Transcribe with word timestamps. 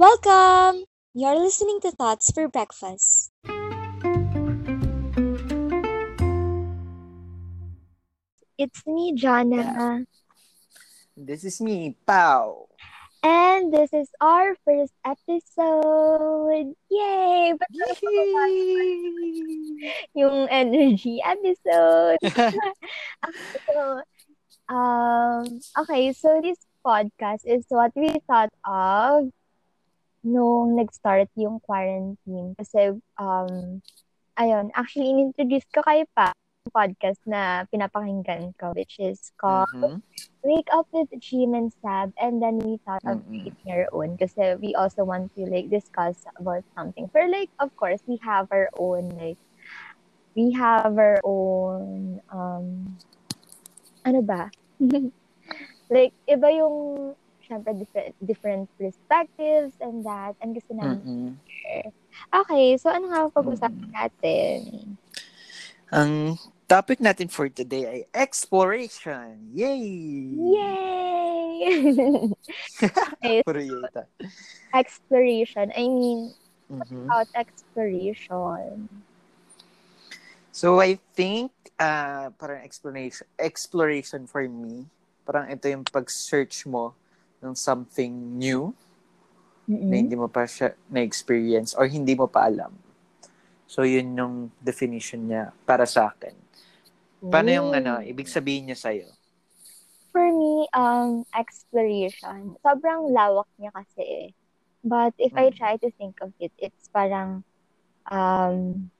Welcome! 0.00 0.88
You're 1.12 1.36
listening 1.36 1.76
to 1.84 1.90
Thoughts 1.92 2.32
for 2.32 2.48
Breakfast. 2.48 3.28
It's 8.56 8.80
me, 8.88 9.12
Jana. 9.12 10.08
This 11.14 11.44
is 11.44 11.60
me, 11.60 12.00
Pau. 12.06 12.72
And 13.22 13.68
this 13.68 13.92
is 13.92 14.08
our 14.24 14.56
first 14.64 14.96
episode. 15.04 16.72
Yay! 16.88 17.52
Na 17.52 17.92
yung 20.16 20.48
energy 20.48 21.20
episode. 21.20 22.24
so, 23.68 24.00
um, 24.72 25.44
okay, 25.84 26.16
so 26.16 26.40
this 26.40 26.56
podcast 26.80 27.44
is 27.44 27.68
what 27.68 27.92
we 27.92 28.16
thought 28.24 28.48
of 28.64 29.28
nung 30.22 30.76
nag-start 30.76 31.28
yung 31.36 31.60
quarantine. 31.60 32.54
Kasi, 32.58 32.96
um, 33.16 33.80
ayun, 34.36 34.70
actually, 34.76 35.10
in-introduce 35.10 35.66
ko 35.72 35.82
kay 35.82 36.04
Pa 36.16 36.32
podcast 36.70 37.18
na 37.24 37.64
pinapakinggan 37.72 38.52
ko, 38.60 38.70
which 38.76 39.00
is 39.00 39.32
called 39.40 39.66
Mhm. 39.80 40.04
Wake 40.44 40.68
Up 40.72 40.86
with 40.92 41.08
Jim 41.18 41.56
and 41.56 41.72
Sab. 41.80 42.12
And 42.20 42.40
then 42.40 42.60
we 42.60 42.76
thought 42.84 43.02
of 43.08 43.24
Mm-mm. 43.24 43.28
creating 43.28 43.68
our 43.72 43.88
own 43.92 44.16
kasi 44.20 44.56
we 44.60 44.76
also 44.76 45.04
want 45.04 45.32
to 45.36 45.48
like 45.48 45.68
discuss 45.72 46.20
about 46.36 46.64
something. 46.76 47.08
For 47.12 47.26
like, 47.28 47.48
of 47.58 47.72
course, 47.76 48.00
we 48.06 48.20
have 48.22 48.48
our 48.52 48.68
own 48.76 49.08
like, 49.16 49.40
we 50.36 50.52
have 50.52 50.96
our 50.96 51.18
own, 51.24 52.20
um, 52.30 52.96
ano 54.04 54.20
ba? 54.22 54.52
like, 55.90 56.12
iba 56.28 56.48
yung, 56.54 56.76
syempre, 57.50 57.74
different, 57.74 58.14
different 58.22 58.64
perspectives 58.78 59.74
and 59.82 60.06
that. 60.06 60.38
And 60.38 60.54
gusto 60.54 60.70
namin 60.78 61.02
Mm-mm. 61.02 61.34
Okay, 62.30 62.78
so 62.78 62.90
ano 62.90 63.10
nga 63.10 63.30
pag-usapan 63.30 63.90
natin? 63.90 64.58
Ang 65.90 66.38
topic 66.70 67.02
natin 67.02 67.26
for 67.26 67.50
today 67.50 67.86
ay 67.86 68.00
exploration. 68.14 69.50
Yay! 69.50 69.82
Yay! 70.38 71.58
okay, 73.18 73.42
yata. 73.42 74.06
exploration. 74.70 75.74
I 75.74 75.86
mean, 75.90 76.30
Mhm. 76.70 77.10
about 77.10 77.26
exploration. 77.34 78.86
So 80.54 80.78
I 80.78 81.02
think 81.18 81.50
uh, 81.78 82.30
parang 82.38 82.62
exploration 82.62 83.26
exploration 83.38 84.30
for 84.30 84.46
me, 84.46 84.86
parang 85.26 85.50
ito 85.50 85.66
yung 85.66 85.82
pag-search 85.82 86.66
mo 86.70 86.94
ng 87.40 87.56
something 87.56 88.12
new 88.36 88.72
na 89.66 89.96
Mm-mm. 89.96 90.00
hindi 90.00 90.14
mo 90.14 90.28
pa 90.28 90.44
siya 90.46 90.76
na-experience 90.86 91.74
or 91.74 91.88
hindi 91.88 92.14
mo 92.14 92.28
pa 92.30 92.46
alam. 92.46 92.70
So 93.66 93.82
yun 93.82 94.14
yung 94.14 94.34
definition 94.60 95.26
niya 95.26 95.50
para 95.64 95.86
sa 95.86 96.10
akin. 96.10 96.34
Paano 97.30 97.48
yung 97.50 97.70
ano, 97.74 98.02
ibig 98.02 98.26
sabihin 98.26 98.70
niya 98.70 98.78
sa'yo? 98.78 99.08
For 100.10 100.26
me, 100.26 100.66
um, 100.74 101.22
exploration. 101.38 102.58
Sobrang 102.66 103.14
lawak 103.14 103.46
niya 103.58 103.70
kasi 103.70 104.02
eh. 104.02 104.28
But 104.82 105.14
if 105.22 105.30
I 105.38 105.50
Mm. 105.50 105.54
try 105.54 105.74
to 105.78 105.90
think 105.94 106.18
of 106.18 106.34
it, 106.42 106.50
it's 106.58 106.90
parang 106.90 107.44
um, 108.10 108.90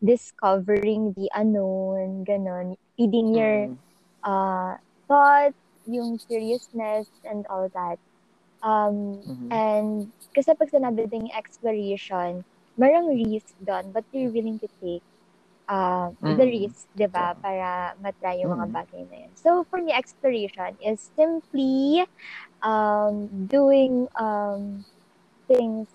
discovering 0.00 1.12
the 1.12 1.28
unknown, 1.36 2.24
ganon. 2.24 2.80
Feeding 2.96 3.34
your 3.36 3.68
Mm. 3.68 3.76
uh, 4.24 4.80
thoughts, 5.04 5.58
yung 5.88 6.20
curiousness, 6.28 7.08
and 7.24 7.48
all 7.48 7.66
that. 7.72 7.98
Um, 8.62 9.24
Mhm. 9.24 9.48
And 9.50 9.90
kasi 10.36 10.52
pag 10.54 10.70
sinabi 10.70 11.08
ding 11.10 11.32
exploration, 11.32 12.44
marang 12.78 13.10
risk 13.10 13.56
doon, 13.64 13.90
but 13.96 14.04
you're 14.12 14.30
willing 14.30 14.60
to 14.60 14.68
take 14.84 15.02
uh, 15.68 16.10
the 16.24 16.44
Mm. 16.48 16.52
risk, 16.64 16.88
di 16.96 17.06
ba? 17.08 17.36
Para 17.38 17.92
matry 18.00 18.40
yung 18.42 18.56
mga 18.56 18.68
Mm. 18.68 18.76
bagay 18.76 19.02
na 19.08 19.16
yun. 19.26 19.32
So, 19.36 19.64
for 19.68 19.80
me, 19.84 19.92
exploration 19.92 20.76
is 20.80 21.00
simply 21.14 22.04
um, 22.64 23.28
doing 23.46 24.08
um, 24.16 24.84
things 25.46 25.88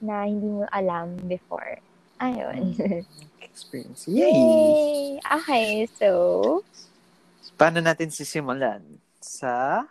na 0.00 0.24
hindi 0.26 0.48
mo 0.48 0.64
alam 0.72 1.16
before. 1.28 1.78
Ayun. 2.20 2.74
Experience. 3.44 4.08
Yay! 4.08 4.32
Yay! 4.32 5.20
Okay, 5.22 5.86
so, 5.98 6.62
Paano 7.58 7.82
natin 7.82 8.10
sisimulan? 8.14 8.82
Sa 9.28 9.84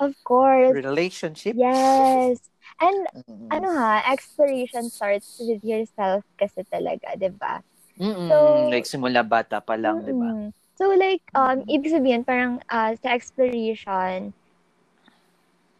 of 0.00 0.16
course, 0.24 0.72
relationship? 0.72 1.52
yes. 1.52 2.40
And 2.80 2.98
Mm. 3.28 3.50
ano 3.52 3.68
ha, 3.74 4.00
exploration 4.08 4.88
starts 4.88 5.36
with 5.40 5.60
yourself 5.60 6.24
kasi 6.40 6.64
talaga, 6.72 7.18
di 7.18 7.28
ba? 7.28 7.60
So- 7.98 8.70
like 8.72 8.86
simula 8.88 9.20
bata 9.26 9.60
pa 9.60 9.74
lang, 9.76 10.00
di 10.06 10.14
ba? 10.14 10.30
So 10.78 10.94
like, 10.94 11.20
um, 11.34 11.66
ibig 11.66 11.90
sabihin 11.90 12.22
parang 12.22 12.62
uh, 12.70 12.94
sa 13.02 13.10
exploration, 13.12 14.30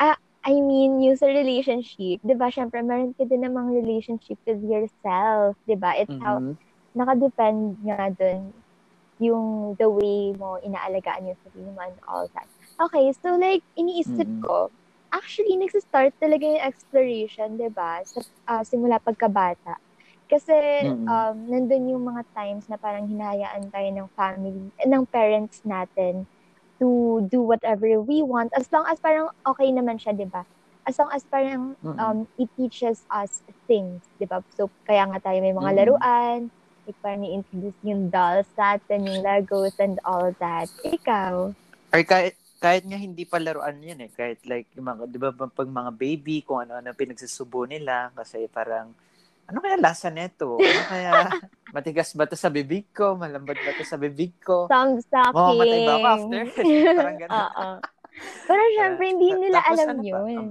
ah, 0.03 0.19
I 0.43 0.59
mean, 0.59 0.99
yung 1.05 1.15
sa 1.15 1.31
relationship, 1.31 2.19
di 2.25 2.35
ba, 2.35 2.51
syempre, 2.51 2.83
meron 2.83 3.15
ka 3.15 3.23
din 3.25 3.47
namang 3.47 3.71
relationship 3.71 4.39
with 4.43 4.59
yourself, 4.65 5.55
di 5.71 5.79
ba? 5.79 5.95
It's 5.95 6.11
how, 6.19 6.43
Mhm. 6.43 6.59
nakadepend 6.99 7.79
nga 7.87 8.11
dun 8.11 8.51
yung 9.19 9.75
the 9.79 9.87
way 9.91 10.31
mo 10.39 10.59
inaalagaan 10.63 11.27
yung 11.31 11.39
sarili 11.47 11.71
mo 11.75 11.83
and 11.83 11.99
all 12.07 12.27
that. 12.35 12.47
Okay, 12.79 13.11
so 13.11 13.35
like, 13.35 13.67
iniisip 13.75 14.23
Mm. 14.23 14.39
ko, 14.39 14.71
actually, 15.11 15.59
nagsistart 15.59 16.15
talaga 16.23 16.47
yung 16.47 16.63
exploration, 16.63 17.59
di 17.59 17.67
ba? 17.75 17.99
Sa, 18.07 18.23
ah, 18.47 18.63
simula 18.63 19.03
pagkabata. 19.03 19.75
Kasi, 20.31 20.55
um, 21.11 21.37
nandun 21.51 21.91
yung 21.91 22.05
mga 22.07 22.23
times 22.37 22.71
na 22.71 22.79
parang 22.79 23.11
hinahayaan 23.11 23.67
tayo 23.75 23.89
ng 23.91 24.09
family, 24.15 24.71
ng 24.87 25.05
parents 25.11 25.59
natin 25.67 26.29
to 26.79 27.19
do 27.27 27.43
whatever 27.43 27.99
we 27.99 28.23
want 28.23 28.55
as 28.55 28.71
long 28.71 28.87
as 28.87 29.03
parang 29.03 29.27
okay 29.43 29.75
naman 29.75 29.99
siya, 29.99 30.15
di 30.15 30.29
ba? 30.31 30.47
As 30.87 30.95
long 31.03 31.11
as 31.11 31.27
parang 31.27 31.75
um, 31.99 32.31
it 32.39 32.47
teaches 32.55 33.03
us 33.11 33.43
things, 33.67 34.07
di 34.23 34.29
ba? 34.31 34.39
So, 34.55 34.71
kaya 34.87 35.03
nga 35.11 35.19
tayo 35.19 35.43
may 35.43 35.51
mga 35.51 35.75
laruan, 35.83 36.47
like 36.87 36.99
parang 37.03 37.27
i-introduce 37.27 37.75
yung 37.83 38.07
dolls 38.15 38.47
natin, 38.55 39.03
yung 39.03 39.27
Legos 39.27 39.75
and 39.83 39.99
all 40.07 40.31
that. 40.39 40.71
Ikaw? 40.87 41.51
Or 41.91 42.03
kahit, 42.07 42.39
kahit 42.59 42.85
nga 42.85 42.99
hindi 42.99 43.23
pa 43.23 43.39
laruan 43.39 43.79
yun 43.79 44.03
eh. 44.03 44.11
Kahit 44.11 44.43
like, 44.45 44.67
yung 44.75 44.91
mga, 44.91 45.03
di 45.07 45.19
ba 45.19 45.31
pag 45.31 45.71
mga 45.71 45.93
baby, 45.95 46.43
kung 46.43 46.67
ano-ano 46.67 46.91
pinagsusubo 46.91 47.65
nila, 47.65 48.11
kasi 48.19 48.51
parang, 48.51 48.91
ano 49.49 49.59
kaya 49.65 49.81
lasa 49.81 50.11
neto? 50.11 50.59
Ano 50.61 50.83
kaya, 50.91 51.13
matigas 51.75 52.13
ba 52.13 52.29
to 52.29 52.37
sa 52.37 52.53
bibig 52.53 52.91
ko? 52.93 53.17
Malambot 53.17 53.57
ba 53.57 53.73
to 53.79 53.87
sa 53.87 53.97
bibig 53.97 54.35
ko? 54.43 54.67
Thumb 54.67 55.01
sucking. 55.01 55.33
Mamamatay 55.33 55.81
ba 55.87 55.93
ako 55.95 56.07
after? 56.07 56.43
Parang 57.01 57.19
ganun. 57.19 57.39
Oo. 57.39 57.69
Pero 58.19 58.63
syempre, 58.75 59.05
hindi 59.15 59.29
nila 59.31 59.57
tapos 59.63 59.79
alam 59.79 59.89
ano 59.89 60.03
yun. 60.03 60.47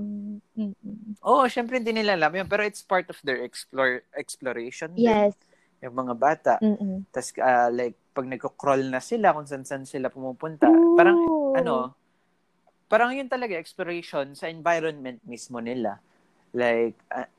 Mm-mm. 0.57 1.19
Oo, 1.21 1.43
oh, 1.43 1.47
syempre 1.51 1.77
hindi 1.77 1.91
nila 1.91 2.15
alam 2.15 2.31
yun. 2.31 2.47
Pero 2.47 2.63
it's 2.63 2.81
part 2.81 3.05
of 3.11 3.19
their 3.21 3.43
explore, 3.43 4.07
exploration. 4.15 4.95
din. 4.95 5.11
Yes. 5.11 5.35
Yung 5.83 5.93
mga 5.93 6.13
bata. 6.17 6.53
Mm-mm. 6.63 7.05
Tapos, 7.11 7.35
ah, 7.37 7.69
like, 7.69 7.99
pag 8.17 8.25
nagko-crawl 8.25 8.89
na 8.89 8.97
sila, 8.97 9.37
kung 9.37 9.45
saan-saan 9.45 9.85
sila 9.85 10.09
pumupunta, 10.09 10.65
parang, 10.97 11.21
Ooh. 11.21 11.53
ano, 11.53 11.93
parang 12.89 13.13
yun 13.13 13.29
talaga, 13.29 13.53
exploration 13.53 14.33
sa 14.33 14.49
environment 14.49 15.21
mismo 15.21 15.61
nila. 15.61 16.01
Like, 16.57 16.97
ah, 17.13 17.29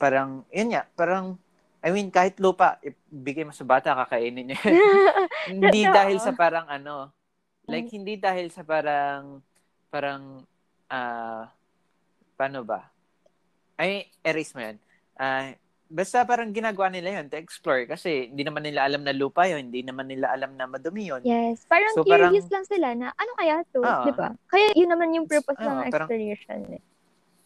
parang, 0.00 0.48
yun 0.48 0.72
nga, 0.72 0.88
parang, 0.96 1.36
I 1.84 1.92
mean, 1.92 2.08
kahit 2.08 2.40
lupa, 2.40 2.80
ibigay 3.12 3.44
mo 3.44 3.52
sa 3.52 3.68
bata, 3.68 3.92
kakainin 3.92 4.56
niya. 4.56 4.60
hindi 5.52 5.84
Totoo. 5.84 5.96
dahil 6.00 6.16
sa 6.16 6.32
parang 6.32 6.64
ano, 6.72 7.12
like, 7.68 7.92
hindi 7.92 8.16
dahil 8.16 8.48
sa 8.48 8.64
parang, 8.64 9.44
parang, 9.92 10.48
ah, 10.88 11.52
paano 12.40 12.64
ba? 12.64 12.88
Ay, 13.76 14.08
erase 14.24 14.56
mo 14.56 14.64
yun. 14.64 14.80
Ah, 15.18 15.52
basta 15.92 16.24
parang 16.24 16.48
ginagawa 16.48 16.88
nila 16.88 17.20
yun 17.20 17.28
to 17.28 17.36
explore 17.36 17.84
kasi 17.84 18.26
hindi 18.26 18.42
naman 18.42 18.64
nila 18.64 18.82
alam 18.82 19.04
na 19.04 19.12
lupa 19.12 19.44
yun, 19.44 19.68
hindi 19.68 19.84
naman 19.84 20.08
nila 20.08 20.32
alam 20.32 20.56
na 20.56 20.64
madumi 20.64 21.12
yun. 21.12 21.20
Yes. 21.22 21.68
Parang 21.68 21.92
So, 21.92 22.00
curious 22.02 22.32
parang- 22.42 22.48
lang 22.48 22.64
sila 22.64 22.88
na, 22.96 23.06
ano 23.12 23.32
kaya 23.36 23.60
to? 23.68 23.84
Ah. 23.84 24.02
di 24.02 24.12
ba? 24.12 24.32
Kaya 24.48 24.72
yun 24.72 24.88
naman 24.88 25.12
yung 25.12 25.28
purpose 25.28 25.60
Ah, 25.60 25.84
ng 25.84 25.92
parang- 25.92 26.08
exploration. 26.08 26.58
Eh. 26.72 26.82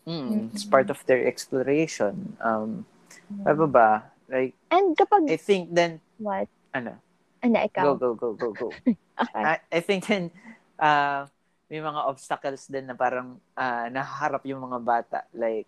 Mm, 0.07 0.55
It's 0.55 0.63
Mm-mm. 0.63 0.71
part 0.71 0.87
of 0.87 1.03
their 1.05 1.27
exploration. 1.27 2.39
Um, 2.39 2.87
ano 3.43 3.67
ba? 3.67 4.07
Like, 4.31 4.55
And 4.71 4.95
kapag, 4.95 5.27
I 5.27 5.35
think 5.37 5.75
then, 5.75 5.99
what? 6.17 6.47
ano, 6.71 7.03
Ano, 7.43 7.55
go, 7.55 7.67
ikaw? 7.67 7.83
go, 7.99 8.09
go, 8.15 8.29
go, 8.33 8.49
go. 8.55 8.69
Okay. 9.17 9.33
I, 9.41 9.57
I 9.73 9.81
think 9.81 10.05
then, 10.05 10.29
uh, 10.77 11.25
may 11.67 11.81
mga 11.81 12.01
obstacles 12.05 12.69
din 12.69 12.85
na 12.85 12.93
parang 12.93 13.41
uh, 13.57 13.87
nahaharap 13.89 14.45
yung 14.45 14.61
mga 14.61 14.79
bata. 14.79 15.19
Like, 15.33 15.65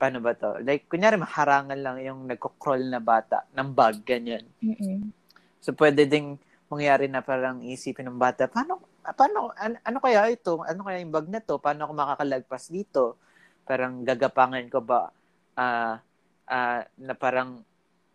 paano 0.00 0.24
ba 0.24 0.32
to? 0.32 0.56
Like, 0.64 0.88
kunyari, 0.88 1.20
maharangan 1.20 1.76
lang 1.76 2.00
yung 2.00 2.24
nagko-crawl 2.24 2.88
na 2.88 3.04
bata 3.04 3.44
ng 3.52 3.68
bag, 3.76 4.00
ganyan. 4.00 4.48
Mm-mm. 4.64 5.12
So, 5.60 5.76
pwede 5.76 6.08
ding 6.08 6.40
mangyari 6.72 7.04
na 7.04 7.20
parang 7.20 7.60
isipin 7.60 8.08
ng 8.08 8.16
bata, 8.16 8.48
paano, 8.48 8.80
paano, 9.04 9.52
an, 9.60 9.76
ano 9.84 9.98
kaya 10.00 10.32
ito? 10.32 10.64
Ano 10.64 10.88
kaya 10.88 11.04
yung 11.04 11.12
bag 11.12 11.28
na 11.28 11.44
to? 11.44 11.60
Paano 11.60 11.84
ako 11.84 11.92
makakalagpas 11.92 12.72
dito? 12.72 13.20
Parang 13.68 14.00
gagapangan 14.00 14.64
ko 14.72 14.80
ba 14.80 15.12
uh, 15.60 16.00
uh, 16.48 16.80
na 16.96 17.12
parang 17.12 17.60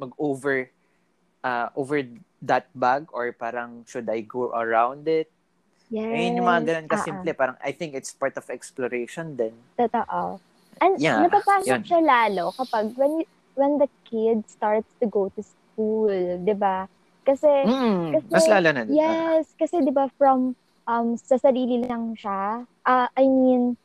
mag-over 0.02 0.74
uh, 1.46 1.70
over 1.78 2.02
that 2.42 2.68
bag 2.74 3.06
or 3.14 3.30
parang 3.32 3.86
should 3.86 4.10
I 4.10 4.26
go 4.26 4.52
around 4.52 5.06
it? 5.06 5.30
Yes. 5.94 6.10
Ayun 6.10 6.42
yung 6.42 6.50
mga 6.50 6.62
ganun 6.66 6.88
kasimple. 6.90 7.32
Parang 7.38 7.58
I 7.62 7.72
think 7.72 7.94
it's 7.94 8.12
part 8.12 8.34
of 8.36 8.50
exploration 8.50 9.38
din. 9.38 9.54
Totoo. 9.78 10.42
And 10.82 11.00
Yeah, 11.00 11.24
napapasok 11.24 11.68
yun. 11.68 11.82
siya 11.88 12.02
lalo 12.04 12.52
kapag 12.56 12.92
when 13.00 13.24
you- 13.24 13.32
when 13.56 13.80
the 13.80 13.88
kid 14.04 14.44
starts 14.52 14.92
to 15.00 15.08
go 15.08 15.32
to 15.32 15.42
school, 15.42 16.12
'di 16.12 16.56
ba? 16.56 16.88
Kasi 17.24 17.48
Mm, 17.48 18.12
kasi- 18.12 18.32
mas 18.32 18.46
lalo 18.52 18.70
na 18.76 18.82
yes, 18.92 19.48
kasi 19.56 19.80
'di 19.80 19.92
ba 19.92 20.12
from 20.20 20.54
um 20.86 21.16
sa 21.18 21.40
sarili 21.40 21.82
lang 21.82 22.14
siya. 22.14 22.68
Ah, 22.84 23.08
I 23.16 23.26
mean 23.26 23.80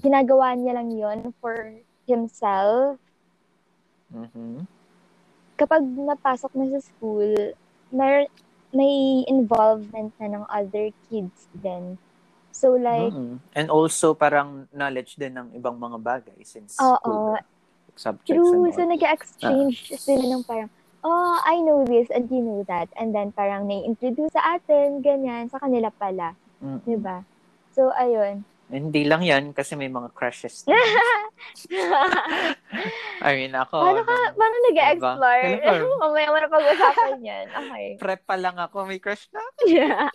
ginagawa 0.00 0.56
niya 0.56 0.80
lang 0.80 0.88
'yon 0.90 1.20
for 1.38 1.76
himself. 2.08 2.96
Mhm. 4.10 4.66
Kapag 5.56 5.84
napasok 5.84 6.52
na 6.56 6.66
sa 6.72 6.80
school, 6.80 7.36
may 7.92 8.24
may 8.70 9.26
involvement 9.26 10.14
na 10.16 10.26
ng 10.30 10.44
other 10.48 10.88
kids 11.10 11.50
din. 11.52 11.98
So 12.60 12.76
like 12.76 13.16
Mm. 13.16 13.40
And 13.56 13.66
also 13.72 14.12
parang 14.12 14.68
knowledge 14.76 15.16
din 15.16 15.32
ng 15.32 15.56
ibang 15.56 15.80
mga 15.80 15.96
bagay 15.96 16.44
since 16.44 16.76
Oo. 16.76 17.00
school 17.00 17.40
subjects 18.00 18.32
True. 18.32 18.72
So, 18.72 18.88
nag-exchange 18.88 20.00
sila 20.00 20.24
ng 20.24 20.42
parang, 20.48 20.72
oh, 21.04 21.36
I 21.44 21.60
know 21.60 21.84
this 21.84 22.08
and 22.08 22.32
you 22.32 22.40
know 22.40 22.64
that. 22.64 22.88
And 22.96 23.12
then, 23.12 23.36
parang 23.36 23.68
nai-introduce 23.68 24.32
sa 24.32 24.56
atin, 24.56 25.04
ganyan, 25.04 25.52
sa 25.52 25.60
kanila 25.60 25.92
pala. 25.92 26.32
Mm. 26.64 26.80
Di 26.88 26.96
ba? 26.96 27.20
So, 27.76 27.92
ayun. 27.92 28.48
Hindi 28.70 29.02
lang 29.02 29.26
yan 29.26 29.50
kasi 29.50 29.74
may 29.74 29.90
mga 29.90 30.14
crushes. 30.14 30.62
I 33.26 33.30
mean, 33.34 33.52
ako. 33.52 33.82
paano 33.82 34.02
ka, 34.06 34.14
nung 34.14 34.38
paano 34.38 34.56
nag-explore? 34.70 35.44
Diba? 35.58 35.74
Mamaya 36.06 36.26
mo 36.30 36.38
na 36.38 36.48
pag-usapan 36.48 37.18
yan. 37.20 37.46
Okay. 37.50 37.86
Prep 37.98 38.22
pa 38.24 38.38
lang 38.38 38.56
ako, 38.56 38.86
may 38.86 39.02
crush 39.02 39.26
na. 39.34 39.42
Yeah. 39.66 40.08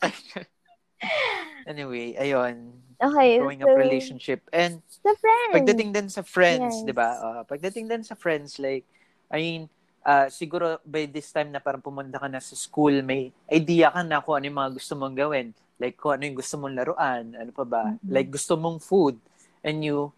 Anyway, 1.65 2.13
ayun. 2.15 2.77
Okay. 3.01 3.41
Growing 3.41 3.61
so, 3.61 3.67
up 3.67 3.75
relationship. 3.75 4.39
And 4.53 4.79
Sa 4.87 5.11
friends. 5.17 5.53
pagdating 5.53 5.89
din 5.91 6.07
sa 6.07 6.21
friends, 6.23 6.81
Yes. 6.81 6.85
'di 6.85 6.93
ba? 6.95 7.09
Uh, 7.19 7.41
pagdating 7.43 7.89
din 7.89 8.03
sa 8.05 8.15
friends 8.15 8.55
like 8.61 8.85
I 9.27 9.37
mean, 9.41 9.61
uh, 10.05 10.29
siguro 10.29 10.79
by 10.85 11.09
this 11.09 11.33
time 11.33 11.49
na 11.51 11.59
parang 11.59 11.81
pumunta 11.81 12.21
ka 12.21 12.29
na 12.29 12.39
sa 12.39 12.53
school, 12.55 13.01
may 13.01 13.33
idea 13.49 13.89
ka 13.91 14.05
na 14.05 14.21
kung 14.21 14.37
ano 14.39 14.45
yung 14.47 14.59
mga 14.61 14.71
gusto 14.77 14.93
mong 14.95 15.15
gawin. 15.17 15.47
Like 15.81 15.97
kung 15.99 16.15
ano 16.15 16.23
yung 16.23 16.37
gusto 16.39 16.55
mong 16.55 16.75
laruan, 16.77 17.23
ano 17.35 17.51
pa 17.51 17.65
ba? 17.67 17.83
Mhm. 17.91 18.07
Like 18.13 18.29
gusto 18.31 18.55
mong 18.55 18.79
food 18.79 19.17
and 19.65 19.81
you 19.83 20.13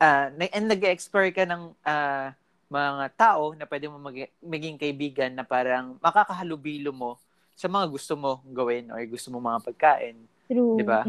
uh, 0.00 0.28
na- 0.32 0.52
and 0.56 0.70
nag-explore 0.70 1.28
ka 1.34 1.44
ng 1.44 1.74
uh, 1.84 2.32
mga 2.66 3.04
tao 3.14 3.52
na 3.52 3.68
pwede 3.68 3.86
mo 3.92 4.00
mag- 4.00 4.32
maging 4.40 4.80
kaibigan 4.80 5.36
na 5.36 5.44
parang 5.44 6.00
makakahalubilo 6.00 6.90
mo 6.90 7.20
sa 7.56 7.72
mga 7.72 7.88
gusto 7.88 8.12
mo 8.14 8.44
gawin 8.52 8.92
or 8.92 9.00
gusto 9.08 9.32
mo 9.32 9.40
mga 9.40 9.64
pagkain. 9.72 10.16
True. 10.46 10.76
Di 10.76 10.84
ba? 10.84 11.02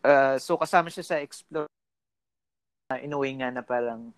Uh, 0.00 0.38
so 0.38 0.54
kasama 0.54 0.88
siya 0.88 1.04
sa 1.04 1.16
explore 1.18 1.68
uh, 2.88 2.98
in 3.02 3.12
a 3.12 3.18
way 3.18 3.34
nga 3.34 3.50
na 3.50 3.66
parang 3.66 4.14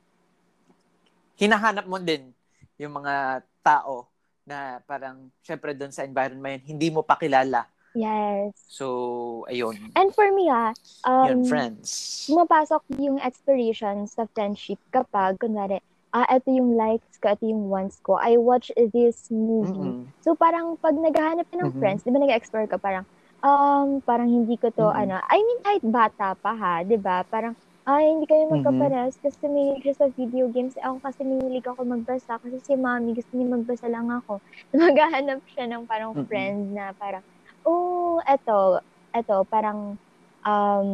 hinahanap 1.40 1.88
mo 1.88 1.96
din 1.98 2.30
yung 2.76 3.00
mga 3.00 3.42
tao 3.64 4.06
na 4.44 4.84
parang 4.84 5.32
syempre 5.40 5.72
doon 5.72 5.90
sa 5.90 6.04
environment 6.04 6.60
hindi 6.68 6.92
mo 6.92 7.00
pa 7.00 7.16
kilala. 7.16 7.64
Yes. 7.96 8.52
So 8.68 9.46
ayun. 9.48 9.94
And 9.96 10.10
for 10.12 10.28
me, 10.34 10.50
ah, 10.50 10.74
um, 11.06 11.26
yun, 11.30 11.40
friends. 11.46 11.88
pumapasok 12.26 12.82
yung 12.98 13.22
exploration 13.22 14.04
sa 14.10 14.26
friendship 14.34 14.82
kapag, 14.90 15.38
kunwari, 15.38 15.78
ah, 16.14 16.26
ito 16.30 16.48
yung 16.54 16.78
likes 16.78 17.18
ko, 17.18 17.34
ito 17.34 17.44
yung 17.44 17.66
wants 17.68 17.98
ko. 18.00 18.14
I 18.16 18.38
watch 18.38 18.70
this 18.94 19.28
movie. 19.30 19.92
Mm-mm. 19.92 20.06
So, 20.22 20.38
parang 20.38 20.78
pag 20.78 20.94
naghahanap 20.94 21.50
ka 21.50 21.56
ng 21.58 21.74
Mhm. 21.74 21.80
friends, 21.82 22.06
di 22.06 22.14
ba 22.14 22.22
nag-explore 22.22 22.70
ka, 22.70 22.78
parang, 22.78 23.04
um, 23.42 23.98
parang 24.06 24.30
hindi 24.30 24.54
ko 24.56 24.70
to, 24.72 24.86
Mhm. 24.86 24.94
ano, 24.94 25.18
I 25.26 25.38
mean, 25.42 25.60
kahit 25.66 25.82
bata 25.84 26.38
pa 26.38 26.52
ha, 26.54 26.74
di 26.86 26.96
ba? 26.96 27.26
Parang, 27.26 27.58
ay, 27.84 28.08
hindi 28.16 28.24
kayo 28.24 28.48
Mhm. 28.48 28.54
magkapares 28.54 29.20
kasi 29.20 29.44
may 29.44 29.76
siya 29.82 29.92
sa 29.92 30.06
video 30.08 30.48
games. 30.48 30.72
Ako 30.80 31.04
kasi 31.04 31.20
mahilig 31.26 31.66
ako 31.68 31.84
magbasa 31.84 32.40
kasi 32.40 32.56
si 32.62 32.72
mommy 32.80 33.12
gusto 33.12 33.36
niya 33.36 33.50
magbasa 33.52 33.86
lang 33.92 34.08
ako. 34.08 34.40
Maghahanap 34.72 35.44
siya 35.44 35.68
ng 35.68 35.84
parang 35.84 36.14
Mhm. 36.14 36.24
friend 36.24 36.72
na 36.72 36.96
parang, 36.96 37.20
oh, 37.68 38.22
eto, 38.24 38.80
eto, 39.12 39.44
parang, 39.52 40.00
um, 40.44 40.88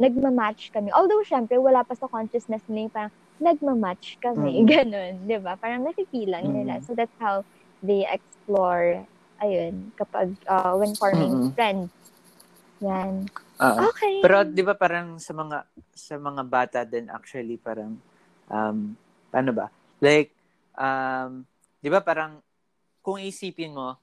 nagmamatch 0.00 0.72
kami. 0.72 0.88
Although, 0.92 1.20
syempre, 1.24 1.60
wala 1.60 1.84
pa 1.84 1.92
sa 1.92 2.08
consciousness 2.08 2.64
nila 2.68 2.88
yung 2.88 2.94
parang, 2.94 3.12
nagmamatch 3.40 4.20
kami. 4.20 4.62
Mhm. 4.62 4.68
Ganun, 4.72 5.12
di 5.26 5.36
ba? 5.40 5.56
Parang 5.56 5.82
nakikilang 5.82 6.52
nila. 6.52 6.78
Mhm. 6.78 6.84
So, 6.84 6.92
that's 6.94 7.16
how 7.18 7.42
they 7.80 8.04
explore, 8.06 9.08
ayun, 9.40 9.90
kapag, 9.96 10.36
uh, 10.46 10.76
when 10.76 10.92
forming 11.00 11.32
Mhm. 11.32 11.56
friends. 11.56 11.90
Yan. 12.80 13.28
Ah, 13.60 13.76
Okay. 13.92 14.24
Pero 14.24 14.40
'di 14.40 14.62
ba 14.64 14.72
parang 14.72 15.20
sa 15.20 15.36
mga 15.36 15.68
sa 15.92 16.16
mga 16.16 16.42
bata 16.48 16.80
din 16.88 17.12
actually 17.12 17.60
parang 17.60 18.00
um 18.48 18.96
paano 19.28 19.52
ba? 19.52 19.68
Like 20.00 20.32
um 20.80 21.44
'di 21.80 21.88
ba 21.92 22.00
parang 22.00 22.40
kung 23.04 23.20
isipin 23.20 23.76
mo 23.76 24.00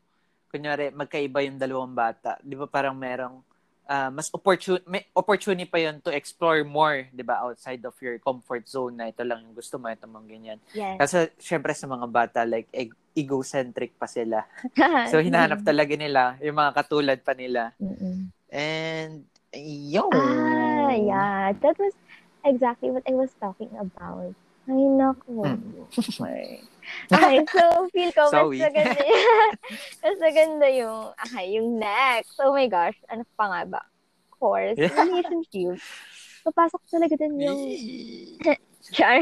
kunyari 0.53 0.93
magkaiba 0.93 1.41
yung 1.41 1.57
dalawang 1.57 1.93
bata, 1.97 2.37
'di 2.45 2.53
ba 2.53 2.69
parang 2.69 2.93
merong 2.93 3.41
ah, 3.87 4.11
mas 4.11 4.27
opportunity 4.35 4.83
may 4.85 5.07
opportunity 5.15 5.63
pa 5.63 5.79
yon 5.79 6.03
to 6.03 6.11
explore 6.11 6.61
more, 6.67 7.07
'di 7.09 7.23
ba, 7.23 7.41
outside 7.47 7.81
of 7.87 7.95
your 8.03 8.19
comfort 8.19 8.67
zone 8.67 8.99
na 8.99 9.09
ito 9.09 9.23
lang 9.23 9.41
yung 9.47 9.55
gusto 9.55 9.79
mo, 9.79 9.87
ito 9.87 10.05
mang 10.05 10.27
ganyan. 10.27 10.59
yes. 10.75 10.99
Kasi 10.99 11.31
syempre 11.39 11.71
sa 11.73 11.87
mga 11.87 12.07
bata 12.11 12.43
like 12.43 12.67
eg- 12.75 12.99
egocentric 13.17 13.95
pa 13.97 14.05
sila. 14.05 14.45
So 15.11 15.23
hinahanap 15.23 15.63
talaga 15.63 15.95
nila 15.95 16.35
yung 16.43 16.59
mga 16.59 16.71
katulad 16.75 17.19
pa 17.23 17.31
nila. 17.31 17.71
Mm-mm. 17.79 18.29
And 18.51 19.23
yo. 19.55 20.11
Ah, 20.11 20.91
yeah. 20.91 21.55
That 21.63 21.79
was 21.79 21.95
exactly 22.43 22.91
what 22.91 23.07
I 23.07 23.15
was 23.15 23.31
talking 23.39 23.71
about. 23.79 24.35
Ay, 24.67 24.83
naku. 24.91 25.47
Mm. 25.47 25.87
Okay, 27.07 27.37
so 27.47 27.61
feel 27.91 28.11
ko 28.11 28.23
mas 28.27 28.31
Sorry. 28.31 28.59
maganda, 28.59 28.99
mas 30.03 30.17
maganda 30.17 30.67
yung, 30.69 30.99
okay, 31.15 31.45
yung 31.55 31.69
next. 31.77 32.35
Oh 32.39 32.51
my 32.51 32.67
gosh, 32.67 32.97
ano 33.07 33.23
pa 33.35 33.45
nga 33.47 33.61
ba? 33.67 33.81
Course, 34.33 34.77
Yeah. 34.77 34.93
relationship. 34.93 35.81
Papasok 36.43 36.81
talaga 36.87 37.15
din 37.17 37.33
yung, 37.37 37.61
char, 38.95 39.19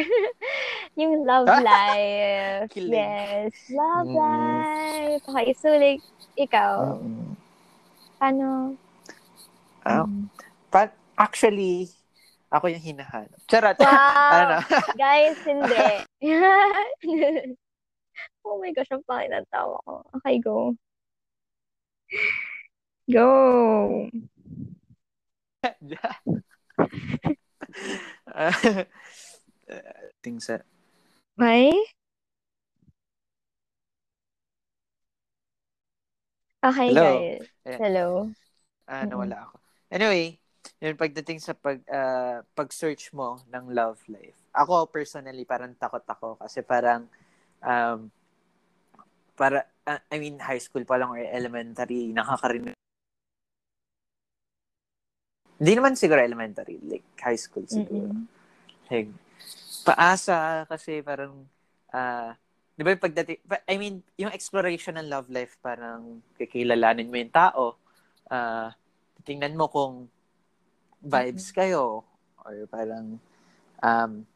yung 0.93 1.23
love 1.23 1.49
life. 1.65 2.69
Kilig. 2.69 2.93
Yes, 2.93 3.53
love 3.71 4.05
Mm. 4.05 4.17
life. 4.17 5.21
Okay, 5.25 5.47
so 5.57 5.67
like, 5.73 6.03
ikaw, 6.35 6.99
Mm. 7.01 7.33
paano? 8.19 8.47
Mm. 9.85 10.27
pa- 10.69 10.91
actually, 11.15 11.87
ako 12.49 12.67
yung 12.67 12.83
hinahanap. 12.83 13.39
Charot. 13.47 13.77
Wow! 13.79 14.31
ano? 14.33 14.55
Guys, 14.95 15.37
hindi. 15.43 15.85
Oh 18.45 18.59
my 18.61 18.71
gosh, 18.73 18.91
ang 18.91 19.03
pangit 19.07 19.31
ng 19.33 19.47
tawa 19.51 19.77
ko. 19.85 20.03
Okay, 20.21 20.39
go. 20.39 20.75
Go! 23.09 24.09
uh, 28.35 28.73
things 30.21 30.47
that 30.47 30.65
May? 31.37 31.73
Okay, 36.65 36.89
Hello. 36.95 37.03
guys. 37.03 37.45
Ayan. 37.67 37.79
Hello. 37.81 38.07
ah, 38.89 39.03
Mm-mm. 39.05 39.09
nawala 39.11 39.37
ako. 39.45 39.55
Anyway, 39.91 40.39
yun 40.81 40.97
pagdating 40.97 41.37
sa 41.43 41.53
pag 41.53 41.77
ah, 41.91 42.41
pag-search 42.57 43.13
mo 43.13 43.37
ng 43.51 43.69
love 43.75 44.01
life. 44.09 44.37
Ako 44.55 44.87
personally 44.89 45.45
parang 45.45 45.75
takot 45.77 46.01
ako 46.07 46.39
kasi 46.41 46.63
parang 46.65 47.05
um 47.65 48.07
para 49.35 49.65
ah, 49.89 49.99
I 50.07 50.21
mean 50.21 50.39
high 50.39 50.61
school 50.61 50.85
pa 50.85 50.95
lang 51.01 51.11
or 51.11 51.19
elementary 51.19 52.13
nakakarinig 52.13 52.77
Hindi 55.55 55.71
naman 55.79 55.95
siguro 55.95 56.19
elementary, 56.19 56.83
like 56.83 57.07
high 57.15 57.39
school 57.39 57.63
siguro. 57.63 58.11
Mm-mm. 58.11 58.27
Like, 58.91 59.09
paasa 59.87 60.67
kasi 60.67 60.99
parang, 60.99 61.47
ah, 61.95 62.35
di 62.75 62.83
ba 62.83 62.91
pagdating, 62.99 63.39
pa- 63.39 63.63
I 63.63 63.79
mean, 63.79 64.03
yung 64.19 64.35
exploration 64.35 64.99
ng 64.99 65.07
love 65.07 65.31
life, 65.31 65.55
parang 65.63 66.19
kikilalanin 66.35 67.07
mo 67.07 67.15
yung 67.15 67.31
tao, 67.31 67.79
ah, 68.27 68.75
tingnan 69.23 69.55
mo 69.55 69.71
kung 69.71 70.11
vibes 70.99 71.55
kayo, 71.55 72.03
or 72.43 72.67
parang, 72.67 73.15
um, 73.79 74.27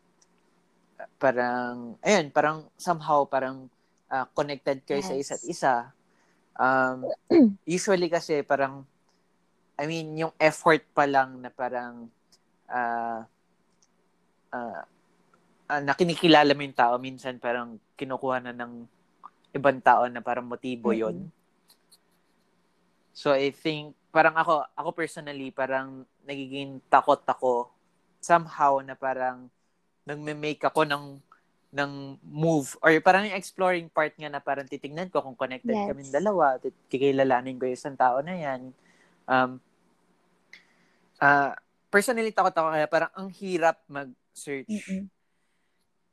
parang, 1.19 1.95
ayun, 2.03 2.27
parang 2.31 2.67
somehow, 2.75 3.23
parang 3.23 3.71
ah, 4.09 4.27
connected 4.35 4.83
kayo 4.83 4.99
sa 4.99 5.15
Yes. 5.15 5.23
isa't 5.23 5.43
isa. 5.47 5.73
Um, 6.59 7.07
usually 7.63 8.11
kasi 8.11 8.43
parang, 8.43 8.83
I 9.79 9.87
mean, 9.87 10.11
yung 10.19 10.33
effort 10.35 10.83
pa 10.91 11.07
lang 11.07 11.39
na 11.39 11.47
parang, 11.47 12.11
ah, 12.67 13.23
ah, 14.51 14.83
ah, 15.69 15.81
na 15.81 15.95
kinikilala 15.95 16.51
mo 16.51 16.65
yung 16.65 16.75
tao, 16.75 16.99
minsan 16.99 17.39
parang 17.39 17.79
kinukuha 17.95 18.43
na 18.43 18.51
ng 18.51 18.83
ibang 19.55 19.79
tao 19.79 20.05
na 20.11 20.19
parang 20.19 20.45
motibo 20.45 20.91
yon 20.91 21.31
So, 23.19 23.35
I 23.35 23.51
think, 23.51 23.99
parang 24.15 24.35
ako, 24.39 24.63
ako 24.79 24.89
personally, 24.95 25.51
parang 25.51 26.07
nagiging 26.23 26.79
takot 26.87 27.19
ako 27.27 27.67
somehow 28.23 28.79
na 28.79 28.95
parang 28.95 29.51
nang 30.09 30.25
make 30.25 30.65
ako 30.65 30.89
ng 30.89 31.05
ng 31.69 32.17
move 32.25 32.73
or 32.81 32.89
parang 32.97 33.29
yung 33.29 33.37
exploring 33.37 33.85
part 33.93 34.17
nga 34.17 34.25
na 34.25 34.41
parang 34.41 34.65
titingnan 34.65 35.13
ko 35.13 35.21
kung 35.21 35.37
connected 35.37 35.77
Yes. 35.77 35.85
kami 35.85 36.01
dalawa, 36.09 36.57
tit- 36.57 36.73
kikilalanin 36.89 37.61
ko 37.61 37.69
yung 37.69 37.77
isang 37.77 37.93
tao 37.93 38.17
na 38.25 38.33
yan. 38.33 38.73
Um, 39.29 39.61
ah 41.21 41.53
personally, 41.89 42.33
takot 42.33 42.53
ako 42.53 42.69
kaya 42.73 42.87
parang 42.89 43.11
ang 43.17 43.29
hirap 43.33 43.81
mag-search. 43.89 44.69
Mm-mm. 44.69 45.09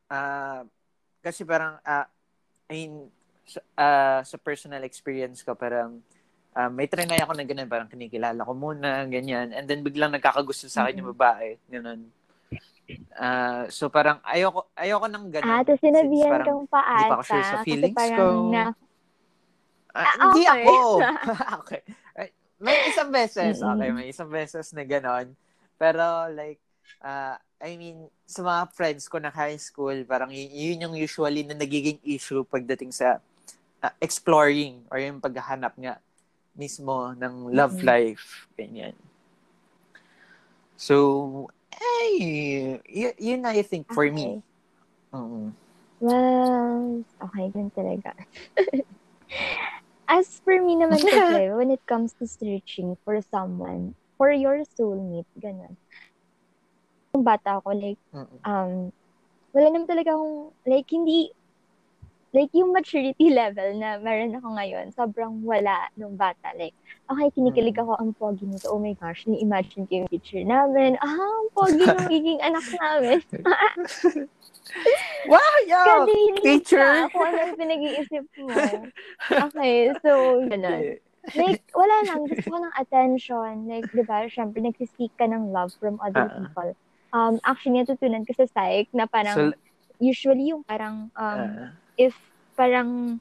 Ah, 0.08 0.64
kasi 1.20 1.44
parang, 1.44 1.78
ah, 1.84 2.08
I 2.66 2.72
mean, 2.72 2.92
sa, 3.46 3.60
sa 4.24 4.36
personal 4.40 4.82
experience 4.82 5.44
ko, 5.44 5.54
parang, 5.54 6.00
ah, 6.56 6.72
may 6.72 6.88
trinay 6.88 7.20
ako 7.20 7.36
na 7.36 7.44
ganun, 7.46 7.70
parang 7.70 7.90
kinikilala 7.92 8.42
ko 8.42 8.52
muna, 8.56 9.04
ganyan. 9.06 9.52
And 9.52 9.68
then 9.68 9.84
biglang 9.84 10.16
nagkakagusto 10.16 10.66
sa 10.66 10.88
akin 10.88 11.04
yung 11.04 11.12
babae, 11.14 11.60
ganun. 11.68 12.08
Ah, 13.16 13.64
so 13.72 13.88
parang 13.88 14.20
ayoko 14.22 14.68
ayoko 14.76 15.06
nang 15.08 15.26
ganun. 15.32 15.48
Ah, 15.48 15.62
tapos 15.64 15.80
sinabihan 15.80 16.30
parang 16.30 16.46
kang 16.46 16.62
paata. 16.68 16.92
hindi 16.92 17.04
pa 17.08 17.14
ako 17.16 17.24
sure 17.24 17.44
sa 17.44 17.56
feelings 17.64 18.04
ko. 18.12 18.24
Na, 18.52 18.62
Ah, 19.96 20.04
Ah, 20.04 20.28
Hindi 20.28 20.42
okay. 20.44 20.64
ako. 20.68 20.74
okay. 21.64 21.80
Ay, 22.14 22.28
May 22.56 22.76
isang 22.88 23.08
beses, 23.12 23.60
okay, 23.60 23.88
may 23.92 24.06
isang 24.08 24.28
beses 24.32 24.72
na 24.72 24.84
ganon. 24.84 25.32
Pero 25.76 26.28
like, 26.32 26.60
ah, 27.00 27.36
I 27.60 27.76
mean, 27.80 28.04
sa 28.28 28.44
mga 28.44 28.62
friends 28.76 29.08
ko 29.08 29.16
na 29.16 29.32
high 29.32 29.56
school, 29.56 29.96
parang 30.04 30.28
y- 30.28 30.52
yun 30.52 30.84
yung 30.88 30.94
usually 30.96 31.40
na 31.44 31.56
nagiging 31.56 31.96
issue 32.04 32.44
pagdating 32.44 32.92
sa 32.92 33.20
ah, 33.80 33.92
exploring 34.00 34.84
or 34.92 35.00
yung 35.00 35.20
paghahanap 35.20 35.72
nga 35.80 35.96
mismo 36.56 37.12
ng 37.16 37.52
love 37.52 37.80
life. 37.84 38.48
Ganyan. 38.56 38.92
So, 40.76 41.48
ay, 41.76 42.12
y- 42.88 43.18
yun 43.20 43.40
na 43.44 43.52
I 43.52 43.62
think 43.62 43.86
for 43.92 44.08
me. 44.10 44.42
Mm. 45.14 45.52
Well, 46.00 47.04
okay, 47.24 47.46
yun 47.56 47.72
talaga. 47.72 48.12
As 50.06 50.38
for 50.44 50.54
me 50.62 50.76
naman 50.76 51.02
kasi, 51.08 51.50
when 51.50 51.70
it 51.72 51.82
comes 51.88 52.14
to 52.20 52.28
searching 52.28 52.94
for 53.02 53.18
someone, 53.32 53.96
for 54.20 54.30
your 54.30 54.62
soulmate, 54.76 55.28
ganun. 55.40 55.74
Yung 57.16 57.24
bata 57.24 57.58
ako, 57.58 57.74
like, 57.74 57.98
Mm-mm. 58.14 58.40
um, 58.44 58.92
wala 59.56 59.66
naman 59.72 59.88
talaga 59.88 60.14
akong, 60.14 60.52
like, 60.68 60.86
hindi, 60.92 61.32
like, 62.36 62.52
yung 62.52 62.70
maturity 62.70 63.32
level 63.40 63.72
na 63.74 63.96
meron 63.96 64.36
ako 64.36 64.48
ngayon, 64.52 64.92
sobrang 64.92 65.40
wala 65.40 65.88
nung 65.96 66.12
bata. 66.14 66.52
Like, 66.52 66.76
okay, 67.08 67.32
kinikilig 67.32 67.72
Mm. 67.72 67.82
ako, 67.82 67.92
ang 67.96 68.10
pogi 68.12 68.44
nito, 68.44 68.68
oh 68.68 68.76
my 68.76 68.92
gosh, 68.92 69.24
ni-imagine 69.24 69.88
ko 69.88 70.04
yung 70.04 70.10
picture 70.12 70.44
namin, 70.44 71.00
ah, 71.00 71.08
ang 71.16 71.48
pogi 71.50 71.80
ng 71.80 71.96
magiging 72.04 72.40
anak 72.44 72.66
namin. 72.76 73.18
Wow, 75.26 76.06
teacher. 76.42 76.78
ka 76.78 77.10
kung 77.10 77.26
ano 77.26 77.38
yung 77.38 77.58
pinag-iisip 77.58 78.24
mo. 78.38 78.50
Okay, 79.30 79.90
so, 80.02 80.42
gano'n. 80.46 80.82
Eh, 80.82 80.98
Like, 81.34 81.58
wala 81.74 81.96
lang. 82.06 82.30
Gusto 82.30 82.46
ko 82.46 82.58
ng 82.62 82.74
attention. 82.78 83.66
Like, 83.66 83.90
di 83.90 84.06
ba, 84.06 84.30
syempre, 84.30 84.62
nagsiseek 84.62 85.10
ka 85.18 85.26
ng 85.26 85.50
love 85.50 85.74
from 85.82 85.98
other 85.98 86.22
Ah. 86.22 86.34
people. 86.36 86.70
Um, 87.10 87.42
actually, 87.42 87.82
natutunan 87.82 88.22
ko 88.22 88.34
sa 88.34 88.46
psych 88.46 88.86
na 88.94 89.10
parang, 89.10 89.54
So, 89.54 89.58
usually 89.98 90.54
yung 90.54 90.62
parang, 90.62 91.10
um, 91.14 91.40
ah, 91.50 91.74
if 91.98 92.14
parang, 92.56 93.20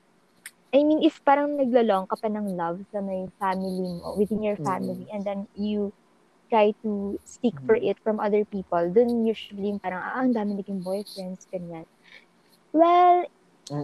I 0.74 0.80
mean, 0.84 1.04
if 1.04 1.22
parang 1.24 1.60
naglalong 1.60 2.08
ka 2.08 2.15
pa 2.15 2.27
ng 2.32 2.56
love 2.56 2.82
sa 2.89 3.00
may 3.04 3.27
family 3.38 4.00
mo, 4.00 4.15
within 4.15 4.42
your 4.42 4.58
Mm. 4.58 4.65
family, 4.65 5.06
and 5.12 5.24
then 5.27 5.48
you 5.56 5.92
try 6.48 6.72
to 6.82 7.20
seek 7.27 7.56
for 7.68 7.75
Mm. 7.75 7.94
it 7.94 7.98
from 8.01 8.20
other 8.24 8.48
people, 8.48 8.84
dun 8.89 9.27
usually 9.27 9.75
parang, 9.84 10.00
ah, 10.00 10.24
ang 10.24 10.32
dami 10.32 10.58
naging 10.60 10.82
boyfriends, 10.82 11.46
ganyan. 11.51 11.86
Well, 12.75 13.27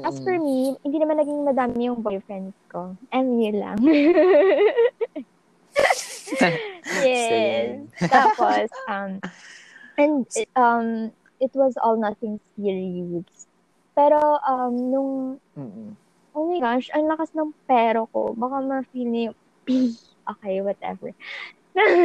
as 0.06 0.22
mm-mm. 0.22 0.26
for 0.26 0.38
me, 0.38 0.78
hindi 0.86 0.98
naman 1.02 1.18
naging 1.18 1.42
madami 1.42 1.90
yung 1.90 2.06
boyfriends 2.06 2.54
ko. 2.70 2.94
And 3.10 3.42
yun 3.42 3.58
lang. 3.58 3.82
yes. 7.02 7.82
Tapos, 7.98 8.70
um, 8.86 9.18
and 9.98 10.28
um, 10.54 11.10
it 11.42 11.50
was 11.58 11.74
all 11.82 11.98
nothing 11.98 12.38
serious. 12.54 13.26
Pero, 13.98 14.38
um, 14.46 14.74
nung 14.94 15.41
Mm-mm. 15.58 15.96
Oh 16.32 16.48
my 16.48 16.60
gosh, 16.64 16.88
ang 16.96 17.12
lakas 17.12 17.36
ng 17.36 17.52
pero 17.68 18.08
ko. 18.16 18.32
Baka 18.32 18.64
ma-feel 18.64 19.10
niyo. 19.10 19.32
Okay, 20.22 20.62
whatever. 20.62 21.12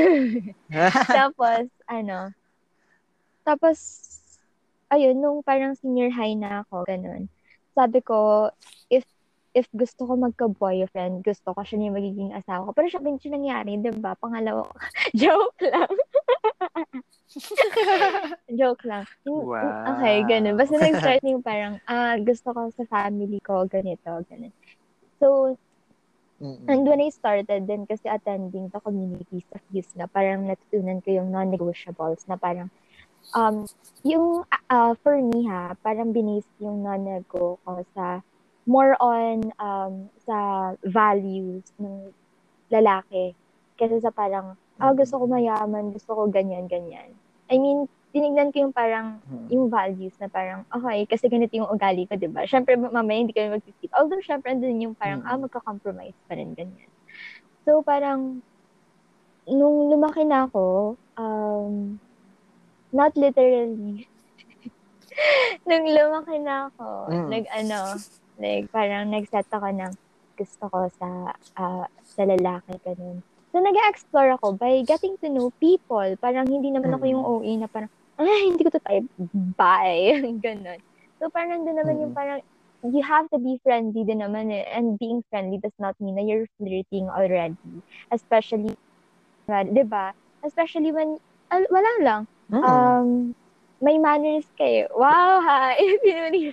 tapos, 1.20 1.68
ano, 1.84 2.32
tapos, 3.46 3.78
ayun, 4.90 5.20
nung 5.20 5.44
parang 5.44 5.76
senior 5.78 6.10
high 6.10 6.34
na 6.34 6.66
ako, 6.66 6.88
ganun, 6.88 7.30
sabi 7.76 8.02
ko, 8.02 8.50
if 8.90 9.06
if 9.56 9.68
gusto 9.72 10.04
ko 10.04 10.18
magka-boyfriend, 10.20 11.24
gusto 11.24 11.54
ko 11.54 11.60
siya 11.64 11.88
yung 11.88 11.96
magiging 11.96 12.32
asawa 12.36 12.68
ko. 12.68 12.70
Pero 12.76 12.88
siya 12.92 13.04
nangyari, 13.32 13.80
di 13.80 13.88
ba? 13.96 14.12
Pangalawa. 14.18 14.68
Joke 15.16 15.60
lang. 15.64 15.92
Joke 18.58 18.84
lang. 18.86 19.04
Wow. 19.26 19.96
Okay, 19.96 20.22
ganun. 20.26 20.54
Basta 20.54 20.78
nag-start 20.82 21.20
na 21.22 21.30
yung 21.34 21.44
parang, 21.44 21.74
ah, 21.90 22.14
gusto 22.22 22.54
ko 22.54 22.70
sa 22.74 22.84
family 22.86 23.42
ko, 23.42 23.66
ganito, 23.66 24.22
ganun. 24.30 24.54
So, 25.18 25.58
Mm-mm. 26.36 26.68
And 26.68 26.84
when 26.84 27.00
I 27.00 27.08
started 27.08 27.64
din 27.64 27.88
kasi 27.88 28.12
attending 28.12 28.68
the 28.68 28.80
communities 28.84 29.48
of 29.56 29.64
youth 29.72 29.88
na 29.96 30.04
parang 30.04 30.44
natutunan 30.44 31.00
ko 31.00 31.16
yung 31.16 31.32
non-negotiables 31.32 32.28
na 32.28 32.36
parang 32.36 32.68
um 33.32 33.64
yung 34.04 34.44
uh, 34.68 34.92
for 35.00 35.16
me 35.16 35.48
ha 35.48 35.72
parang 35.80 36.12
binis 36.12 36.44
yung 36.60 36.84
non-nego 36.84 37.56
ko 37.64 37.72
sa 37.96 38.20
more 38.68 38.94
on 39.00 39.48
um 39.56 40.12
sa 40.28 40.70
values 40.84 41.64
ng 41.80 42.12
lalaki 42.68 43.32
kasi 43.80 43.96
sa 44.04 44.12
parang 44.12 44.60
ah 44.78 44.92
gusto 44.92 45.20
ko 45.20 45.24
mayaman 45.26 45.92
gusto 45.92 46.10
ko 46.12 46.22
ganyan 46.28 46.68
ganyan 46.68 47.12
I 47.48 47.56
mean 47.60 47.86
tinignan 48.12 48.48
ko 48.52 48.68
yung 48.68 48.74
parang 48.76 49.20
yung 49.46 49.70
values 49.70 50.16
na 50.18 50.26
parang, 50.26 50.66
okay, 50.74 51.06
kasi 51.06 51.30
ganito 51.30 51.54
yung 51.54 51.70
ugali 51.70 52.02
ko, 52.10 52.18
di 52.18 52.26
ba? 52.26 52.42
Siyempre, 52.50 52.74
mamaya 52.74 53.22
hindi 53.22 53.30
kami 53.30 53.54
mag-skip. 53.60 53.94
Although, 53.94 54.18
siyempre, 54.18 54.50
andun 54.50 54.82
yung 54.82 54.96
parang, 54.98 55.22
Mm. 55.22 55.28
ah, 55.30 55.38
magka-compromise 55.38 56.18
pa 56.26 56.34
rin, 56.34 56.50
ganyan. 56.58 56.90
So, 57.62 57.86
parang, 57.86 58.42
nung 59.46 59.86
lumaki 59.86 60.26
na 60.26 60.50
ako, 60.50 60.96
um, 61.14 62.02
not 62.90 63.14
literally, 63.14 64.08
nung 65.68 65.86
lumaki 65.86 66.42
na 66.42 66.66
ako, 66.74 66.88
Mm. 67.14 67.28
nag, 67.30 67.44
ano, 67.54 67.80
like, 68.42 68.66
parang 68.74 69.14
nag-set 69.14 69.46
ako 69.46 69.70
ng 69.70 69.92
gusto 70.34 70.64
ko 70.66 70.90
sa, 70.98 71.30
ah, 71.54 71.86
sa 72.02 72.22
lalaki, 72.26 72.74
ganun. 72.82 73.22
So, 73.50 73.62
nag-explore 73.62 74.36
ako 74.36 74.58
by 74.58 74.82
getting 74.84 75.16
to 75.22 75.28
know 75.30 75.48
people. 75.62 76.04
Parang 76.20 76.46
hindi 76.46 76.68
naman 76.74 76.92
ako 76.92 77.04
Mm. 77.06 77.12
yung 77.14 77.24
OA 77.24 77.52
na 77.62 77.68
parang, 77.70 77.90
ah, 78.18 78.26
hindi 78.44 78.62
ko 78.62 78.70
to 78.74 78.82
type. 78.82 79.06
Bye. 79.56 80.20
Ganun. 80.44 80.80
So, 81.18 81.32
parang 81.32 81.64
doon 81.64 81.78
naman 81.80 82.02
yung 82.02 82.12
Mm. 82.12 82.18
parang, 82.18 82.40
you 82.84 83.00
have 83.00 83.26
to 83.32 83.38
be 83.40 83.56
friendly 83.64 84.04
din 84.04 84.20
naman 84.20 84.52
eh. 84.52 84.66
And 84.68 85.00
being 85.00 85.24
friendly 85.32 85.58
does 85.58 85.74
not 85.80 85.96
mean 85.98 86.20
na 86.20 86.22
you're 86.22 86.46
flirting 86.60 87.08
already. 87.08 87.56
Especially, 88.12 88.76
di 89.48 89.84
ba? 89.86 90.12
Especially 90.44 90.92
when, 90.92 91.16
al- 91.50 91.70
wala 91.72 91.92
lang. 92.04 92.22
Mm. 92.52 92.62
Um, 92.62 93.08
may 93.80 93.96
manners 93.98 94.46
kayo. 94.54 94.86
Wow, 94.94 95.40
ha! 95.46 95.74
Pinuli 96.04 96.52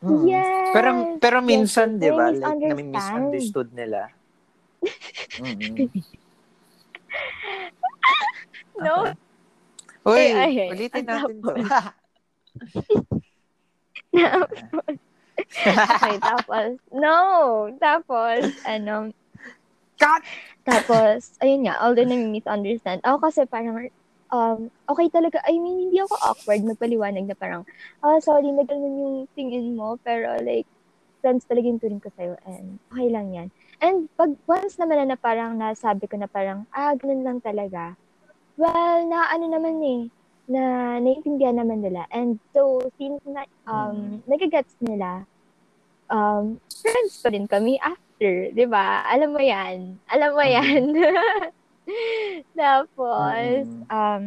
Mm. 0.00 0.24
Yes! 0.24 0.72
Pero 0.72 0.90
pero 1.20 1.38
minsan, 1.44 1.96
yes, 1.96 2.00
'di 2.00 2.10
ba, 2.16 2.32
like 2.32 2.56
na 2.64 2.74
misunderstood 2.80 3.68
nila. 3.76 4.08
Mm-mm. 5.40 5.76
No? 8.80 9.12
Uy, 10.08 10.16
Eh, 10.16 10.32
ay, 10.32 10.52
ay. 10.56 10.68
ulitin 10.72 11.04
Ang 11.04 11.12
natin 11.12 11.36
'to. 11.44 11.52
okay, 15.68 16.16
tapos, 16.24 16.80
no! 16.92 17.18
Tapos, 17.76 18.40
ano, 18.64 19.12
Cut! 20.00 20.24
Tapos, 20.64 21.36
ayun 21.44 21.68
nga, 21.68 21.76
although 21.84 22.08
nami-misunderstand, 22.08 23.04
ako 23.04 23.28
kasi 23.28 23.44
parang, 23.44 23.92
um, 24.30 24.70
okay 24.86 25.10
talaga, 25.10 25.42
I 25.44 25.58
mean, 25.58 25.90
hindi 25.90 25.98
ako 26.00 26.14
awkward 26.22 26.62
magpaliwanag 26.62 27.26
na 27.26 27.36
parang, 27.36 27.62
ah, 28.02 28.18
sorry, 28.22 28.50
na 28.54 28.64
ganun 28.64 28.96
yung 28.96 29.16
tingin 29.34 29.74
mo, 29.74 29.98
pero 30.00 30.38
like, 30.40 30.66
friends 31.20 31.44
talaga 31.44 31.68
yung 31.68 31.82
turing 31.82 32.00
ko 32.00 32.08
sa'yo, 32.16 32.34
and 32.48 32.80
okay 32.88 33.08
lang 33.12 33.28
yan. 33.34 33.48
And 33.82 34.08
pag 34.16 34.32
once 34.48 34.80
naman 34.80 35.04
na, 35.04 35.14
na 35.14 35.18
parang 35.20 35.58
nasabi 35.58 36.08
ko 36.08 36.16
na 36.16 36.30
parang, 36.30 36.64
ah, 36.72 36.96
ganun 36.96 37.26
lang 37.26 37.38
talaga, 37.44 37.98
well, 38.56 38.98
na 39.04 39.28
ano 39.28 39.46
naman 39.50 39.76
eh, 39.84 40.02
na 40.50 40.62
naiintindihan 40.98 41.54
naman 41.54 41.84
nila. 41.84 42.10
And 42.10 42.42
so, 42.50 42.82
since 42.98 43.22
na, 43.22 43.46
um, 43.70 44.18
nagagets 44.26 44.74
nila, 44.82 45.28
um, 46.10 46.58
friends 46.66 47.22
pa 47.22 47.30
rin 47.30 47.46
kami 47.46 47.78
after, 47.78 48.50
di 48.50 48.66
ba? 48.66 49.06
Alam 49.06 49.38
mo 49.38 49.40
yan. 49.40 50.02
Alam 50.10 50.30
mo 50.34 50.42
yan. 50.42 50.82
Tapos, 52.58 53.64
Mm. 53.66 53.86
um, 53.90 54.22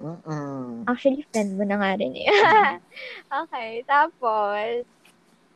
Mm-mm. 0.00 0.88
actually, 0.88 1.22
friend 1.32 1.56
mo 1.58 1.64
na 1.64 1.76
nga 1.80 1.92
rin 2.00 2.14
eh. 2.16 2.28
okay, 3.44 3.84
tapos, 3.84 4.84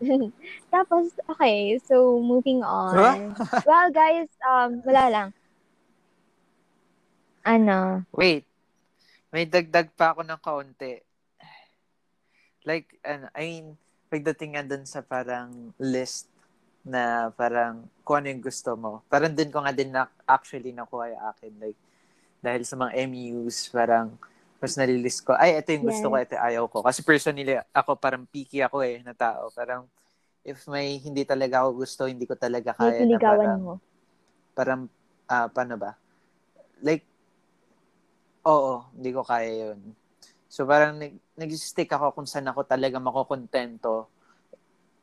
tapos, 0.74 1.04
okay, 1.32 1.78
so 1.80 2.20
moving 2.20 2.60
on. 2.62 3.36
well, 3.64 3.88
guys, 3.90 4.28
um, 4.44 4.82
wala 4.84 5.04
lang. 5.10 5.28
Ano? 7.44 8.04
Wait. 8.12 8.44
May 9.34 9.44
dagdag 9.50 9.90
pa 9.98 10.14
ako 10.14 10.22
ng 10.24 10.40
kaunti. 10.40 11.02
Like, 12.64 12.96
ano, 13.04 13.28
I 13.36 13.42
mean, 13.44 13.66
pagdating 14.08 14.56
nga 14.56 14.64
dun 14.64 14.86
sa 14.88 15.02
parang 15.04 15.74
list 15.76 16.30
na 16.86 17.28
parang 17.34 17.88
kung 18.04 18.20
ano 18.20 18.28
yung 18.30 18.44
gusto 18.44 18.76
mo. 18.76 19.00
Parang 19.08 19.32
dun 19.32 19.48
ko 19.50 19.64
nga 19.64 19.72
din 19.72 19.90
na 19.90 20.06
actually 20.28 20.70
nakuha 20.76 21.10
yung 21.16 21.24
akin. 21.32 21.52
Like, 21.58 21.78
dahil 22.44 22.62
sa 22.68 22.76
mga 22.76 22.92
MUs, 23.08 23.72
parang 23.72 24.12
mas 24.60 24.76
nalilist 24.80 25.20
ko, 25.24 25.36
ay, 25.36 25.60
ito 25.60 25.72
yung 25.76 25.88
gusto 25.88 26.08
ko, 26.08 26.16
Yes. 26.16 26.24
ito 26.24 26.34
ayaw 26.40 26.64
ko. 26.68 26.80
Kasi 26.84 27.00
personally, 27.04 27.56
ako 27.72 27.96
parang 28.00 28.24
picky 28.28 28.60
ako 28.64 28.80
eh, 28.84 29.00
na 29.04 29.12
tao. 29.12 29.48
Parang, 29.52 29.84
if 30.44 30.64
may 30.68 30.96
hindi 31.00 31.24
talaga 31.24 31.64
ako 31.64 31.70
gusto, 31.84 32.02
hindi 32.08 32.24
ko 32.28 32.36
talaga 32.36 32.72
May 32.76 32.92
kaya 32.92 33.04
na 33.08 33.20
piligawan 33.20 33.40
parang, 33.44 33.60
mo. 33.60 33.74
parang, 34.56 34.80
ah, 35.28 35.48
paano 35.52 35.76
ba? 35.76 35.96
Like, 36.80 37.04
oo, 38.44 38.84
hindi 38.96 39.10
ko 39.12 39.20
kaya 39.24 39.72
yun. 39.72 39.80
So, 40.48 40.64
parang 40.68 40.96
nag, 41.00 41.16
nag-stick 41.36 41.90
ako 41.90 42.14
kung 42.14 42.28
saan 42.28 42.46
ako 42.48 42.62
talaga 42.64 43.00
makokontento. 43.02 44.06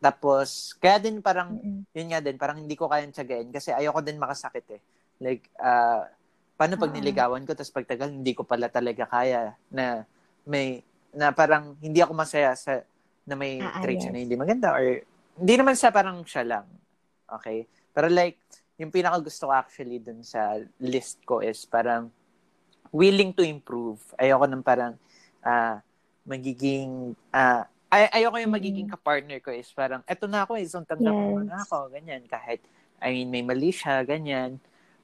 Tapos, 0.01 0.73
kaya 0.81 0.97
din 0.97 1.21
parang, 1.21 1.61
Mm-mm. 1.61 1.85
yun 1.93 2.07
nga 2.09 2.19
din, 2.19 2.35
parang 2.41 2.57
hindi 2.57 2.73
ko 2.73 2.89
kayang 2.89 3.13
tiyagain 3.13 3.53
kasi 3.53 3.69
ayoko 3.69 4.01
din 4.01 4.17
makasakit 4.17 4.65
eh. 4.73 4.81
Like, 5.21 5.45
ah, 5.61 6.09
paano 6.57 6.81
pag 6.81 6.89
niligawan 6.89 7.45
ko, 7.45 7.53
tapos 7.53 7.69
pagtagal, 7.69 8.09
hindi 8.09 8.33
ko 8.33 8.41
pala 8.41 8.65
talaga 8.65 9.05
kaya 9.05 9.53
na 9.69 10.01
may, 10.41 10.81
na 11.13 11.29
parang 11.29 11.77
hindi 11.77 12.01
ako 12.01 12.17
masaya 12.17 12.57
sa, 12.57 12.81
na 13.29 13.37
may 13.37 13.61
Ah, 13.61 13.77
ah, 13.77 13.81
trait 13.85 14.01
siya 14.01 14.09
yes. 14.09 14.15
na 14.17 14.23
hindi 14.25 14.35
maganda 14.35 14.73
or, 14.73 15.05
hindi 15.37 15.53
naman 15.53 15.77
sa 15.77 15.93
parang 15.93 16.25
siya 16.25 16.43
lang. 16.43 16.65
Okay? 17.29 17.69
Pero 17.93 18.09
like, 18.09 18.41
yung 18.81 18.89
pinaka 18.89 19.21
gusto 19.21 19.47
ko 19.49 19.53
actually 19.53 20.01
dun 20.01 20.25
sa 20.25 20.57
list 20.81 21.21
ko 21.21 21.45
is 21.45 21.61
parang 21.69 22.09
willing 22.89 23.31
to 23.31 23.45
improve. 23.45 24.01
Ayoko 24.17 24.49
nang 24.49 24.65
parang 24.65 24.97
ah 25.45 25.79
magiging 26.25 27.13
ah 27.29 27.69
ay 27.91 28.07
ayoko 28.23 28.39
yung 28.39 28.55
magiging 28.55 28.87
Mm. 28.87 28.93
kapartner 28.95 29.43
ko 29.43 29.51
is 29.51 29.67
parang 29.75 29.99
eto 30.07 30.23
na 30.25 30.47
ako, 30.47 30.55
isang 30.55 30.87
tanggap 30.87 31.11
Yes. 31.11 31.43
na 31.45 31.57
ako, 31.67 31.77
ganyan. 31.91 32.23
Kahit, 32.25 32.63
I 33.03 33.11
mean, 33.11 33.27
may 33.27 33.43
mali 33.43 33.69
siya, 33.69 34.01
ganyan. 34.07 34.57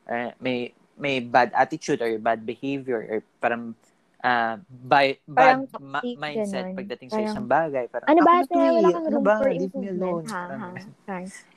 Uh, 0.07 0.31
may 0.39 0.71
may 0.97 1.19
bad 1.19 1.51
attitude 1.53 1.99
or 2.01 2.09
bad 2.17 2.41
behavior 2.41 3.03
or 3.05 3.19
parang 3.37 3.75
ah 4.23 4.57
by, 4.65 5.19
Parang 5.29 5.67
bad 5.67 5.83
ma- 5.83 6.01
toxic, 6.01 6.15
mindset 6.17 6.63
ganun. 6.63 6.75
pagdating 6.79 7.09
sa 7.11 7.19
Parang, 7.19 7.27
isang 7.29 7.45
bagay. 7.45 7.85
Parang, 7.91 8.07
Ano 8.07 8.19
ba, 8.23 8.31
ate? 8.41 8.55
eh. 8.55 8.71
Wala 8.71 8.89
kang 8.89 9.05
Ano 9.05 9.13
room 9.13 9.25
ba? 9.27 9.35
for 9.37 9.49
Leave 9.51 9.75
me 9.77 9.87
alone. 9.93 10.25
Ha, 10.25 10.39
Parang 10.47 10.61
ha. 10.63 10.71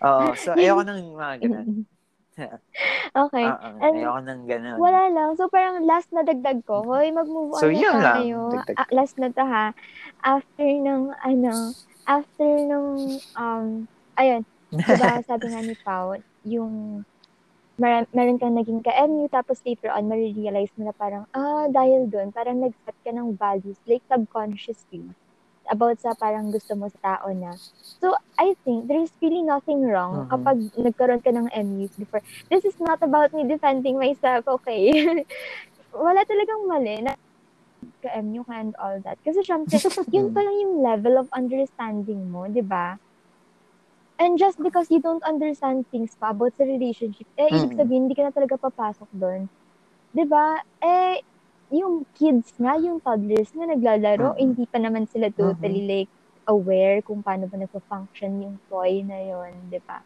Oo, 0.02 0.26
so 0.34 0.50
ayoko 0.52 0.82
nang 0.88 1.00
mga 1.14 1.34
ganun. 1.46 1.66
Okay. 3.16 3.48
Oo, 3.48 3.68
And 3.82 3.96
ayoko 3.96 4.20
nang 4.24 4.42
ganun. 4.48 4.80
Wala 4.80 5.10
lang. 5.12 5.34
So, 5.36 5.50
parang 5.50 5.84
last 5.84 6.08
na 6.14 6.22
dagdag 6.24 6.62
ko. 6.64 6.86
Hoy, 6.86 7.10
mag-move 7.12 7.52
on 7.52 7.60
So, 7.60 7.66
na 7.74 7.82
yun 7.82 7.98
lang. 8.00 8.24
tayo. 8.24 8.38
Dagdag 8.48 8.78
Ah, 8.78 8.88
last 8.94 9.18
na 9.18 9.28
to 9.34 9.42
ha. 9.44 9.74
After 10.24 10.64
ng, 10.64 11.12
ano, 11.20 11.74
after 12.06 12.48
ng, 12.70 12.86
um, 13.36 13.66
ayun, 14.16 14.42
diba 14.88 15.20
sabi 15.26 15.52
nga 15.52 15.60
ni 15.60 15.74
Pao, 15.84 16.16
yung 16.46 17.04
mar- 17.80 18.08
meron 18.16 18.38
kang 18.40 18.54
naging 18.56 18.80
ka-MU, 18.84 19.26
tapos 19.32 19.58
later 19.66 19.90
on, 19.94 20.06
marirealize 20.10 20.70
mo 20.78 20.86
na 20.88 20.94
parang, 20.96 21.24
ah, 21.34 21.66
dahil 21.70 22.06
dun, 22.12 22.30
parang 22.34 22.60
nag-set 22.60 22.96
ka 23.04 23.10
ng 23.14 23.34
values, 23.38 23.78
like 23.88 24.04
subconsciously, 24.10 25.14
about 25.70 25.96
sa 26.02 26.12
parang 26.18 26.50
gusto 26.50 26.74
mo 26.76 26.90
sa 26.90 26.98
tao 27.22 27.30
na. 27.32 27.54
So, 28.02 28.16
I 28.40 28.56
think 28.64 28.88
there's 28.88 29.12
really 29.22 29.44
nothing 29.44 29.84
wrong 29.86 30.24
Mhm. 30.26 30.30
kapag 30.32 30.56
nagkaroon 30.74 31.22
ka 31.22 31.30
ng 31.30 31.48
MUs 31.52 31.94
before. 31.96 32.24
This 32.50 32.64
is 32.64 32.76
not 32.80 32.98
about 33.04 33.32
me 33.36 33.44
defending 33.46 33.96
myself, 34.00 34.44
okay? 34.48 34.90
Wala 35.94 36.24
talagang 36.24 36.62
mali 36.66 36.96
na 37.04 37.12
ka-MU 38.00 38.42
ka 38.44 38.54
and 38.56 38.72
all 38.80 38.96
that. 39.04 39.20
Kasi 39.24 39.44
syempre, 39.44 39.76
yun 40.14 40.32
pa 40.32 40.40
lang 40.40 40.56
yung 40.64 40.74
level 40.82 41.20
of 41.20 41.28
understanding 41.36 42.28
mo, 42.32 42.48
di 42.48 42.64
ba? 42.64 42.96
And 44.20 44.36
just 44.36 44.60
because 44.60 44.88
you 44.92 45.00
don't 45.00 45.24
understand 45.24 45.88
things 45.88 46.12
pa 46.20 46.30
about 46.36 46.52
sa 46.56 46.64
relationship, 46.68 47.24
eh, 47.40 47.56
ibig 47.56 47.72
Mm. 47.72 47.80
sabihin, 47.80 48.02
hindi 48.08 48.16
ka 48.16 48.28
na 48.28 48.34
talaga 48.36 48.60
papasok 48.60 49.08
doon. 49.16 49.48
Di 50.12 50.24
ba? 50.28 50.60
Eh, 50.84 51.20
yung 51.70 52.04
kids 52.18 52.52
nga, 52.58 52.76
yung 52.78 52.98
toddlers 53.02 53.50
na 53.56 53.70
naglalaro, 53.70 54.34
Mm. 54.34 54.40
hindi 54.40 54.66
pa 54.70 54.78
naman 54.82 55.06
sila 55.10 55.30
totally 55.34 55.86
like 55.86 56.10
aware 56.50 57.00
kung 57.06 57.22
paano 57.22 57.46
ba 57.46 57.56
nagpa-function 57.58 58.42
yung 58.42 58.56
toy 58.70 59.02
na 59.06 59.18
yon, 59.22 59.70
di 59.70 59.78
ba? 59.86 60.02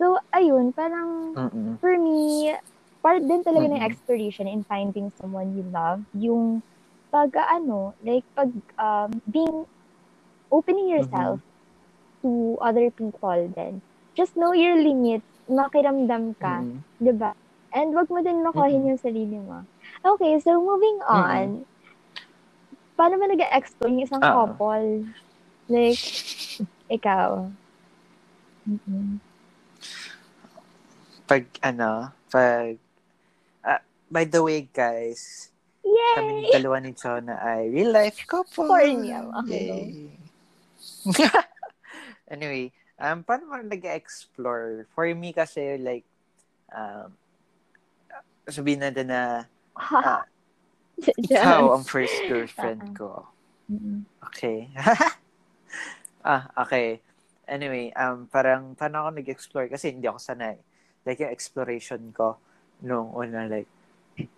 So, 0.00 0.18
ayun, 0.34 0.72
parang 0.74 1.36
Mm-mm. 1.36 1.78
for 1.80 1.94
me, 1.98 2.50
part 3.04 3.22
din 3.24 3.42
talaga 3.46 3.66
ng 3.70 3.82
Mm-mm. 3.82 3.86
exploration 3.86 4.46
in 4.50 4.66
finding 4.66 5.12
someone 5.20 5.54
you 5.56 5.64
love, 5.70 6.02
yung 6.16 6.62
pag, 7.14 7.30
ano, 7.38 7.94
like, 8.02 8.26
pag, 8.34 8.50
um, 8.78 9.10
being, 9.26 9.66
opening 10.50 10.88
yourself 10.90 11.40
to 12.22 12.58
other 12.60 12.90
people 12.90 13.48
then. 13.56 13.82
Just 14.16 14.36
know 14.36 14.52
your 14.52 14.76
limits, 14.76 15.26
makiramdam 15.48 16.36
ka, 16.38 16.66
Mm-mm. 16.66 16.84
di 16.98 17.12
ba? 17.14 17.32
And 17.72 17.94
wag 17.94 18.10
mo 18.10 18.18
din 18.20 18.42
makuhin 18.42 18.82
Mm-mm. 18.82 18.90
yung 18.90 19.00
sarili 19.00 19.38
mo. 19.38 19.62
Okay, 20.00 20.40
so 20.40 20.56
moving 20.56 20.96
on, 21.04 21.68
paano 22.96 23.20
ba 23.20 23.28
nag-explore 23.28 23.92
yung 23.92 24.04
isang 24.04 24.24
Ah. 24.24 24.32
couple? 24.32 25.04
Like, 25.68 26.00
ikaw. 26.88 27.52
Mm-mm. 28.64 29.20
Pag, 31.28 31.44
ano, 31.60 32.16
pag, 32.32 32.80
ah, 33.60 33.84
by 34.08 34.24
the 34.24 34.40
way, 34.40 34.64
guys, 34.72 35.52
kami 36.16 36.48
Yay! 36.48 36.52
dalawa 36.58 36.80
ni 36.80 36.90
Jonah 36.96 37.38
ay 37.38 37.68
real 37.68 37.92
life 37.92 38.24
couple. 38.24 38.66
Pornium, 38.66 39.30
okay, 39.36 39.94
anyway, 42.34 42.72
um, 42.96 43.20
paano 43.20 43.52
mo 43.52 43.56
nag-explore? 43.60 44.88
For 44.96 45.06
me 45.12 45.36
kasi, 45.36 45.76
like, 45.76 46.08
um, 46.72 47.12
sabihin 48.48 48.80
natin 48.82 49.12
na, 49.12 49.46
ah, 50.06 50.22
ikaw 51.00 51.74
ang 51.76 51.84
first 51.84 52.14
girlfriend 52.28 52.92
ko. 52.92 53.24
Mm-mm. 53.70 54.04
Okay. 54.30 54.68
ah, 56.26 56.50
okay. 56.58 57.00
Anyway, 57.50 57.90
um, 57.98 58.26
parang, 58.30 58.74
paano 58.78 59.06
ako 59.06 59.08
nag-explore? 59.16 59.66
Kasi 59.70 59.94
hindi 59.94 60.06
ako 60.06 60.18
sanay. 60.18 60.58
Like, 61.06 61.22
yung 61.22 61.32
exploration 61.32 62.12
ko, 62.14 62.38
nung 62.84 63.10
una, 63.14 63.46
like, 63.48 63.70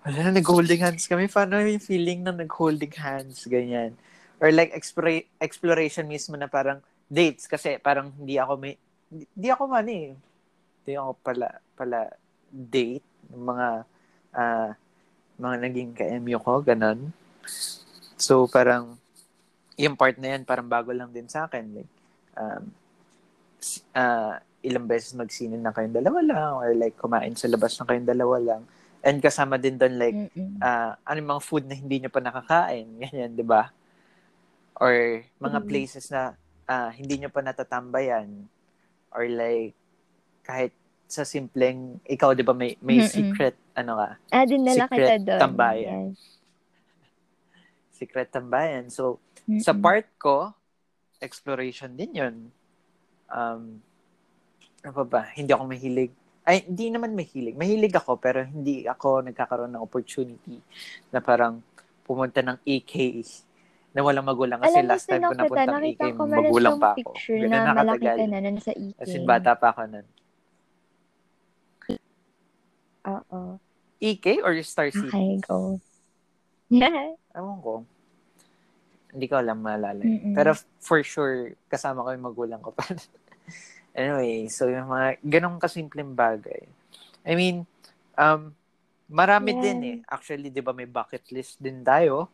wala 0.06 0.30
na, 0.30 0.38
nag-holding 0.38 0.78
hands 0.78 1.10
kami. 1.10 1.26
Paano 1.26 1.58
yung 1.58 1.82
feeling 1.82 2.22
na 2.22 2.30
nag-holding 2.30 2.92
hands, 2.94 3.44
ganyan. 3.50 3.98
Or 4.38 4.50
like, 4.54 4.70
explore, 4.74 5.26
exploration 5.42 6.06
mismo 6.06 6.38
na 6.38 6.46
parang 6.46 6.78
dates. 7.10 7.50
Kasi 7.50 7.78
parang 7.82 8.14
hindi 8.14 8.38
ako 8.38 8.52
may, 8.58 8.74
hindi, 9.10 9.48
ako 9.50 9.62
man 9.66 9.86
eh. 9.90 10.14
Hindi 10.82 10.92
ako 10.98 11.10
pala, 11.22 11.48
pala 11.74 12.00
date. 12.50 13.06
ng 13.32 13.42
Mga, 13.42 13.68
ah, 14.36 14.70
mga 15.38 15.56
naging 15.62 15.92
ka-MU 15.96 16.38
ko, 16.40 16.60
ganun. 16.64 17.12
So, 18.16 18.46
parang, 18.48 18.96
yung 19.76 19.96
part 19.96 20.16
na 20.20 20.36
yan, 20.36 20.42
parang 20.44 20.68
bago 20.68 20.92
lang 20.92 21.10
din 21.10 21.26
sa 21.28 21.48
akin. 21.48 21.64
Like, 21.72 21.92
um, 22.36 22.62
ah, 23.94 24.38
ilang 24.62 24.86
beses 24.86 25.12
magsinin 25.14 25.58
na 25.58 25.74
kayong 25.74 25.94
dalawa 25.98 26.20
lang 26.22 26.52
or 26.54 26.70
like 26.78 26.94
kumain 26.94 27.34
sa 27.34 27.50
labas 27.50 27.74
na 27.78 27.86
kayong 27.86 28.06
dalawa 28.06 28.36
lang. 28.38 28.62
And 29.02 29.18
kasama 29.18 29.58
din 29.58 29.74
doon 29.74 29.98
like 29.98 30.14
Mm-mm. 30.14 30.62
ah 30.62 30.94
ano 31.02 31.18
mga 31.18 31.42
food 31.42 31.66
na 31.66 31.74
hindi 31.74 31.98
nyo 31.98 32.10
pa 32.14 32.22
nakakain, 32.22 32.86
ganyan, 33.02 33.34
'di 33.34 33.42
ba? 33.42 33.74
Or 34.78 35.26
mga 35.42 35.58
Mm. 35.62 35.66
places 35.66 36.06
na 36.14 36.38
ah, 36.70 36.94
hindi 36.94 37.18
nyo 37.18 37.30
pa 37.34 37.42
natatambayan 37.42 38.30
or 39.10 39.26
like 39.26 39.74
kahit 40.46 40.70
sa 41.12 41.22
simpleng 41.22 42.00
ikaw 42.08 42.32
'di 42.32 42.40
ba 42.40 42.56
may 42.56 42.80
may 42.80 43.04
Mm-mm. 43.04 43.12
secret 43.12 43.52
ano 43.74 43.92
ka, 43.94 44.08
Ah, 44.32 44.48
dinala 44.48 44.88
kita 44.88 44.96
secret 44.96 45.20
doon. 45.22 45.40
tambayan. 45.40 46.04
Yes. 46.08 46.20
secret 47.98 48.28
tambayan. 48.30 48.88
So 48.88 49.20
sa 49.60 49.72
Mm-mm. 49.72 49.84
part 49.84 50.08
ko, 50.16 50.56
exploration 51.20 51.92
din 51.92 52.16
'yun. 52.16 52.34
Um 53.28 53.84
ano 54.80 54.92
pa 54.94 55.04
ba? 55.04 55.22
Hindi 55.30 55.52
ako 55.52 55.68
mahilig. 55.68 56.10
Ay, 56.42 56.66
hindi 56.66 56.90
naman 56.90 57.14
mahilig. 57.14 57.54
Mahilig 57.54 57.94
ako, 57.94 58.18
pero 58.18 58.42
hindi 58.42 58.82
ako 58.82 59.22
nagkakaroon 59.22 59.70
ng 59.70 59.84
opportunity 59.84 60.58
na 61.12 61.22
parang 61.22 61.62
pumunta 62.02 62.42
ng 62.42 62.58
EK 62.66 63.22
na 63.94 64.02
walang 64.02 64.26
magulang 64.26 64.58
kasi 64.58 64.74
Alam 64.74 64.90
last 64.90 65.06
time 65.06 65.22
ko 65.22 65.36
napunta 65.38 65.62
ng 65.62 65.78
meron 65.78 66.16
magulang 66.26 66.76
pa 66.82 66.88
ako. 66.90 66.98
picture 66.98 67.38
Ganun 67.38 67.62
na 67.62 67.72
malaki 67.76 68.06
ka 68.08 68.24
na 68.26 68.38
nun 68.40 68.58
sa 68.58 68.72
EK. 68.74 68.98
As 68.98 69.12
in, 69.14 69.22
bata 69.22 69.54
pa 69.54 69.70
ako 69.70 69.86
nun. 69.86 70.06
Oo. 73.06 73.58
EK 74.02 74.42
or 74.42 74.54
Star 74.62 74.90
City? 74.90 75.06
Okay, 75.08 75.38
go. 75.42 75.78
Yeah. 76.66 77.14
Ewan 77.32 77.58
ko. 77.62 77.74
Hindi 79.12 79.26
ko 79.28 79.36
alam 79.38 79.60
maalala. 79.60 80.02
Mm-mm. 80.02 80.32
Pero 80.32 80.56
for 80.80 81.04
sure, 81.04 81.54
kasama 81.68 82.02
ko 82.02 82.08
yung 82.10 82.26
magulang 82.26 82.62
ko 82.64 82.72
pa. 82.72 82.82
anyway, 83.94 84.48
so 84.48 84.66
yung 84.66 84.88
mga 84.88 85.20
ganong 85.22 85.60
kasimpleng 85.60 86.16
bagay. 86.16 86.64
I 87.22 87.36
mean, 87.36 87.68
um, 88.16 88.56
marami 89.06 89.52
Yeah. 89.54 89.62
din 89.62 89.78
eh. 89.84 89.96
Actually, 90.08 90.48
di 90.48 90.64
ba 90.64 90.72
may 90.72 90.88
bucket 90.88 91.22
list 91.30 91.60
din 91.60 91.84
tayo 91.84 92.26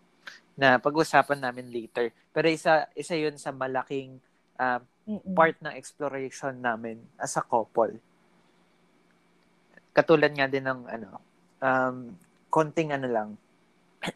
na 0.55 0.79
pag-usapan 0.79 1.43
namin 1.43 1.69
later. 1.69 2.09
Pero 2.33 2.47
isa, 2.49 2.87
isa 2.95 3.13
yun 3.13 3.37
sa 3.37 3.51
malaking 3.51 4.17
um, 4.57 4.81
Mm-mm. 5.09 5.35
part 5.35 5.59
ng 5.61 5.75
exploration 5.75 6.55
namin 6.57 7.03
as 7.19 7.35
a 7.37 7.43
couple. 7.43 7.93
Katulad 9.99 10.31
nga 10.31 10.47
din 10.47 10.63
ng 10.63 10.87
ano, 10.87 11.19
um, 11.59 12.15
konting 12.47 12.95
ano 12.95 13.07
lang, 13.11 13.29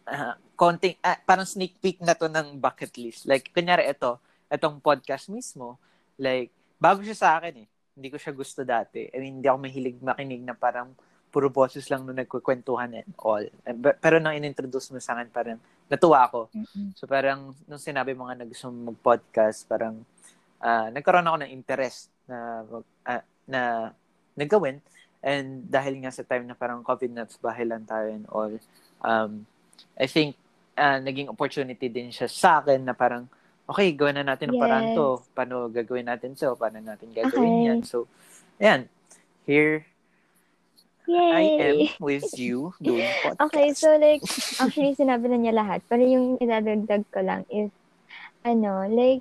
ah, 0.07 0.39
konting, 0.63 0.95
ah, 1.03 1.19
parang 1.27 1.43
sneak 1.43 1.75
peek 1.83 1.99
na 1.99 2.15
to 2.15 2.31
ng 2.31 2.63
bucket 2.63 2.95
list. 3.03 3.27
Like, 3.27 3.51
kunyari 3.51 3.91
ito, 3.91 4.23
itong 4.47 4.79
podcast 4.79 5.27
mismo, 5.27 5.75
like, 6.23 6.55
bago 6.79 7.03
siya 7.03 7.19
sa 7.19 7.29
akin 7.43 7.67
eh. 7.67 7.69
Hindi 7.93 8.09
ko 8.09 8.17
siya 8.17 8.33
gusto 8.33 8.63
dati. 8.63 9.11
I 9.11 9.19
mean, 9.19 9.43
hindi 9.43 9.49
ako 9.51 9.59
mahilig 9.59 9.99
makinig 10.01 10.43
na 10.47 10.55
parang 10.55 10.95
puro 11.33 11.49
boses 11.49 11.89
lang 11.89 12.05
nung 12.05 12.17
nagkukwentuhan 12.17 12.93
and 12.93 13.13
all. 13.21 13.41
Eh, 13.41 13.77
Pero 14.01 14.21
nang 14.21 14.37
inintroduce 14.37 14.93
mo 14.93 15.01
sa 15.01 15.17
akin, 15.17 15.29
parang 15.33 15.59
natuwa 15.89 16.29
ako. 16.29 16.53
Mm-mm. 16.53 16.93
So 16.97 17.09
parang 17.09 17.57
nung 17.69 17.81
sinabi 17.81 18.13
mo 18.13 18.29
nga 18.29 18.37
na 18.37 18.49
gusto 18.49 18.69
mag-podcast, 18.69 19.65
parang 19.65 20.05
ah, 20.61 20.93
nagkaroon 20.93 21.29
ako 21.29 21.37
ng 21.41 21.53
interest 21.53 22.13
na 22.29 22.65
ah, 23.09 23.25
na 23.49 23.93
nagawin. 24.37 24.81
And 25.23 25.71
dahil 25.71 26.03
nga 26.03 26.11
sa 26.11 26.27
time 26.27 26.51
na 26.51 26.59
parang 26.59 26.83
COVID 26.83 27.11
na 27.15 27.25
bahay 27.39 27.63
lang 27.63 27.87
tayo 27.87 28.11
and 28.11 28.27
all, 28.27 28.53
um, 29.07 29.47
I 29.95 30.11
think 30.11 30.35
ah, 30.75 30.99
naging 30.99 31.31
opportunity 31.31 31.87
din 31.89 32.11
siya 32.11 32.27
sa 32.27 32.59
akin 32.59 32.83
na 32.83 32.95
parang, 32.97 33.31
okay, 33.71 33.95
gawin 33.95 34.19
na 34.19 34.27
natin 34.27 34.53
ang 34.53 34.61
paraan 34.61 34.91
to. 34.93 35.23
Yes. 35.23 35.31
Paano 35.33 35.71
gagawin 35.71 36.11
natin 36.11 36.35
to? 36.35 36.59
Paano 36.59 36.83
natin 36.83 37.15
gagawin 37.15 37.63
Okay. 37.63 37.69
yan? 37.71 37.81
So, 37.87 38.11
ayan. 38.59 38.91
Here 39.47 39.87
Yay! 41.07 41.35
I 41.35 41.43
am 41.59 41.79
with 41.99 42.31
you 42.39 42.73
doing 42.79 43.11
podcast. 43.23 43.51
Okay, 43.51 43.69
so 43.75 43.99
like, 43.99 44.23
actually, 44.63 44.95
sinabi 44.95 45.27
na 45.29 45.39
niya 45.39 45.55
lahat. 45.59 45.83
Pero 45.91 46.03
yung 46.07 46.39
idadagdag 46.39 47.03
ko 47.11 47.21
lang 47.21 47.43
is, 47.51 47.75
ano, 48.47 48.87
like, 48.87 49.21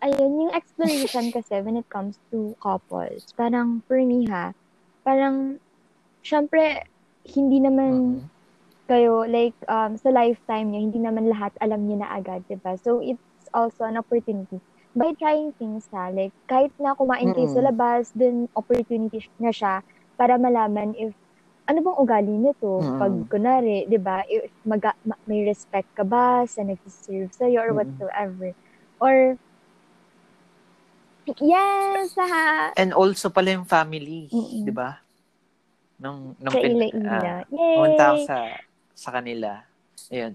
ayun, 0.00 0.48
yung 0.48 0.52
exploration 0.56 1.28
kasi 1.36 1.60
when 1.60 1.76
it 1.76 1.86
comes 1.92 2.16
to 2.32 2.56
couples, 2.58 3.30
parang, 3.36 3.84
for 3.84 4.00
me 4.00 4.24
ha, 4.32 4.56
parang, 5.04 5.60
syempre, 6.24 6.84
hindi 7.26 7.58
naman 7.62 8.20
Mhm. 8.20 8.30
kayo, 8.90 9.24
like, 9.28 9.56
um, 9.68 9.96
sa 9.96 10.10
lifetime 10.12 10.68
niyo, 10.72 10.80
hindi 10.90 11.00
naman 11.00 11.28
lahat 11.32 11.52
alam 11.64 11.86
niyo 11.88 12.02
na 12.04 12.12
agad, 12.12 12.44
diba? 12.50 12.76
So, 12.80 13.00
it's 13.00 13.48
also 13.54 13.84
an 13.88 13.96
opportunity. 14.00 14.60
By 14.94 15.12
trying 15.18 15.52
things 15.58 15.88
ha, 15.94 16.10
like, 16.12 16.34
kahit 16.48 16.72
na 16.80 16.94
kumain 16.98 17.32
kayo 17.34 17.48
sa 17.50 17.64
labas, 17.64 18.12
then 18.14 18.46
opportunity 18.56 19.24
na 19.40 19.50
siya 19.54 19.82
para 20.18 20.38
malaman 20.38 20.94
if 20.96 21.12
ano 21.70 21.80
bang 21.80 21.98
ugali 22.00 22.34
nito 22.36 22.72
Mm-mm. 22.80 22.98
pag 23.00 23.24
kunari, 23.32 23.88
'di 23.88 23.98
ba? 24.00 24.20
If 24.28 24.52
maga, 24.68 24.92
ma- 25.08 25.20
may 25.28 25.48
respect 25.48 25.88
ka 25.96 26.04
ba 26.04 26.44
sa 26.44 26.60
nagsiserve 26.62 27.32
sa 27.32 27.48
or 27.48 27.72
Mm-mm. 27.72 27.76
whatsoever. 27.76 28.52
Or 29.00 29.36
Yes, 31.40 32.12
ha. 32.20 32.72
And 32.76 32.92
also 32.92 33.32
pala 33.32 33.56
yung 33.56 33.64
family, 33.68 34.28
Mm-mm. 34.28 34.64
'di 34.64 34.72
ba? 34.74 35.00
Nung 36.00 36.36
nung 36.36 36.52
Sa 36.54 36.60
pin- 36.60 36.76
ila-ila. 36.76 37.08
ah, 37.08 37.42
pumunta 37.48 38.02
ako 38.12 38.18
sa 38.28 38.36
sa 38.94 39.10
kanila. 39.14 39.64
Ayun. 40.12 40.32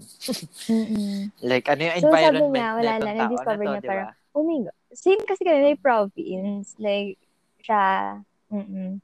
Like 1.50 1.66
ano 1.70 1.82
yung 1.86 1.96
So, 2.02 2.10
sabi 2.10 2.42
environment 2.42 2.54
niya, 2.58 2.68
wala 2.74 2.92
na 2.98 3.12
na 3.14 3.26
to, 3.30 3.62
niya 3.70 3.82
'di 3.82 3.90
ba? 3.90 4.08
parang, 4.10 4.10
Oh 4.38 4.44
my 4.46 4.58
God. 4.66 4.78
Same 4.94 5.22
kasi 5.26 5.42
kami 5.46 5.60
may 5.62 5.78
province. 5.78 6.74
Like, 6.82 7.18
siya, 7.62 8.22
mm 8.50 8.98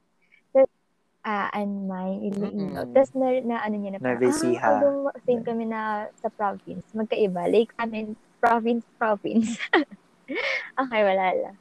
ah, 1.26 1.50
and 1.58 1.90
my 1.90 2.22
Iloilo. 2.22 2.54
Mm-mm. 2.54 2.94
Tapos, 2.94 3.10
na, 3.18 3.26
na, 3.42 3.56
ano 3.66 3.74
niya 3.74 3.98
na 3.98 4.00
parang, 4.00 4.22
Ecija. 4.30 4.62
ah, 4.62 4.66
although 4.70 5.10
same 5.26 5.42
kami 5.42 5.66
na 5.66 6.06
sa 6.22 6.30
province, 6.30 6.86
magkaiba. 6.94 7.50
Like, 7.50 7.74
amin, 7.82 8.14
province, 8.38 8.86
province. 8.94 9.58
okay, 10.80 11.02
wala 11.02 11.26
lang. 11.34 11.56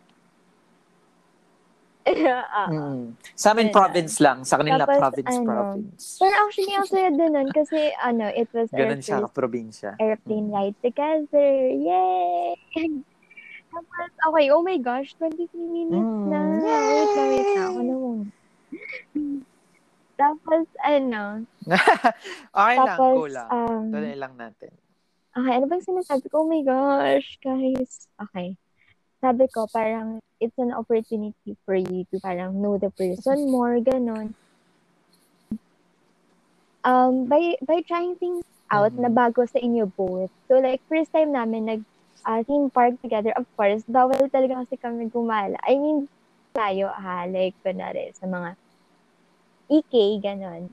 ah, 2.53 2.69
Mm. 2.69 3.17
Sa 3.33 3.51
amin 3.51 3.69
province 3.69 4.21
lang, 4.21 4.45
sa 4.45 4.55
kanila 4.55 4.85
Tapos, 4.85 5.01
province 5.01 5.35
ano, 5.35 5.45
province. 5.45 6.03
Pero 6.21 6.35
actually, 6.37 6.73
ang 6.73 6.85
saya 6.85 7.09
din 7.09 7.31
nun 7.31 7.49
kasi, 7.49 7.79
ano, 7.97 8.25
it 8.29 8.45
was 8.53 8.69
Ganun 8.69 9.01
siya 9.01 9.25
probinsya. 9.25 9.89
airplane 9.97 10.49
ride 10.49 10.77
together. 10.79 11.49
Yay! 11.67 12.53
Tapos, 13.73 14.09
okay, 14.29 14.45
oh 14.49 14.61
my 14.61 14.77
gosh, 14.77 15.11
23 15.17 15.49
minutes 15.51 16.13
na. 16.29 16.39
Mm. 16.39 16.61
Wait 16.61 17.09
na, 17.11 17.23
wait 17.25 17.49
na. 17.49 17.63
Na 17.65 17.67
muna. 17.73 17.95
Tapos, 20.15 20.63
ano, 20.79 21.43
okay 22.55 22.75
lang, 22.77 22.87
tapos, 22.87 23.13
go 23.19 23.27
lang. 23.27 23.49
um, 23.51 23.83
Tuloy 23.91 24.15
lang 24.15 24.33
natin. 24.39 24.71
okay, 25.33 25.51
ano 25.51 25.65
bang 25.67 25.83
sinasabi 25.83 26.25
ko? 26.31 26.45
Oh 26.45 26.47
my 26.47 26.63
gosh, 26.63 27.35
guys. 27.43 28.07
Okay. 28.23 28.55
Sabi 29.19 29.43
ko, 29.51 29.67
parang, 29.67 30.23
it's 30.45 30.57
an 30.61 30.71
opportunity 30.71 31.57
for 31.65 31.73
you 31.73 32.05
to 32.13 32.21
parang 32.21 32.61
know 32.61 32.77
the 32.77 32.93
person 32.93 33.49
more, 33.49 33.81
ganun. 33.81 34.37
Um, 36.85 37.25
by, 37.25 37.57
by 37.65 37.81
trying 37.89 38.15
things 38.21 38.45
out 38.69 38.93
Mhm. 38.93 39.01
na 39.01 39.09
bago 39.09 39.41
sa 39.49 39.57
inyo 39.57 39.89
both. 39.97 40.29
So, 40.45 40.61
like, 40.61 40.85
first 40.85 41.09
time 41.09 41.33
namin 41.33 41.65
nag 41.65 41.81
uh, 42.25 42.45
theme 42.45 42.69
park 42.69 43.01
together, 43.01 43.33
of 43.33 43.49
course, 43.57 43.81
bawal 43.89 44.29
talaga 44.29 44.61
kasi 44.65 44.77
kami 44.77 45.09
gumala. 45.09 45.57
I 45.65 45.81
mean, 45.81 46.05
tayo 46.53 46.93
ha, 46.93 47.25
like, 47.25 47.57
kunwari, 47.65 48.13
sa 48.13 48.29
mga 48.29 48.53
EK, 49.69 49.93
ganon. 50.21 50.69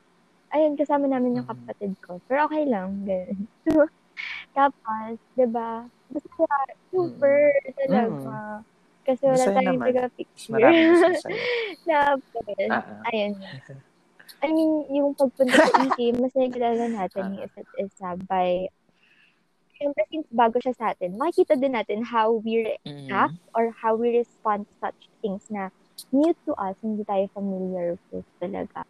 Ayun, 0.52 0.76
kasama 0.76 1.08
namin 1.08 1.40
yung 1.40 1.48
Mhm. 1.48 1.52
kapatid 1.52 1.92
ko. 2.04 2.20
Pero 2.28 2.44
okay 2.44 2.68
lang, 2.68 3.08
ganun. 3.08 3.48
So, 3.64 3.72
tapos, 4.56 5.16
di 5.36 5.46
ba, 5.48 5.88
masaya, 6.12 6.60
super, 6.92 7.40
talaga. 7.80 8.64
Kasi 9.02 9.22
wala 9.26 9.34
Masaya 9.36 9.56
tayong 9.58 9.80
taga-picture. 9.82 10.48
Mas 10.48 10.54
marami 10.54 10.78
mas 10.80 11.00
masaya. 11.10 11.42
Tapos, 11.82 12.44
Ah, 12.70 12.78
ah. 12.78 13.08
ayun. 13.10 13.32
I 14.42 14.48
mean, 14.48 14.72
yung 14.90 15.10
pagpunta 15.14 15.54
sa 15.54 15.70
EK, 15.82 15.98
mas 16.22 16.32
nagkilala 16.32 16.84
natin 16.88 17.22
Ah. 17.22 17.30
yung 17.30 17.42
isa't 17.42 17.68
isa 17.76 18.08
by, 18.24 18.66
syempre 19.74 20.02
since 20.08 20.26
bago 20.30 20.58
siya 20.58 20.74
sa 20.74 20.94
atin, 20.94 21.14
makikita 21.14 21.54
din 21.54 21.74
natin 21.74 22.02
how 22.02 22.30
we 22.32 22.62
react 22.64 23.34
Mm. 23.34 23.54
or 23.54 23.74
how 23.74 23.94
we 23.94 24.14
respond 24.14 24.62
to 24.64 24.74
such 24.78 24.98
things 25.18 25.46
na 25.48 25.70
new 26.10 26.30
to 26.42 26.54
us, 26.56 26.74
hindi 26.80 27.02
tayo 27.02 27.26
familiar 27.30 27.98
with 28.10 28.26
talaga. 28.38 28.86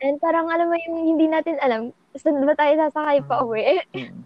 And 0.00 0.18
parang 0.18 0.48
alam 0.48 0.66
mo 0.66 0.76
yung 0.78 1.14
hindi 1.14 1.28
natin 1.28 1.56
alam, 1.58 1.92
saan 2.12 2.42
ba 2.42 2.56
tayo 2.56 2.74
sasakay 2.80 3.20
pa 3.22 3.38
Mm. 3.38 3.44
uwi? 3.44 3.64
Mm. 3.92 4.20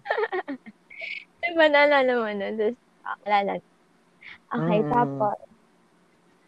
diba, 1.37 1.65
naalala 1.69 2.11
mo 2.17 2.27
na? 2.33 2.47
Tapos, 2.51 2.75
ah, 3.03 3.17
alala. 3.23 3.53
Okay, 4.47 4.79
Mm. 4.79 4.89
tapos, 4.89 5.37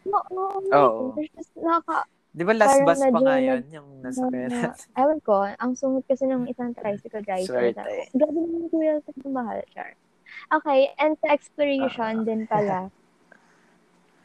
no, 0.08 0.18
no, 0.32 0.42
Oo. 0.72 1.12
There's 1.16 1.28
just 1.36 1.52
naka, 1.56 2.04
Di 2.30 2.46
ba 2.46 2.54
last 2.54 2.78
bus 2.86 3.02
pa 3.02 3.18
nga 3.20 3.36
yun, 3.42 3.62
yung 3.68 3.88
nasa 4.00 4.22
na, 4.22 4.30
pera? 4.30 4.70
ewan 4.96 5.18
ko, 5.20 5.36
ang 5.50 5.72
sungit 5.74 6.06
kasi 6.06 6.24
ng 6.24 6.46
isang 6.46 6.72
tricycle 6.78 7.26
driver. 7.26 7.74
Swerte. 7.74 8.08
Grabe 8.14 8.38
naman 8.38 8.64
kuya 8.70 8.94
sa 9.02 9.10
mahal, 9.28 9.60
Char. 9.74 9.90
Okay, 10.54 10.94
and 10.96 11.18
sa 11.20 11.34
exploration 11.34 12.22
Ah. 12.22 12.26
din 12.26 12.42
pala. 12.46 12.78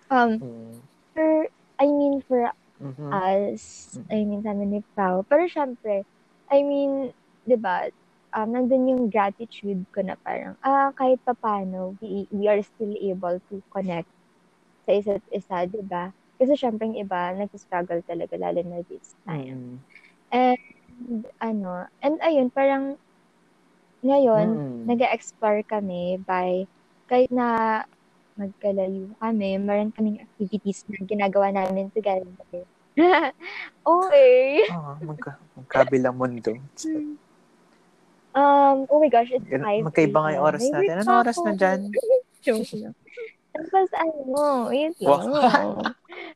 Um, 0.06 0.38
Mm. 0.38 0.86
for, 1.18 1.50
I 1.82 1.90
mean, 1.90 2.22
for 2.30 2.46
Mhm. 2.78 3.10
us. 3.10 3.98
I 4.14 4.22
mean, 4.22 4.46
sa 4.46 4.54
amin 4.54 4.70
ni 4.70 4.82
Pao. 4.94 5.26
Pero 5.26 5.50
syempre, 5.50 6.06
I 6.54 6.62
mean, 6.62 7.10
di 7.42 7.58
ba, 7.58 7.90
um, 8.36 8.52
nandun 8.52 8.92
yung 8.92 9.04
gratitude 9.08 9.88
ko 9.96 10.04
na 10.04 10.20
parang, 10.22 10.60
ah, 10.62 10.92
kahit 10.94 11.24
pa 11.24 11.32
paano, 11.40 11.96
we, 12.04 12.28
we 12.30 12.46
are 12.52 12.60
still 12.62 12.92
able 13.00 13.40
to 13.48 13.64
connect 13.72 14.12
sa 14.86 14.92
isa't 14.94 15.24
isa, 15.32 15.66
di 15.66 15.82
ba? 15.82 16.12
Kasi 16.36 16.60
syempre 16.60 16.86
yung 16.92 17.00
iba, 17.00 17.32
nag-struggle 17.32 18.04
talaga, 18.04 18.36
lalo 18.36 18.60
na 18.68 18.84
this 18.92 19.16
time. 19.24 19.56
Mm. 19.56 19.76
And, 20.36 20.62
ano, 21.40 21.88
and 22.04 22.20
ayun, 22.20 22.52
parang, 22.52 23.00
ngayon, 24.04 24.60
Mm. 24.60 24.84
nag-explore 24.86 25.64
kami 25.66 26.20
by, 26.22 26.68
kahit 27.08 27.32
na 27.32 27.82
magkalayo 28.36 29.16
kami, 29.18 29.56
meron 29.58 29.96
kaming 29.96 30.20
activities 30.20 30.84
na 30.92 31.00
ginagawa 31.08 31.56
namin 31.56 31.88
together. 31.96 32.28
okay. 33.88 34.64
Ah, 34.70 35.00
magka, 35.02 35.40
magkabilang 35.56 36.16
mundo. 36.20 36.52
Um, 38.36 38.84
oh 38.92 39.00
my 39.00 39.08
gosh, 39.08 39.32
it's 39.32 39.48
Gan- 39.48 39.64
5 39.64 39.88
magkaiba 39.88 40.20
nga 40.20 40.32
yung 40.36 40.44
oras 40.44 40.68
natin. 40.68 41.08
pa 41.08 41.24
oras 41.24 41.38
na 41.40 41.52
dyan? 41.56 41.80
Joke. 42.46 42.68
Tapos 43.56 43.90
ano, 43.96 44.20
Wow. 44.28 44.68
lang. 45.40 45.70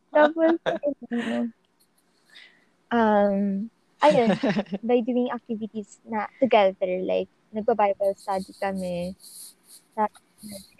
Tapos, 0.10 0.56
ano, 0.64 1.38
um, 2.96 3.68
ayun, 4.00 4.30
by 4.88 5.04
doing 5.04 5.28
activities 5.28 6.00
na 6.08 6.32
together, 6.40 7.04
like, 7.04 7.28
nagpa-Bible 7.52 8.16
study 8.16 8.56
kami, 8.64 9.14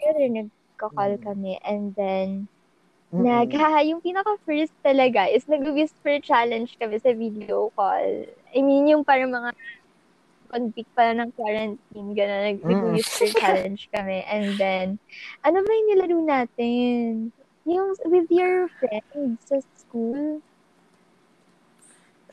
together, 0.00 0.26
nagka-call 0.32 1.20
Mm. 1.20 1.22
kami, 1.22 1.52
and 1.60 1.92
then, 1.94 2.48
Mm-mm. 3.12 3.26
nag, 3.28 3.52
yung 3.84 4.00
pinaka-first 4.00 4.72
talaga 4.80 5.28
is 5.28 5.44
nag-whisper 5.44 6.22
challenge 6.24 6.80
kami 6.80 6.96
sa 6.96 7.12
video 7.12 7.68
call. 7.76 8.24
I 8.56 8.64
mean, 8.64 8.88
yung 8.88 9.04
parang 9.04 9.28
mga 9.28 9.52
convict 10.50 10.90
pa 10.98 11.14
ng 11.14 11.30
quarantine, 11.38 12.10
gano'n, 12.12 12.42
nag- 12.50 12.64
Mm. 12.66 12.98
challenge 13.38 13.86
kami. 13.94 14.20
And 14.26 14.58
then, 14.58 14.86
ano 15.46 15.62
ba 15.62 15.70
yung 15.70 15.88
nilaro 15.94 16.18
natin? 16.26 17.30
Yung 17.64 17.94
with 18.10 18.28
your 18.28 18.66
friends 18.82 19.38
sa 19.46 19.62
school. 19.78 20.42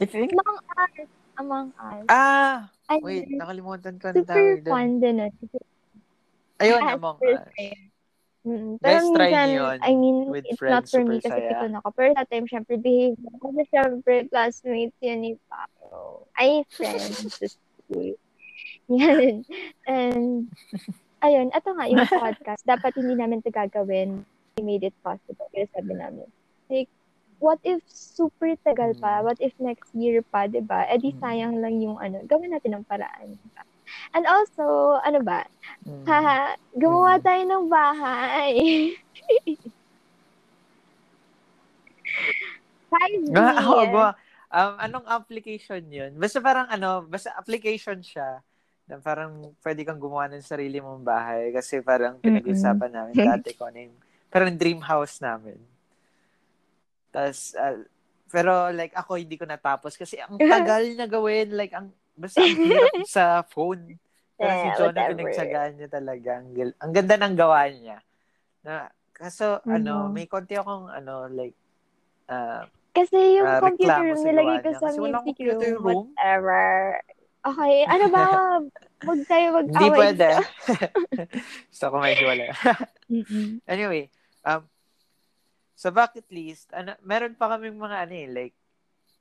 I 0.01 0.05
think, 0.05 0.33
Among 0.33 0.59
Us. 0.77 1.09
Among 1.37 1.67
Us. 1.77 2.05
ah, 2.09 2.69
Ayun, 2.89 3.03
wait, 3.03 3.25
nakalimutan 3.29 3.95
ko 4.01 4.09
na 4.13 4.17
super 4.21 4.61
doon. 4.61 4.73
fun 4.73 4.89
din. 4.97 5.17
ah. 5.21 5.31
Ayun, 6.57 6.81
fast 6.81 6.95
Among 6.97 7.17
Us. 7.21 7.53
Mm, 8.47 8.79
Guys, 8.79 9.03
pero 9.03 9.11
try 9.11 9.27
minsan, 9.27 9.47
yun 9.51 9.77
I 9.83 9.91
mean, 9.91 10.17
with 10.31 10.45
it's 10.47 10.55
friends, 10.55 10.71
not 10.71 10.85
for 10.87 11.03
me 11.03 11.19
kasi 11.19 11.35
saya. 11.35 11.49
pikon 11.51 11.75
ako. 11.83 11.87
Pero 11.91 12.09
that 12.15 12.29
time, 12.31 12.47
syempre, 12.47 12.79
behave. 12.79 13.19
Kasi 13.19 13.61
syempre, 13.67 14.13
classmates 14.31 14.95
yan 15.03 15.19
ni 15.19 15.31
Pao. 15.51 16.23
Ay, 16.39 16.63
friends 16.71 17.59
school. 17.87 18.11
Yan. 18.91 19.47
And, 19.87 20.51
ayun, 21.23 21.47
ito 21.49 21.69
nga 21.71 21.85
yung 21.87 22.03
podcast. 22.05 22.61
Dapat 22.67 22.91
hindi 22.99 23.15
namin 23.15 23.39
ito 23.39 23.49
gagawin. 23.49 24.27
We 24.57 24.61
made 24.61 24.83
it 24.83 24.95
possible. 24.99 25.47
Kaya 25.49 25.71
sabi 25.71 25.95
namin, 25.95 26.27
like, 26.67 26.91
what 27.39 27.61
if 27.63 27.79
super 27.87 28.57
tagal 28.65 28.97
pa? 28.97 29.21
Mm. 29.21 29.23
What 29.23 29.37
if 29.39 29.53
next 29.61 29.93
year 29.93 30.25
pa, 30.25 30.49
di 30.49 30.59
ba? 30.59 30.83
Eh 30.89 30.97
di 30.97 31.13
Mm. 31.13 31.19
sayang 31.21 31.55
lang 31.61 31.77
yung 31.79 31.95
ano. 31.97 32.19
Gawin 32.25 32.51
natin 32.51 32.75
ng 32.75 32.85
paraan. 32.85 33.37
Diba? 33.37 33.63
And 34.11 34.25
also, 34.27 34.97
ano 34.99 35.21
ba? 35.21 35.45
Mm. 35.85 36.03
Haha, 36.03 36.57
gumawa 36.73 37.21
Mm. 37.21 37.23
tayo 37.23 37.41
ng 37.45 37.65
bahay. 37.69 38.53
Five 42.87 43.19
Ah, 43.35 43.53
oo, 43.61 43.83
years. 43.83 44.15
Um, 44.47 44.73
anong 44.79 45.07
application 45.11 45.83
yun? 45.91 46.15
Basta 46.15 46.39
parang 46.39 46.71
ano, 46.71 47.03
basta 47.03 47.35
application 47.35 47.99
siya 47.99 48.39
na 48.87 48.95
parang 49.03 49.51
pwede 49.59 49.83
kang 49.83 49.99
gumawa 49.99 50.31
ng 50.31 50.39
sarili 50.39 50.79
mong 50.79 51.03
bahay 51.03 51.51
kasi 51.51 51.83
parang 51.83 52.15
pinag-usapan 52.23 52.87
namin 52.87 53.19
dati 53.35 53.51
ko 53.51 53.67
ano 53.67 53.91
yung 53.91 53.97
parang 54.31 54.55
dream 54.55 54.79
house 54.79 55.19
namin. 55.19 55.59
Tapos, 57.11 57.51
ah, 57.59 57.75
pero 58.27 58.71
like 58.71 58.95
ako 58.95 59.19
hindi 59.19 59.35
ko 59.39 59.43
natapos 59.47 59.95
kasi 59.99 60.19
ang 60.19 60.39
tagal 60.51 60.83
na 60.95 61.07
gawin. 61.07 61.51
Like, 61.55 61.75
ang, 61.75 61.91
basta 62.15 62.39
ang 62.43 62.55
hirap 62.63 62.93
sa 63.15 63.43
phone. 63.43 63.99
Pero 64.37 64.51
si 64.55 64.67
Yeah, 64.69 64.77
Jonah, 64.79 65.03
whatever. 65.03 65.11
pinagsagaan 65.17 65.71
niya 65.75 65.89
talaga. 65.89 66.29
Ang, 66.39 66.47
ang 66.77 66.91
ganda 66.93 67.15
ng 67.17 67.35
gawa 67.35 67.61
niya. 67.73 67.97
Na, 68.61 68.87
kaso, 69.11 69.59
ano, 69.65 70.07
Mhm. 70.07 70.13
may 70.13 70.27
konti 70.29 70.53
akong, 70.55 70.87
ano, 70.93 71.25
like, 71.31 71.55
ah, 72.29 72.69
Kasi 72.97 73.17
yung 73.37 73.45
Ah, 73.45 73.61
computer 73.61 74.01
room 74.09 74.25
nilagay 74.25 74.57
ko 74.65 74.69
sa 74.73 74.89
music 74.89 75.37
room, 75.37 75.61
room. 75.77 76.05
whatever. 76.17 76.65
Okay, 77.45 77.73
ano 77.85 78.05
ba? 78.09 78.25
Huwag 79.07 79.21
tayo 79.29 79.45
mag-away. 79.53 79.69
Hindi 79.69 79.87
pwede. 79.93 80.27
Gusto 81.71 81.85
ko 81.93 81.95
may 82.01 82.17
wala. 82.25 82.49
Anyway, 83.69 84.09
um, 84.43 84.65
sa 85.77 85.93
bucket 85.93 86.25
list, 86.27 86.67
ano, 86.73 86.97
meron 87.05 87.37
pa 87.37 87.53
kaming 87.53 87.77
mga 87.77 87.97
ano 88.03 88.13
eh, 88.17 88.27
like, 88.27 88.55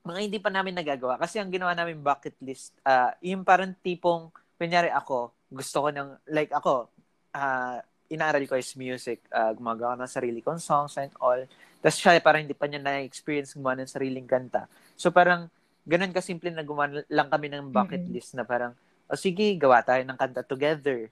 mga 0.03 0.19
hindi 0.25 0.39
pa 0.41 0.49
namin 0.49 0.73
nagagawa. 0.75 1.21
Kasi 1.21 1.37
ang 1.37 1.53
ginawa 1.53 1.71
namin 1.77 2.01
bucket 2.01 2.35
list, 2.41 2.73
ah 2.81 3.13
yung 3.21 3.45
parang 3.45 3.71
tipong, 3.79 4.27
kunyari 4.57 4.89
ako, 4.89 5.31
gusto 5.47 5.85
ko 5.85 5.89
ng, 5.93 6.17
like 6.33 6.49
ako, 6.49 6.89
ah 7.31 7.79
inaaral 8.09 8.43
ko 8.47 8.55
is 8.57 8.73
music, 8.75 9.21
ah 9.29 9.53
gumagawa 9.53 9.93
ng 9.95 10.09
sarili 10.09 10.39
kong 10.41 10.59
songs 10.59 10.97
and 10.97 11.13
all. 11.21 11.39
Tapos 11.87 12.03
siya 12.03 12.19
parang 12.19 12.43
hindi 12.43 12.51
pa 12.51 12.67
niya 12.67 12.83
na-experience 12.83 13.55
gumawa 13.55 13.79
ng 13.79 13.87
sariling 13.87 14.27
kanta. 14.27 14.67
So 14.99 15.07
parang, 15.07 15.47
ganun 15.87 16.11
kasimple 16.11 16.51
na 16.51 16.67
gumawa 16.67 16.99
lang 17.07 17.31
kami 17.31 17.47
ng 17.47 17.71
bucket 17.71 18.03
Mm-mm. 18.03 18.11
list 18.11 18.35
na 18.35 18.43
parang, 18.43 18.75
o 19.07 19.15
sige, 19.15 19.55
gawa 19.55 19.79
tayo 19.79 20.03
ng 20.03 20.19
kanta 20.19 20.43
together. 20.43 21.07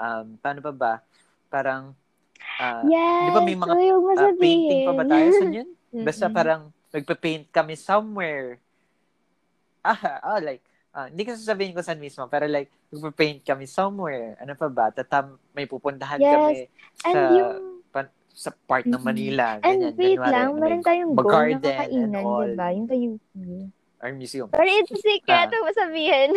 Um, 0.00 0.40
paano 0.40 0.64
pa 0.64 0.72
ba? 0.72 0.92
Parang, 1.52 1.92
ah, 2.56 2.88
Yes, 2.88 3.20
Di 3.20 3.28
ba 3.36 3.44
may 3.44 3.52
mga, 3.52 3.76
ah, 4.16 4.32
painting 4.40 4.80
pa 4.80 4.96
ba 4.96 5.04
tayo 5.04 5.28
sa 5.28 5.44
yun? 5.44 5.68
Basta 6.00 6.24
Mm-mm. 6.24 6.32
parang 6.32 6.72
magpa-paint 6.88 7.44
kami 7.52 7.76
somewhere. 7.76 8.56
Ah, 9.84 10.24
oh, 10.24 10.40
like, 10.40 10.64
ah, 10.96 11.12
hindi 11.12 11.28
ko 11.28 11.36
sasabihin 11.36 11.76
ko 11.76 11.84
saan 11.84 12.00
mismo, 12.00 12.24
pero 12.32 12.48
like, 12.48 12.72
magpa-paint 12.88 13.44
kami 13.44 13.68
somewhere. 13.68 14.40
Ano 14.40 14.56
pa 14.56 14.72
ba? 14.72 14.88
Tatam, 14.88 15.36
may 15.52 15.68
pupuntahan 15.68 16.16
Yes. 16.16 16.32
kami 16.32 16.72
And 17.04 17.12
sa, 17.12 17.20
yung, 17.28 17.73
sa 18.34 18.50
part 18.66 18.82
ng. 18.84 18.98
Manila. 18.98 19.62
and 19.62 19.78
Ganyan, 19.80 19.94
wait 19.94 20.18
Kunwari, 20.18 20.32
lang, 20.34 20.48
meron 20.58 20.82
tayong 20.82 21.12
goal 21.14 21.24
na 21.24 21.38
and 21.48 21.62
kakainan, 21.62 22.10
di 22.12 22.52
ba? 22.52 22.66
Yung 22.68 22.86
sa 22.86 22.96
UP. 22.98 23.22
Or 23.96 24.10
museum. 24.12 24.48
Pero 24.50 24.68
it's 24.68 24.90
a 24.90 25.00
secret, 25.00 25.48
Ah. 25.48 25.72
sabihin. 25.72 26.28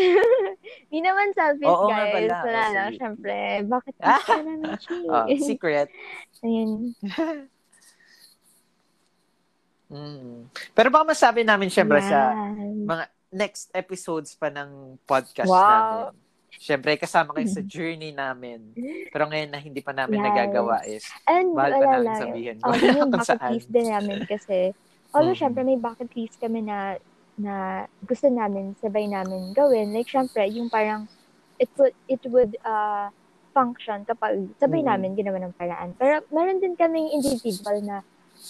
Di 0.88 1.04
naman 1.04 1.36
selfish, 1.36 1.68
Oo 1.68 1.92
nga 1.92 2.00
guys. 2.00 2.14
pala. 2.16 2.36
Wala 2.40 2.64
lang, 2.72 2.90
syempre. 2.96 3.36
Bakit 3.66 3.96
Ah. 4.00 4.24
gusto 4.72 4.94
namin 5.28 5.40
secret. 5.44 5.90
Ayun. 6.48 6.96
Mm. 9.88 10.48
Pero 10.72 10.88
baka 10.88 11.06
masabi 11.08 11.42
namin 11.42 11.68
syempre 11.68 12.00
sa 12.00 12.32
Yan. 12.32 12.84
mga 12.84 13.04
next 13.30 13.68
episodes 13.72 14.32
pa 14.32 14.48
ng 14.48 15.00
podcast 15.04 15.48
Wow. 15.48 15.60
namin. 15.60 16.27
Syempre, 16.58 16.98
kasama 16.98 17.34
kayo 17.34 17.48
sa 17.48 17.62
journey 17.74 18.12
namin. 18.12 18.74
Pero 19.10 19.30
ngayon 19.30 19.50
na 19.50 19.60
hindi 19.62 19.80
pa 19.80 19.94
namin 19.94 20.20
Yes. 20.20 20.26
nagagawa 20.26 20.84
is, 20.86 21.06
And 21.28 21.48
Mahal 21.54 21.74
pa 21.78 21.86
namin 21.86 22.04
lang. 22.04 22.20
sabihin 22.20 22.58
Oh, 22.64 22.74
kung 22.74 22.82
yun 22.84 22.98
yung 22.98 23.12
bucket 23.14 23.40
saan. 23.40 23.54
list 23.54 23.70
din 23.70 23.88
namin 23.88 24.20
kasi 24.26 24.74
although 25.14 25.34
Mhm. 25.34 25.40
syempre 25.40 25.62
may 25.64 25.78
bucket 25.78 26.12
list 26.14 26.36
kami 26.38 26.62
na 26.62 26.98
na 27.38 27.54
gusto 28.02 28.28
namin 28.28 28.74
sabay 28.82 29.06
namin 29.06 29.54
gawin. 29.54 29.94
Like 29.94 30.10
syempre 30.10 30.50
yung 30.50 30.68
parang 30.68 31.06
it 31.58 31.70
would 31.78 31.94
it 32.08 32.22
would 32.28 32.58
uh 32.66 33.10
function 33.54 34.06
kapag 34.06 34.54
sabay 34.58 34.82
Mhm. 34.82 34.86
namin 34.86 35.14
ginawa 35.14 35.38
ng 35.42 35.54
paraan. 35.54 35.94
Pero 35.98 36.22
meron 36.30 36.58
din 36.58 36.74
kaming 36.74 37.14
individual 37.14 37.78
na 37.82 37.98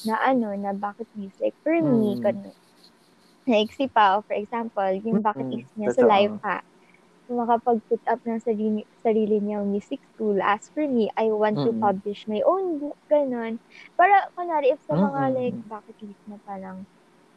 na 0.03 0.15
ano 0.23 0.53
na 0.55 0.71
bucket 0.71 1.09
list 1.15 1.39
like 1.41 1.57
for 1.61 1.73
me 1.73 2.15
Mhm. 2.15 2.21
kun 2.21 2.37
like 3.47 3.71
si 3.73 3.87
Pao 3.89 4.21
for 4.23 4.35
example 4.35 4.91
yung 5.03 5.19
bucket 5.23 5.47
list 5.49 5.71
niya 5.75 5.89
sa 5.91 6.03
Totoo. 6.03 6.07
live 6.07 6.37
hack 6.43 6.63
makapag-put 7.29 8.01
up 8.07 8.19
ng 8.25 8.39
sarili, 8.41 8.81
sarili 9.03 9.39
niya 9.43 9.63
music 9.65 10.01
school. 10.15 10.39
As 10.43 10.67
for 10.73 10.85
me, 10.87 11.11
I 11.17 11.29
want 11.33 11.61
to 11.67 11.71
Mm-mm. 11.71 11.77
publish 11.77 12.25
my 12.27 12.41
own 12.45 12.79
book, 12.81 12.97
ganun. 13.11 13.59
Para, 13.99 14.29
kunwari, 14.35 14.71
if 14.73 14.81
sa 14.85 14.95
mga 14.95 15.21
Mm-mm. 15.25 15.35
like 15.35 15.57
bucket 15.67 15.97
list 16.03 16.23
na 16.29 16.37
parang 16.45 16.85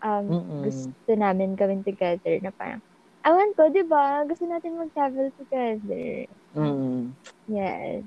um, 0.05 0.26
Mm-mm. 0.29 0.94
gusto 0.94 1.11
namin 1.14 1.57
gawin 1.59 1.83
together 1.87 2.38
na 2.42 2.53
parang, 2.55 2.81
awan 3.26 3.53
ko, 3.59 3.68
di 3.72 3.85
ba? 3.87 4.24
Gusto 4.29 4.46
natin 4.48 4.79
mag-travel 4.79 5.33
together. 5.37 6.26
mm 6.55 7.16
Yes. 7.46 8.05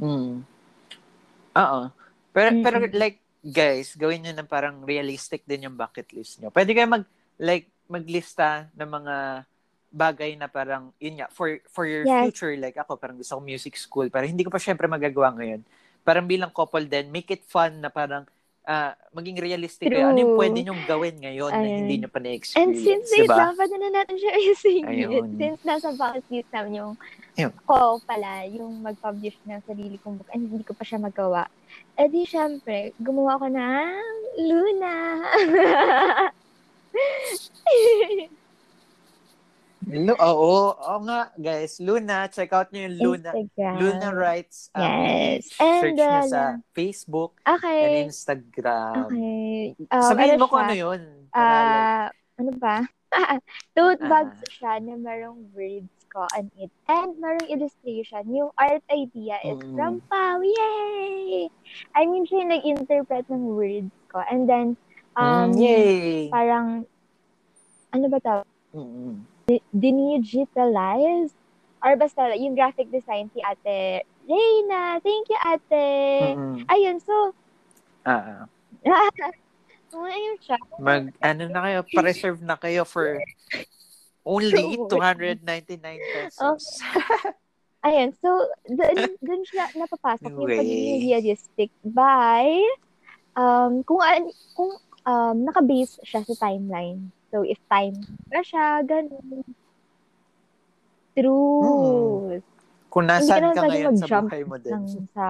Mm. 0.00 0.46
Oo. 1.56 1.80
Pero, 2.34 2.48
Mm-mm. 2.50 2.62
pero 2.62 2.76
like, 2.92 3.24
guys, 3.40 3.96
gawin 3.96 4.24
nyo 4.26 4.32
na 4.36 4.44
parang 4.46 4.84
realistic 4.84 5.42
din 5.48 5.66
yung 5.70 5.76
bucket 5.78 6.08
list 6.12 6.38
nyo. 6.40 6.52
Pwede 6.52 6.72
kayo 6.76 6.88
mag, 6.88 7.04
like, 7.40 7.72
maglista 7.88 8.68
ng 8.76 8.90
mga 8.90 9.14
bagay 9.96 10.36
na 10.36 10.44
parang, 10.46 10.92
yun 11.00 11.16
nga, 11.16 11.32
for, 11.32 11.56
for 11.72 11.88
your 11.88 12.04
Yes. 12.04 12.28
future, 12.28 12.52
like 12.60 12.76
ako, 12.76 13.00
parang 13.00 13.16
gusto 13.16 13.40
ko 13.40 13.40
music 13.40 13.80
school, 13.80 14.12
pero 14.12 14.28
hindi 14.28 14.44
ko 14.44 14.52
pa 14.52 14.60
syempre 14.60 14.84
magagawa 14.84 15.32
ngayon. 15.32 15.64
Parang 16.04 16.28
bilang 16.28 16.52
couple 16.52 16.84
din, 16.84 17.08
make 17.08 17.32
it 17.32 17.42
fun 17.48 17.80
na 17.80 17.88
parang, 17.88 18.28
ah, 18.68 18.92
maging 19.16 19.40
realistic 19.40 19.88
kayo. 19.88 20.12
Ano 20.12 20.20
yung 20.20 20.36
True. 20.36 20.40
pwede 20.44 20.58
nyong 20.68 20.82
gawin 20.84 21.16
ngayon 21.24 21.52
na 21.56 21.64
Ayun. 21.64 21.80
hindi 21.80 21.94
nyo 21.96 22.08
pa 22.12 22.20
And 22.20 22.28
na-experience, 22.28 22.84
since 22.84 23.08
wait 23.16 23.24
diba? 23.24 23.36
lang, 23.40 23.52
pwede 23.56 23.74
na 23.80 23.88
natin 23.90 24.16
siya 24.20 24.32
isingit. 24.52 25.24
Since 25.40 25.60
nasa 25.64 25.88
bucket 25.96 26.26
list 26.28 26.50
namin 26.52 26.72
yung 26.84 26.92
Ayun. 27.36 27.52
ko 27.66 28.00
pala, 28.04 28.46
yung 28.48 28.72
mag-publish 28.84 29.36
ng 29.44 29.60
sarili 29.66 29.96
kong 30.00 30.20
book, 30.20 30.30
and 30.30 30.46
hindi 30.46 30.62
ko 30.62 30.72
pa 30.76 30.84
siya 30.84 31.00
magawa. 31.00 31.48
Eh 31.98 32.06
di, 32.08 32.22
syempre, 32.28 32.92
gumawa 33.00 33.40
ko 33.40 33.46
ng 33.48 34.04
Luna. 34.44 34.94
Lu- 39.84 40.16
Oo, 40.16 40.72
oo 40.72 40.96
nga, 41.04 41.30
guys. 41.36 41.76
Luna, 41.78 42.26
check 42.26 42.48
out 42.50 42.72
nyo 42.72 42.88
yung 42.88 42.96
Luna. 42.96 43.30
Instagram. 43.30 43.74
Luna 43.76 44.08
Writes. 44.10 44.72
um, 44.72 44.82
Yes. 44.82 45.52
Search 45.52 45.84
And, 45.84 45.94
nyo 45.94 46.08
uh, 46.08 46.24
sa 46.24 46.40
Facebook 46.72 47.32
Okay. 47.44 47.80
and 47.84 47.94
Instagram. 48.08 48.94
Okay. 49.06 49.76
Um, 49.92 50.02
Sabihin 50.02 50.32
ano 50.32 50.40
mo 50.40 50.46
kung 50.48 50.58
siya? 50.58 50.66
ano 50.66 50.74
yun. 50.74 51.00
Ah, 51.30 52.08
ano 52.34 52.50
ba? 52.56 52.76
Tote 53.76 54.00
Ah. 54.00 54.08
bags 54.08 54.40
siya 54.50 54.80
na 54.80 54.96
merong 54.96 55.44
words 55.52 55.92
ko 56.08 56.24
on 56.26 56.48
it. 56.56 56.72
And 56.88 57.12
merong 57.14 57.46
illustration. 57.46 58.24
Yung 58.26 58.50
art 58.56 58.82
idea 58.88 59.36
is 59.44 59.60
Mm. 59.60 59.76
from 59.76 59.94
Pau. 60.08 60.40
Yay! 60.40 61.52
I 61.92 62.08
mean, 62.08 62.24
siya 62.24 62.42
yung 62.42 62.50
nag-interpret 62.50 63.28
ng 63.28 63.44
words 63.52 63.92
ko. 64.08 64.24
And 64.24 64.48
then, 64.48 64.66
um, 65.14 65.52
Mm, 65.52 65.60
yay! 65.60 66.26
parang, 66.26 66.88
ano 67.92 68.04
ba 68.08 68.18
tawag? 68.18 68.48
Mm-mm. 68.72 69.35
Dinigitalize? 69.70 71.30
Or 71.84 71.94
basta, 71.94 72.34
yung 72.34 72.58
graphic 72.58 72.90
design 72.90 73.30
si 73.30 73.38
ate 73.46 74.02
Reyna. 74.26 74.98
Thank 74.98 75.30
you, 75.30 75.38
ate. 75.38 75.86
Mm-mm. 76.34 76.66
Ayun, 76.66 76.98
so, 76.98 77.30
Ah, 78.06 78.46
ah. 78.46 78.46
ayun 80.06 80.38
siya. 80.38 80.58
mag, 80.78 81.10
ano 81.22 81.42
na 81.50 81.60
kayo, 81.66 81.80
pa-reserve 81.90 82.40
na 82.42 82.54
kayo 82.58 82.82
for 82.86 83.18
only 84.26 84.50
Sure. 84.78 84.90
299 84.90 85.98
pesos. 86.14 86.62
Ayun, 87.86 88.10
so, 88.18 88.30
doon, 88.66 89.14
doon 89.22 89.42
siya 89.46 89.70
napapasok 89.78 90.30
yung 90.34 90.58
pagiging 90.58 90.98
realistic 91.06 91.70
by, 91.86 92.50
um, 93.38 93.86
kung, 93.86 94.02
kung 94.58 94.74
um, 95.06 95.36
nakabase 95.46 96.02
siya 96.02 96.26
sa 96.26 96.34
timeline. 96.50 97.14
So, 97.30 97.42
if 97.42 97.58
time 97.66 97.98
pa 98.30 98.40
siya, 98.40 98.86
ganun. 98.86 99.42
True. 101.16 102.38
Kung 102.92 103.04
Hindi 103.08 103.28
nasaan 103.28 103.44
ka 103.52 103.60
ka 103.60 103.62
ngayon 103.68 103.94
sa 103.96 104.06
buhay 104.20 104.42
mo 104.44 104.56
din. 104.60 104.72
Lang 104.72 104.86
sa 105.12 105.26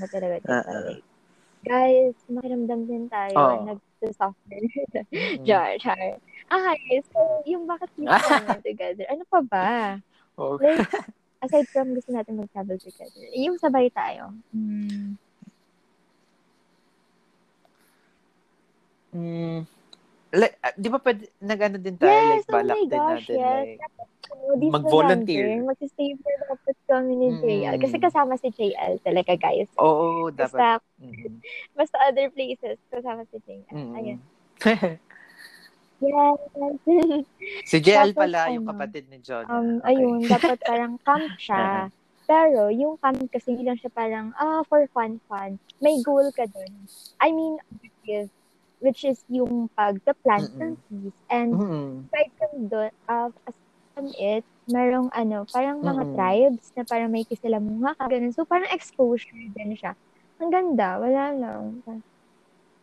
mo 0.00 0.06
talaga. 0.08 0.36
Ah, 0.48 0.64
ah. 0.64 0.82
Like, 0.86 1.04
guys, 1.66 2.16
makiramdam 2.30 2.80
din 2.86 3.04
tayo. 3.10 3.36
Oo. 3.36 3.56
Nag-suffer. 3.74 4.60
Char, 5.46 5.76
char. 5.82 6.20
Okay, 6.46 7.02
so, 7.10 7.18
yung 7.42 7.66
bakit 7.66 7.90
we 7.98 8.06
travel 8.22 8.60
together, 8.62 9.04
ano 9.10 9.24
pa 9.26 9.40
ba? 9.42 9.70
Oh. 10.38 10.56
Like, 10.62 10.86
aside 11.44 11.66
from 11.74 11.92
gusto 11.92 12.14
natin 12.14 12.38
mag-travel 12.38 12.78
together, 12.78 13.26
yung 13.34 13.58
sabay 13.58 13.90
tayo. 13.90 14.30
Mm. 14.54 15.18
Mm, 19.16 19.64
like, 20.30 20.56
ah, 20.60 20.72
di 20.72 20.88
ba 20.88 20.98
pwede, 20.98 21.30
nag-ano 21.38 21.76
din 21.76 21.96
tayo, 21.96 22.10
Yes, 22.10 22.42
like, 22.42 22.48
balak 22.48 22.76
oh 22.76 22.82
din 22.82 22.90
gosh, 22.92 23.26
natin, 23.26 23.36
yes. 23.36 23.66
like, 23.76 23.80
So, 24.26 24.58
Mag-volunteer. 24.58 25.62
Mag-stay 25.62 26.18
for 26.18 26.34
dapat 26.44 26.76
kami 26.84 27.12
ni 27.14 27.26
Mm. 27.30 27.78
Kasi 27.78 27.96
kasama 27.96 28.34
si 28.34 28.50
JL 28.50 28.98
talaga, 29.00 29.32
guys. 29.34 29.70
oo, 29.78 30.28
dapat. 30.28 30.50
Basta, 30.50 30.66
Mm-mm. 31.02 31.38
basta 31.72 31.96
other 32.04 32.28
places, 32.30 32.76
kasama 32.90 33.22
si 33.30 33.38
JL. 33.38 33.62
Mm-mm. 33.70 33.94
Ayun. 33.94 34.18
Yes. 35.96 36.36
si 37.64 37.80
JL 37.80 38.12
Tapos, 38.12 38.20
pala, 38.20 38.52
yung 38.52 38.68
ano, 38.68 38.76
kapatid 38.76 39.08
ni 39.08 39.16
John. 39.24 39.48
um, 39.48 39.80
Okay. 39.80 39.96
ayun, 39.96 40.28
dapat 40.28 40.58
parang 40.60 41.00
camp 41.06 41.24
siya. 41.40 41.88
Pero, 42.26 42.68
yung 42.68 43.00
camp 43.00 43.16
kasi 43.30 43.54
hindi 43.54 43.64
lang 43.64 43.80
siya 43.80 43.88
parang, 43.88 44.36
ah, 44.36 44.60
for 44.66 44.84
fun, 44.92 45.16
fun. 45.24 45.56
May 45.78 46.02
goal 46.02 46.28
ka 46.32 46.44
dun. 46.44 46.68
I 47.16 47.32
mean, 47.32 47.56
objective, 47.70 48.28
which 48.86 49.02
is 49.02 49.18
yung 49.26 49.66
pag-plant 49.74 50.54
ng 50.62 50.78
trees. 50.86 51.16
And 51.28 51.58
Mm-mm. 51.58 52.06
aside 52.06 52.30
from 52.38 52.54
doon, 52.70 52.92
uh, 53.10 53.30
aside 53.50 53.74
from 53.98 54.08
it, 54.14 54.44
merong 54.70 55.10
ano, 55.14 55.46
parang 55.50 55.82
mga 55.82 56.04
Mm-mm. 56.04 56.14
tribes 56.14 56.70
na 56.78 56.84
parang 56.86 57.10
may 57.10 57.26
kisilamunga 57.26 57.98
ka, 57.98 58.06
ganun. 58.06 58.32
So, 58.34 58.46
parang 58.46 58.70
exposure 58.70 59.34
din 59.54 59.74
siya. 59.74 59.98
Ang 60.38 60.50
ganda, 60.54 60.98
wala 61.02 61.34
lang. 61.34 61.82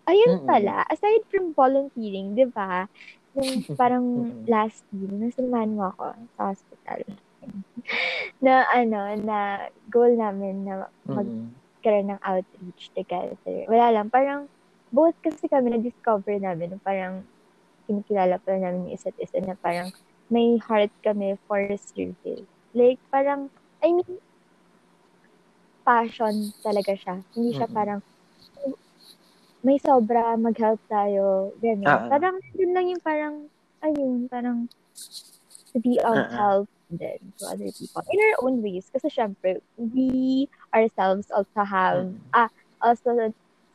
Ayun 0.10 0.34
Mm-mm. 0.34 0.48
pala, 0.48 0.84
aside 0.92 1.24
from 1.32 1.56
volunteering, 1.56 2.36
di 2.36 2.46
ba? 2.52 2.88
Nung 3.36 3.64
parang 3.80 4.06
last 4.48 4.84
year, 4.92 5.12
nasamahan 5.12 5.72
mo 5.76 5.92
ako 5.96 6.06
sa 6.36 6.42
hospital. 6.52 7.00
na 8.46 8.68
ano, 8.72 9.00
na 9.20 9.38
goal 9.92 10.16
namin 10.16 10.68
na 10.68 10.88
magkaroon 11.08 12.16
ng 12.16 12.22
outreach 12.24 12.92
together. 12.96 13.68
Wala 13.72 13.88
lang, 13.96 14.08
parang 14.12 14.48
both 14.94 15.18
kasi 15.26 15.50
kami 15.50 15.74
na-discover 15.74 16.38
namin, 16.38 16.78
na 16.78 16.80
parang 16.86 17.26
kinikilala 17.90 18.38
pa 18.40 18.54
namin 18.56 18.88
yung 18.88 18.96
isa't 18.96 19.18
isa 19.18 19.42
na 19.42 19.58
parang 19.60 19.90
may 20.30 20.56
heart 20.62 20.94
kami 21.04 21.36
for 21.50 21.60
service. 21.82 22.48
Like, 22.72 23.02
parang, 23.10 23.50
I 23.82 23.92
mean, 23.92 24.22
passion 25.84 26.54
talaga 26.64 26.96
siya. 26.96 27.26
Hindi 27.36 27.52
siya 27.58 27.68
Mm-mm. 27.68 27.76
parang, 27.76 28.00
may 29.64 29.78
sobra, 29.80 30.36
mag-help 30.40 30.80
tayo, 30.88 31.52
ganyan. 31.60 31.88
Ah, 31.90 32.08
ah. 32.08 32.10
Parang, 32.14 32.36
yun 32.56 32.72
lang 32.72 32.86
yung 32.88 33.04
parang, 33.04 33.36
ayun, 33.84 34.30
parang, 34.32 34.70
to 35.74 35.82
be 35.82 35.98
of 36.04 36.14
Ah, 36.14 36.22
ah. 36.22 36.38
help 36.38 36.68
din 36.94 37.20
to 37.42 37.50
other 37.50 37.72
people 37.80 38.04
in 38.14 38.20
our 38.22 38.36
own 38.46 38.62
ways. 38.62 38.86
Kasi 38.94 39.10
syempre, 39.10 39.58
we 39.76 40.46
ourselves 40.70 41.28
also 41.34 41.66
have, 41.66 42.06
Mm. 42.34 42.50
also 42.84 43.10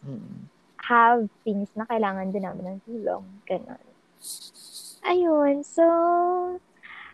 Mm-mm. 0.04 0.46
Have 0.88 1.29
things 1.44 1.68
na 1.77 1.85
kailangan 1.85 2.33
din 2.33 2.48
namin 2.48 2.64
ng 2.64 2.81
tulong. 2.88 3.24
Ganon. 3.44 3.85
Ayun. 5.05 5.61
So, 5.62 5.85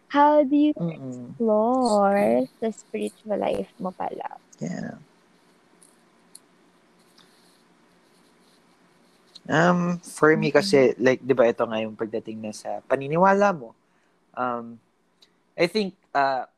how 0.09 0.47
do 0.47 0.55
you 0.55 0.73
Mm-mm. 0.79 1.35
explore 1.35 2.47
the 2.63 2.71
spiritual 2.71 3.39
life 3.39 3.71
mo 3.83 3.91
pala? 3.91 4.39
Yeah. 4.63 5.03
Um, 9.45 10.01
for 10.01 10.33
me 10.41 10.49
kasi, 10.49 10.97
like, 10.97 11.21
di 11.21 11.37
ba 11.37 11.51
ito 11.51 11.67
nga 11.69 11.77
yung 11.83 11.99
pagdating 11.99 12.41
na 12.41 12.55
sa 12.55 12.81
paniniwala 12.89 13.53
mo. 13.53 13.77
Um, 14.33 14.81
I 15.53 15.69
think, 15.69 15.93
uh, 16.17 16.49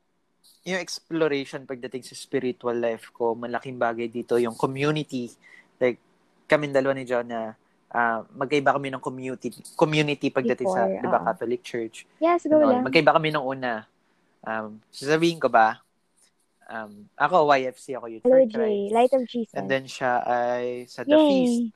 yung 0.63 0.79
exploration 0.79 1.67
pagdating 1.67 2.07
sa 2.07 2.15
spiritual 2.15 2.79
life 2.79 3.11
ko, 3.11 3.35
malaking 3.35 3.75
bagay 3.75 4.07
dito 4.07 4.39
yung 4.39 4.55
community. 4.55 5.35
Like, 5.83 5.99
kami 6.47 6.71
dalawa 6.71 6.95
ni 6.95 7.05
John 7.05 7.27
na 7.27 7.53
uh, 7.91 8.21
magkaiba 8.33 8.73
kami 8.73 8.89
ng 8.91 9.03
community 9.03 9.51
community 9.75 10.31
pagdating 10.31 10.71
sa, 10.71 10.87
Before, 10.87 11.03
di 11.03 11.09
ba. 11.11 11.19
Catholic 11.23 11.63
Church. 11.63 12.07
Yes, 12.19 12.47
go 12.47 12.57
Ganon. 12.57 12.71
lang. 12.71 12.83
Magkaiba 12.87 13.13
kami 13.13 13.31
nung 13.31 13.47
una. 13.47 13.85
Um, 14.41 14.79
sasabihin 14.89 15.43
ko 15.43 15.51
ba, 15.51 15.83
um, 16.67 17.11
ako, 17.19 17.51
YFC 17.51 17.99
ako, 17.99 18.07
Youth 18.07 18.25
Hello, 18.25 18.39
for 18.39 18.47
Jay. 18.47 18.55
Christ. 18.55 18.91
Light 18.95 19.13
of 19.13 19.23
Jesus. 19.27 19.55
And 19.59 19.67
then 19.67 19.85
siya 19.85 20.23
ay 20.23 20.87
sa 20.87 21.03
The 21.03 21.19
Feast. 21.19 21.59
Yay! 21.67 21.75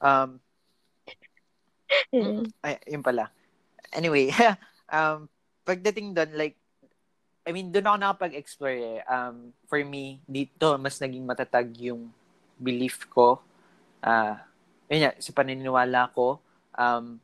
Um, 0.00 0.30
Mm. 2.14 2.46
ay, 2.62 2.78
yun 2.86 3.02
pala. 3.02 3.34
Anyway, 3.90 4.30
um, 4.86 5.26
pagdating 5.66 6.14
doon, 6.14 6.30
like, 6.38 6.54
I 7.42 7.50
mean, 7.50 7.74
doon 7.74 7.82
ako 7.82 7.96
nakapag-explore 7.98 8.78
eh. 8.78 8.98
Um, 9.10 9.50
for 9.66 9.82
me, 9.82 10.22
dito, 10.22 10.78
mas 10.78 11.02
naging 11.02 11.26
matatag 11.26 11.66
yung 11.82 12.06
belief 12.54 13.10
ko. 13.10 13.42
Ah, 14.00 14.44
yun 14.88 15.06
nga, 15.06 15.12
sa 15.20 15.32
paniniwala 15.32 16.10
ko. 16.16 16.40
Um, 16.74 17.20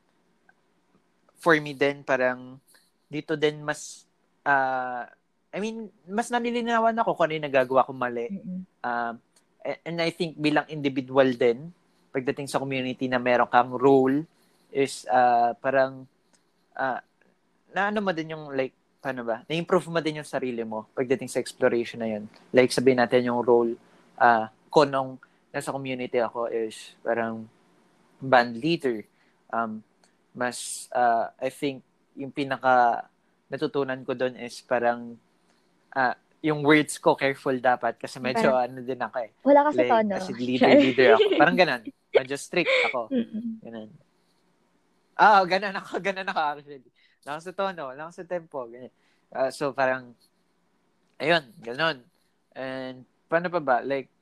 for 1.41 1.57
me 1.61 1.73
din, 1.73 2.05
parang, 2.05 2.61
dito 3.09 3.35
din 3.35 3.65
mas, 3.65 4.05
ah, 4.45 5.09
I 5.53 5.59
mean, 5.61 5.89
mas 6.05 6.29
nalilinawan 6.29 6.97
ako 7.01 7.17
kung 7.17 7.33
ano 7.33 7.37
yung 7.41 7.49
nagagawa 7.49 7.87
kong 7.89 8.01
mali. 8.01 8.29
Mm-mm. 8.29 8.61
Um, 8.85 9.15
a- 9.65 9.81
and 9.89 9.99
I 10.05 10.13
think 10.13 10.37
bilang 10.37 10.69
individual 10.69 11.33
din, 11.33 11.73
pagdating 12.13 12.49
sa 12.49 12.61
community 12.61 13.09
na 13.09 13.21
meron 13.21 13.49
kang 13.49 13.73
role, 13.73 14.25
is 14.69 15.09
uh, 15.09 15.57
parang, 15.57 16.05
uh, 16.77 17.01
na 17.73 17.89
ano 17.89 18.05
mo 18.05 18.13
din 18.13 18.37
yung 18.37 18.53
like, 18.53 18.77
paano 19.01 19.23
ba, 19.23 19.47
na-improve 19.47 19.87
mo 19.87 20.03
din 20.03 20.19
yung 20.19 20.27
sarili 20.27 20.67
mo 20.67 20.91
pagdating 20.93 21.31
sa 21.31 21.39
exploration 21.39 22.03
na 22.03 22.11
yun. 22.11 22.27
Like 22.51 22.75
sabihin 22.75 22.99
natin 22.99 23.31
yung 23.31 23.39
role 23.39 23.79
uh, 24.19 24.51
ko 24.67 24.83
nung 24.83 25.23
nasa 25.57 25.73
community 25.73 26.21
ako 26.21 26.53
is 26.53 26.93
parang 27.01 27.49
band 28.21 28.61
leader. 28.61 29.01
Um, 29.49 29.81
mas, 30.37 30.85
uh, 30.93 31.33
I 31.41 31.49
think, 31.49 31.81
yung 32.13 32.29
pinaka 32.29 33.09
natutunan 33.49 34.05
ko 34.05 34.13
doon 34.13 34.37
is 34.37 34.61
parang 34.61 35.17
uh, 35.97 36.15
yung 36.45 36.61
words 36.61 37.01
ko 37.01 37.17
careful 37.17 37.57
dapat 37.57 37.97
kasi 37.97 38.21
medyo 38.21 38.53
ano 38.53 38.85
din 38.85 39.01
ako 39.01 39.17
eh. 39.25 39.31
Wala 39.49 39.65
ka 39.65 39.71
sa 39.73 39.81
Like, 39.81 39.91
tono. 39.97 40.15
as 40.21 40.29
in 40.29 40.37
leader, 40.37 40.73
leader 40.77 41.09
ako. 41.17 41.29
Parang 41.41 41.57
ganun. 41.57 41.83
Medyo 42.13 42.37
strict 42.37 42.77
ako. 42.93 43.09
Mm-mm. 43.09 43.65
Ganun. 43.65 43.89
Ah, 45.17 45.41
ganun 45.49 45.73
ako. 45.81 45.91
Ganun 46.07 46.29
ako 46.29 46.41
actually. 46.41 46.91
Lang 47.25 47.41
sa 47.41 47.51
tono, 47.57 47.97
lang 47.97 48.13
sa 48.13 48.23
tempo. 48.29 48.69
Ganyan. 48.69 48.93
Ah, 49.33 49.49
so, 49.49 49.73
parang, 49.73 50.13
ayun, 51.19 51.43
ganun. 51.65 52.05
And, 52.53 53.03
paano 53.27 53.49
pa 53.49 53.59
ba? 53.59 53.77
Like, 53.81 54.13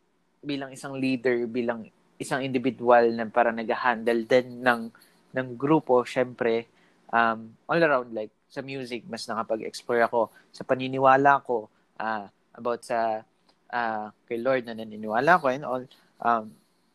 bilang 0.45 0.71
isang 0.71 0.95
leader, 0.95 1.49
bilang 1.49 1.89
isang 2.21 2.45
individual 2.45 3.11
na 3.11 3.27
parang 3.27 3.57
nag-handle 3.57 4.23
din 4.29 4.63
ng, 4.63 4.93
ng 5.35 5.49
grupo, 5.59 6.07
syempre, 6.07 6.69
um, 7.11 7.51
all 7.67 7.81
around, 7.83 8.15
like, 8.15 8.31
sa 8.47 8.63
music, 8.63 9.03
mas 9.11 9.27
nakapag-explore 9.27 10.07
ako. 10.07 10.31
Sa 10.55 10.63
paniniwala 10.63 11.43
ko, 11.43 11.67
ah, 11.99 12.31
about 12.55 12.87
sa, 12.87 13.27
ah, 13.73 14.15
kay 14.31 14.39
Lord 14.39 14.63
na 14.69 14.79
naniniwala 14.79 15.43
ko 15.43 15.47
and 15.51 15.65
all. 15.67 15.85
Um, 16.23 16.55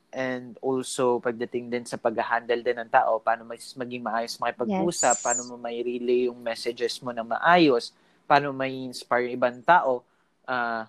and 0.10 0.58
also 0.64 1.22
pagdating 1.22 1.70
din 1.70 1.86
sa 1.86 2.00
pag-handle 2.00 2.64
din 2.66 2.80
ng 2.82 2.90
tao, 2.90 3.22
paano 3.22 3.46
mas 3.46 3.76
maging 3.78 4.02
maayos 4.02 4.42
makipag-usap, 4.42 5.16
Yes. 5.16 5.22
paano 5.22 5.42
mo 5.46 5.56
may 5.60 5.84
relay 5.86 6.26
yung 6.32 6.40
messages 6.42 6.98
mo 7.04 7.14
ng 7.14 7.28
maayos, 7.30 7.94
paano 8.26 8.50
may 8.50 8.74
inspire 8.90 9.30
yung 9.30 9.38
ibang 9.38 9.60
tao 9.62 10.02
uh, 10.50 10.82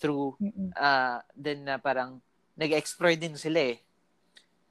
through 0.00 0.34
uh, 0.74 1.20
din 1.36 1.68
na 1.68 1.76
parang 1.76 2.18
nag-explore 2.56 3.14
din 3.14 3.36
sila 3.36 3.76
eh. 3.76 3.78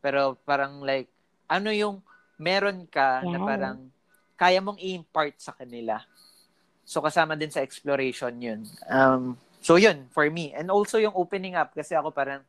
Pero 0.02 0.36
parang 0.42 0.82
like, 0.82 1.08
ano 1.46 1.70
yung 1.70 2.02
meron 2.42 2.90
ka 2.90 3.22
na 3.24 3.38
Yeah. 3.38 3.46
parang 3.46 3.78
kaya 4.40 4.60
mong 4.64 4.80
i-impart 4.80 5.36
sa 5.38 5.54
kanila. 5.54 6.02
So 6.84 7.04
kasama 7.06 7.38
din 7.38 7.54
sa 7.54 7.62
exploration 7.62 8.34
yun. 8.42 8.66
Um, 8.90 9.38
so 9.62 9.78
yun, 9.78 10.10
for 10.10 10.26
me. 10.32 10.56
And 10.56 10.72
also 10.74 10.98
yung 10.98 11.14
opening 11.14 11.54
up 11.54 11.76
kasi 11.76 11.94
ako 11.94 12.10
parang 12.10 12.42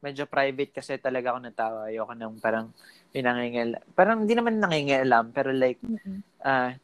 medyo 0.00 0.26
private 0.26 0.72
kasi 0.74 0.98
talaga 0.98 1.32
ako 1.32 1.38
na 1.40 1.52
tao. 1.54 1.74
Ayoko 1.86 2.12
nang 2.16 2.36
parang 2.40 2.72
pinangingil. 3.12 3.78
Parang 3.94 4.24
hindi 4.24 4.34
naman 4.34 4.58
nangingialam 4.58 5.30
pero 5.30 5.52
like 5.54 5.78
ah 6.42 6.74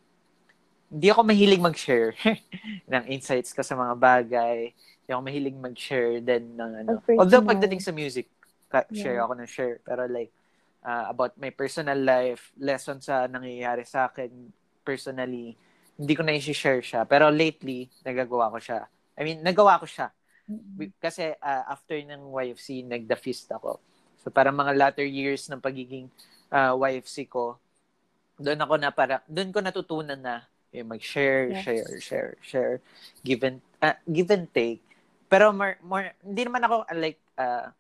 hindi 0.91 1.07
ako 1.07 1.21
mahilig 1.23 1.63
mag-share 1.63 2.19
ng 2.93 3.05
insights 3.09 3.55
ko 3.55 3.63
sa 3.63 3.79
mga 3.79 3.95
bagay. 3.97 4.75
Hindi 5.11 5.19
ako 5.19 5.27
mahilig 5.27 5.59
mag-share 5.59 6.23
din 6.23 6.55
ng 6.55 6.71
ano. 6.87 6.91
Personal. 7.03 7.19
Although 7.27 7.43
pagdating 7.43 7.83
sa 7.83 7.91
music, 7.91 8.31
share 8.95 9.19
Yeah. 9.19 9.27
ako 9.27 9.43
ng 9.43 9.51
share. 9.51 9.83
Pero 9.83 10.07
like, 10.07 10.31
ah, 10.87 11.11
about 11.11 11.35
my 11.35 11.51
personal 11.51 11.99
life, 11.99 12.55
lessons 12.55 13.11
sa 13.11 13.27
nangyayari 13.27 13.83
sa 13.83 14.07
akin 14.07 14.31
personally, 14.87 15.59
hindi 15.99 16.13
ko 16.15 16.23
na 16.23 16.39
i-share 16.39 16.79
siya. 16.79 17.03
Pero 17.11 17.27
lately, 17.27 17.91
nagagawa 18.07 18.55
ko 18.55 18.63
siya. 18.63 18.87
I 19.19 19.27
mean, 19.27 19.43
nagawa 19.43 19.83
ko 19.83 19.87
siya. 19.91 20.15
Kasi 21.03 21.35
ah, 21.43 21.67
after 21.75 21.99
ng 21.99 22.31
YFC, 22.31 22.87
nagda 22.87 23.19
feast 23.19 23.51
ako. 23.51 23.83
So 24.23 24.31
parang 24.31 24.55
mga 24.55 24.79
latter 24.79 25.03
years 25.03 25.51
ng 25.51 25.59
pagiging 25.59 26.07
ah, 26.55 26.79
YFC 26.79 27.27
ko, 27.27 27.59
doon 28.39 28.63
ako 28.63 28.79
na 28.79 28.95
para 28.95 29.27
doon 29.27 29.51
ko 29.51 29.59
natutunan 29.59 30.23
na 30.23 30.47
yung 30.71 30.95
mag-share, 30.95 31.51
Yes. 31.51 31.67
share, 31.67 31.91
share, 31.99 32.31
share, 32.47 32.75
give 33.27 33.43
and 33.43 33.59
ah, 33.83 33.99
give 34.07 34.31
and 34.31 34.47
take. 34.55 34.79
Pero 35.31 35.55
more, 35.55 35.79
more 35.87 36.11
hindi 36.27 36.43
naman 36.43 36.63
ako 36.67 36.91
like 36.99 37.23
ah, 37.39 37.71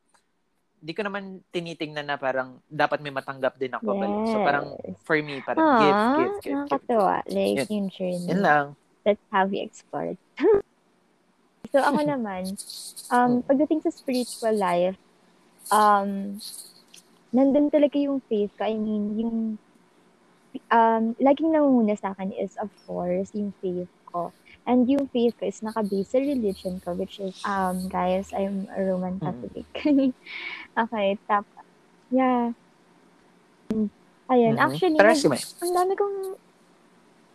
hindi 0.80 0.92
ko 0.96 1.02
naman 1.04 1.44
tinitingnan 1.52 2.08
na 2.08 2.16
parang 2.16 2.56
dapat 2.64 3.04
may 3.04 3.12
matanggap 3.12 3.60
din 3.60 3.74
ako 3.76 4.00
balik. 4.00 4.20
So 4.32 4.38
parang 4.40 4.66
Yes. 4.80 4.96
for 5.04 5.18
me 5.20 5.44
parang 5.44 5.66
give, 5.76 5.92
give, 5.92 5.98
Aww, 6.00 6.16
give, 6.16 6.34
give. 6.40 6.54
nakakatuwa. 6.56 7.16
Like, 7.28 7.58
Yun. 7.60 7.68
yung 7.68 7.88
journey. 7.92 8.28
Yan 8.32 8.40
lang. 8.40 8.66
That's 9.04 9.24
how 9.28 9.44
we 9.44 9.60
explored. 9.60 10.16
so, 11.72 11.80
ako 11.80 12.00
naman, 12.04 12.56
um, 13.12 13.40
pagdating 13.44 13.84
sa 13.84 13.92
spiritual 13.92 14.56
life, 14.56 14.96
um, 15.72 16.40
nandun 17.32 17.72
talaga 17.72 17.96
yung 17.96 18.20
faith 18.28 18.52
ko. 18.56 18.64
I 18.68 18.76
mean, 18.76 19.04
yung, 19.16 19.36
um, 20.68 21.04
laging 21.16 21.52
nangunguna 21.52 21.96
sa 21.96 22.12
akin 22.12 22.32
is, 22.36 22.56
of 22.60 22.68
course, 22.84 23.32
yung 23.32 23.52
faith 23.64 23.88
ko. 24.08 24.32
And 24.68 24.86
yung 24.86 25.08
faith 25.08 25.34
ko 25.40 25.48
is 25.48 25.64
nakabase 25.64 26.12
sa 26.12 26.18
religion 26.20 26.78
ko, 26.84 26.92
which 26.94 27.18
is, 27.18 27.34
um, 27.48 27.88
guys, 27.88 28.30
I'm 28.36 28.68
a 28.70 28.80
Roman 28.84 29.18
Mm. 29.18 29.24
Catholic. 29.24 29.68
okay, 30.84 31.08
tap. 31.26 31.46
Yeah. 32.12 32.52
Ayun, 34.30 34.54
Mhm. 34.54 34.62
actually, 34.62 34.98
Pero 35.00 35.10
nag- 35.10 35.48
ang 35.64 35.72
dami 35.74 35.92
kong 35.98 36.16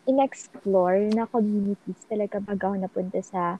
in-explore 0.06 1.02
na 1.12 1.26
communities 1.28 2.06
talaga 2.06 2.38
bago 2.40 2.72
ako 2.72 2.78
napunta 2.78 3.20
sa 3.26 3.58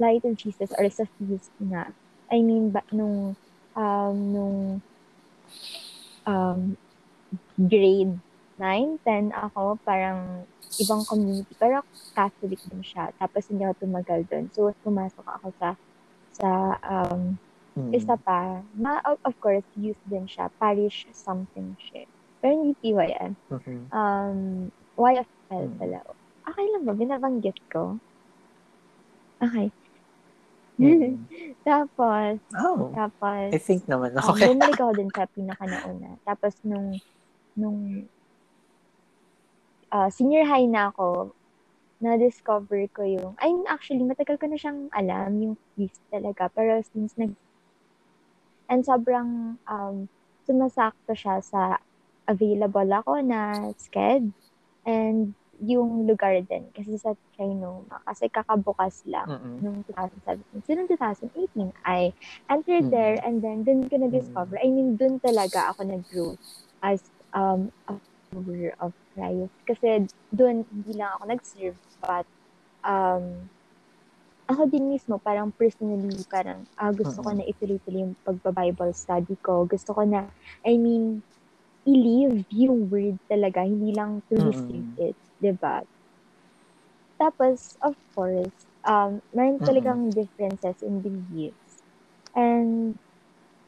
Light 0.00 0.24
of 0.24 0.34
Jesus 0.40 0.72
or 0.80 0.88
sa 0.88 1.04
feast 1.20 1.52
na. 1.60 1.92
I 2.32 2.40
mean, 2.40 2.72
ba, 2.72 2.80
nung, 2.90 3.36
um, 3.76 4.16
nung 4.32 4.58
um, 6.24 6.60
grade 7.60 8.18
9, 8.62 9.02
10 9.02 9.34
ako, 9.34 9.74
parang 9.82 10.46
ibang 10.78 11.02
community. 11.02 11.50
Pero 11.58 11.82
Catholic 12.14 12.62
din 12.62 12.78
siya. 12.80 13.10
Tapos 13.18 13.50
hindi 13.50 13.66
ako 13.66 13.74
tumagal 13.82 14.22
doon. 14.30 14.46
So, 14.54 14.70
pumasok 14.80 15.26
ako 15.26 15.50
sa 15.58 15.68
sa 16.32 16.48
um, 16.86 17.34
Mm. 17.72 17.88
isa 17.96 18.20
pa, 18.20 18.60
ma, 18.76 19.00
of, 19.08 19.16
of 19.24 19.32
course, 19.40 19.64
youth 19.80 19.96
din 20.04 20.28
siya. 20.28 20.52
Parish 20.60 21.08
something 21.16 21.72
siya. 21.80 22.04
Pero 22.36 22.52
hindi 22.60 22.76
PYN. 22.84 23.32
Mhm. 23.48 23.88
Um, 23.88 24.68
YFL 24.92 25.72
Mm. 25.72 25.80
pala. 25.80 26.04
Okay 26.44 26.66
lang 26.68 26.82
ba? 26.84 26.92
Binabanggit 26.92 27.56
ko? 27.72 27.96
Okay. 29.40 29.72
Mm. 30.76 31.16
tapos, 31.68 32.44
Oh, 32.60 32.92
tapos, 32.92 33.48
I 33.52 33.56
think 33.56 33.88
naman. 33.88 34.20
um, 34.20 34.36
Okay. 34.36 34.52
bumalik 34.52 34.76
ako 34.76 34.92
dun 35.00 35.10
sa 35.16 35.24
pinaka-nauna. 35.32 36.10
Tapos, 36.28 36.52
nung, 36.60 37.00
nung, 37.56 38.04
uh, 39.92 40.08
senior 40.10 40.48
high 40.48 40.66
na 40.66 40.90
ako, 40.90 41.36
na-discover 42.02 42.88
ko 42.90 43.04
yung, 43.06 43.32
I 43.38 43.52
mean, 43.52 43.68
actually, 43.70 44.02
matagal 44.02 44.40
ko 44.40 44.46
na 44.50 44.58
siyang 44.58 44.90
alam, 44.90 45.38
yung 45.38 45.54
feast 45.76 46.02
talaga. 46.10 46.50
Pero 46.50 46.82
since 46.82 47.14
nag, 47.14 47.36
and 48.68 48.82
sobrang, 48.82 49.60
um, 49.68 50.08
sumasakto 50.42 51.14
siya 51.14 51.38
sa 51.44 51.78
available 52.26 52.88
ako 52.90 53.22
na 53.22 53.70
sked 53.78 54.32
and 54.86 55.34
yung 55.62 56.08
lugar 56.10 56.42
din. 56.42 56.70
Kasi 56.74 56.98
sa 56.98 57.14
Trinoma, 57.36 58.02
kasi 58.02 58.26
kakabukas 58.32 59.06
lang 59.06 59.30
Mm-mm. 59.30 59.62
noong 59.62 59.86
2017. 59.86 60.66
So, 60.66 60.74
noong 60.74 60.90
2018, 60.90 61.70
I 61.86 62.10
entered 62.50 62.90
Mm. 62.90 62.90
there 62.90 63.22
and 63.22 63.38
then 63.44 63.62
dun 63.62 63.86
ko 63.86 63.94
na-discover. 64.00 64.58
I 64.58 64.68
mean, 64.72 64.98
dun 64.98 65.22
talaga 65.22 65.70
ako 65.70 65.86
nag-grow 65.86 66.34
as 66.82 66.98
um, 67.30 67.70
a 67.86 67.94
follower 68.32 68.74
of 68.82 68.90
Christ. 69.14 69.52
Kasi 69.68 70.08
dun, 70.32 70.64
hindi 70.68 70.92
lang 70.96 71.16
ako 71.18 71.24
nag-serve, 71.28 71.78
but 72.02 72.26
um, 72.84 73.48
ako 74.50 74.68
din 74.68 74.90
mismo, 74.92 75.18
parang 75.22 75.52
personally, 75.56 76.24
parang 76.28 76.66
ah, 76.76 76.92
gusto 76.92 77.22
ko 77.24 77.30
Mm. 77.32 77.38
na 77.38 77.44
ituloy-tuloy 77.48 78.00
yung 78.10 78.14
pagba-Bible 78.26 78.92
study 78.94 79.36
ko. 79.40 79.64
Gusto 79.68 79.94
ko 79.96 80.02
na, 80.04 80.28
I 80.66 80.76
mean, 80.76 81.22
i-live 81.88 82.46
yung 82.52 82.90
word 82.92 83.18
talaga, 83.30 83.64
hindi 83.66 83.90
lang 83.94 84.22
to 84.30 84.38
receive 84.42 84.86
it. 84.98 85.16
'di 85.42 85.52
ba? 85.58 85.82
Tapos, 87.20 87.76
of 87.82 87.94
course, 88.14 88.52
um, 88.88 89.20
meron 89.32 89.60
talagang 89.62 90.14
differences 90.14 90.80
in 90.82 91.02
beliefs. 91.02 91.84
And, 92.34 92.96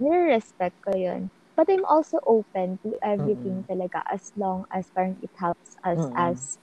nire-respect 0.01 0.77
ko 0.85 0.97
yun. 0.97 1.34
But 1.57 1.71
I'm 1.71 1.85
also 1.87 2.19
open 2.27 2.79
to 2.83 2.99
everything 3.03 3.65
talaga 3.71 4.03
as 4.11 4.33
long 4.37 4.65
as 4.73 4.91
parang 4.95 5.19
it 5.23 5.31
helps 5.39 5.77
us 5.85 6.03
Mm-mm. 6.03 6.15
as 6.15 6.59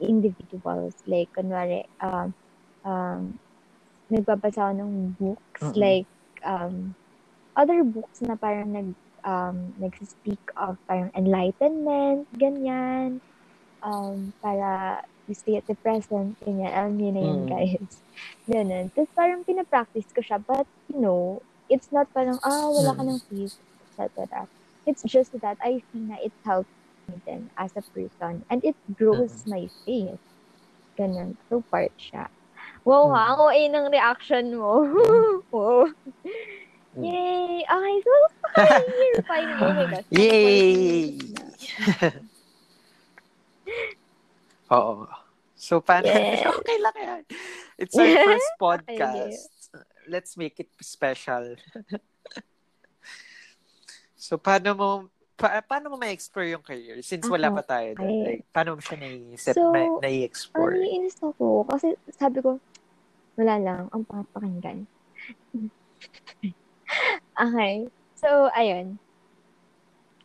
individuals. 0.00 0.94
Like, 1.06 1.30
kunwari, 1.36 1.84
um, 2.02 2.34
um, 2.84 3.38
nagbabasa 4.10 4.70
ako 4.70 4.74
ng 4.78 4.92
books, 5.18 5.64
Mm-mm. 5.64 5.76
like, 5.76 6.08
um, 6.44 6.94
other 7.56 7.84
books 7.84 8.22
na 8.22 8.36
parang 8.36 8.72
nag, 8.72 8.88
um, 9.24 9.74
nag-speak 9.78 10.40
of 10.56 10.78
parang 10.88 11.10
enlightenment, 11.16 12.28
ganyan, 12.34 13.20
um, 13.82 14.32
para 14.42 15.02
you 15.26 15.34
stay 15.34 15.56
at 15.56 15.66
the 15.68 15.76
present, 15.84 16.38
ganyan, 16.42 16.72
alam 16.72 16.94
niyo 16.96 17.10
na 17.14 17.22
yun, 17.22 17.40
Mm. 17.40 17.48
guys. 17.48 18.02
Ganun. 18.50 18.90
Tapos 18.96 19.12
parang 19.14 19.44
pinapractice 19.44 20.08
ko 20.14 20.20
siya, 20.24 20.38
but, 20.42 20.66
you 20.88 21.00
know, 21.00 21.42
it's 21.68 21.90
not 21.92 22.08
parang, 22.16 22.40
ah, 22.44 22.68
wala 22.72 22.94
ka 22.96 23.02
Mm. 23.02 23.06
ng 23.06 23.20
faith, 23.28 23.54
etc. 23.98 24.46
It's 24.86 25.02
just 25.04 25.34
that 25.42 25.58
I 25.60 25.82
think 25.92 26.08
na 26.08 26.16
it 26.22 26.32
helps 26.46 26.70
me 27.10 27.20
then 27.26 27.50
as 27.58 27.70
a 27.76 27.82
person, 27.92 28.44
and 28.48 28.64
it 28.64 28.76
grows 28.96 29.44
Mm. 29.44 29.50
my 29.50 29.68
faith. 29.84 30.20
Ganun. 30.96 31.36
So, 31.50 31.60
part 31.70 31.92
siya. 31.98 32.26
Wow, 32.82 33.12
ha? 33.12 33.22
Mm. 33.22 33.28
Ang 33.28 33.38
OA 33.38 33.62
ng 33.68 33.86
reaction 33.92 34.44
mo. 34.56 34.82
wow. 35.52 35.86
Mm. 36.96 37.04
Yay! 37.04 37.62
Okay, 37.62 37.96
so, 38.02 38.12
year 38.98 39.22
five. 39.28 39.46
Oh 39.62 39.72
my 39.76 39.86
gosh. 39.86 40.08
Yay! 40.10 41.18
Oo. 44.74 45.06
So, 45.58 45.80
paano? 45.82 46.06
Yes. 46.06 46.46
okay 46.46 46.78
lang 46.78 46.96
yan. 46.98 47.22
It's 47.78 47.94
our 47.98 48.10
first 48.26 48.50
podcast. 48.58 49.70
Let's 50.10 50.34
make 50.36 50.58
it 50.58 50.70
special. 50.82 51.54
So, 54.28 54.36
paano 54.36 54.68
mo 54.76 54.88
pa, 55.38 55.62
paano 55.64 55.94
mo 55.94 55.96
ma-explore 55.96 56.52
yung 56.52 56.60
career? 56.66 57.00
Since 57.00 57.30
wala 57.30 57.48
pa 57.48 57.62
tayo 57.62 57.94
doon. 57.96 58.10
Okay. 58.10 58.26
Like, 58.26 58.44
paano 58.50 58.76
mo 58.76 58.80
siya 58.82 58.98
nai-set, 58.98 59.54
So, 59.56 59.72
na, 59.72 59.86
Ano 59.86 60.02
nai-explore? 60.02 60.76
iinis 60.82 61.16
ako? 61.22 61.64
Kasi 61.70 61.94
sabi 62.12 62.42
ko, 62.42 62.58
wala 63.38 63.54
lang, 63.56 63.82
ang 63.94 64.02
pakinggan. 64.34 64.84
okay. 67.46 67.74
So, 68.18 68.50
ayun. 68.50 68.98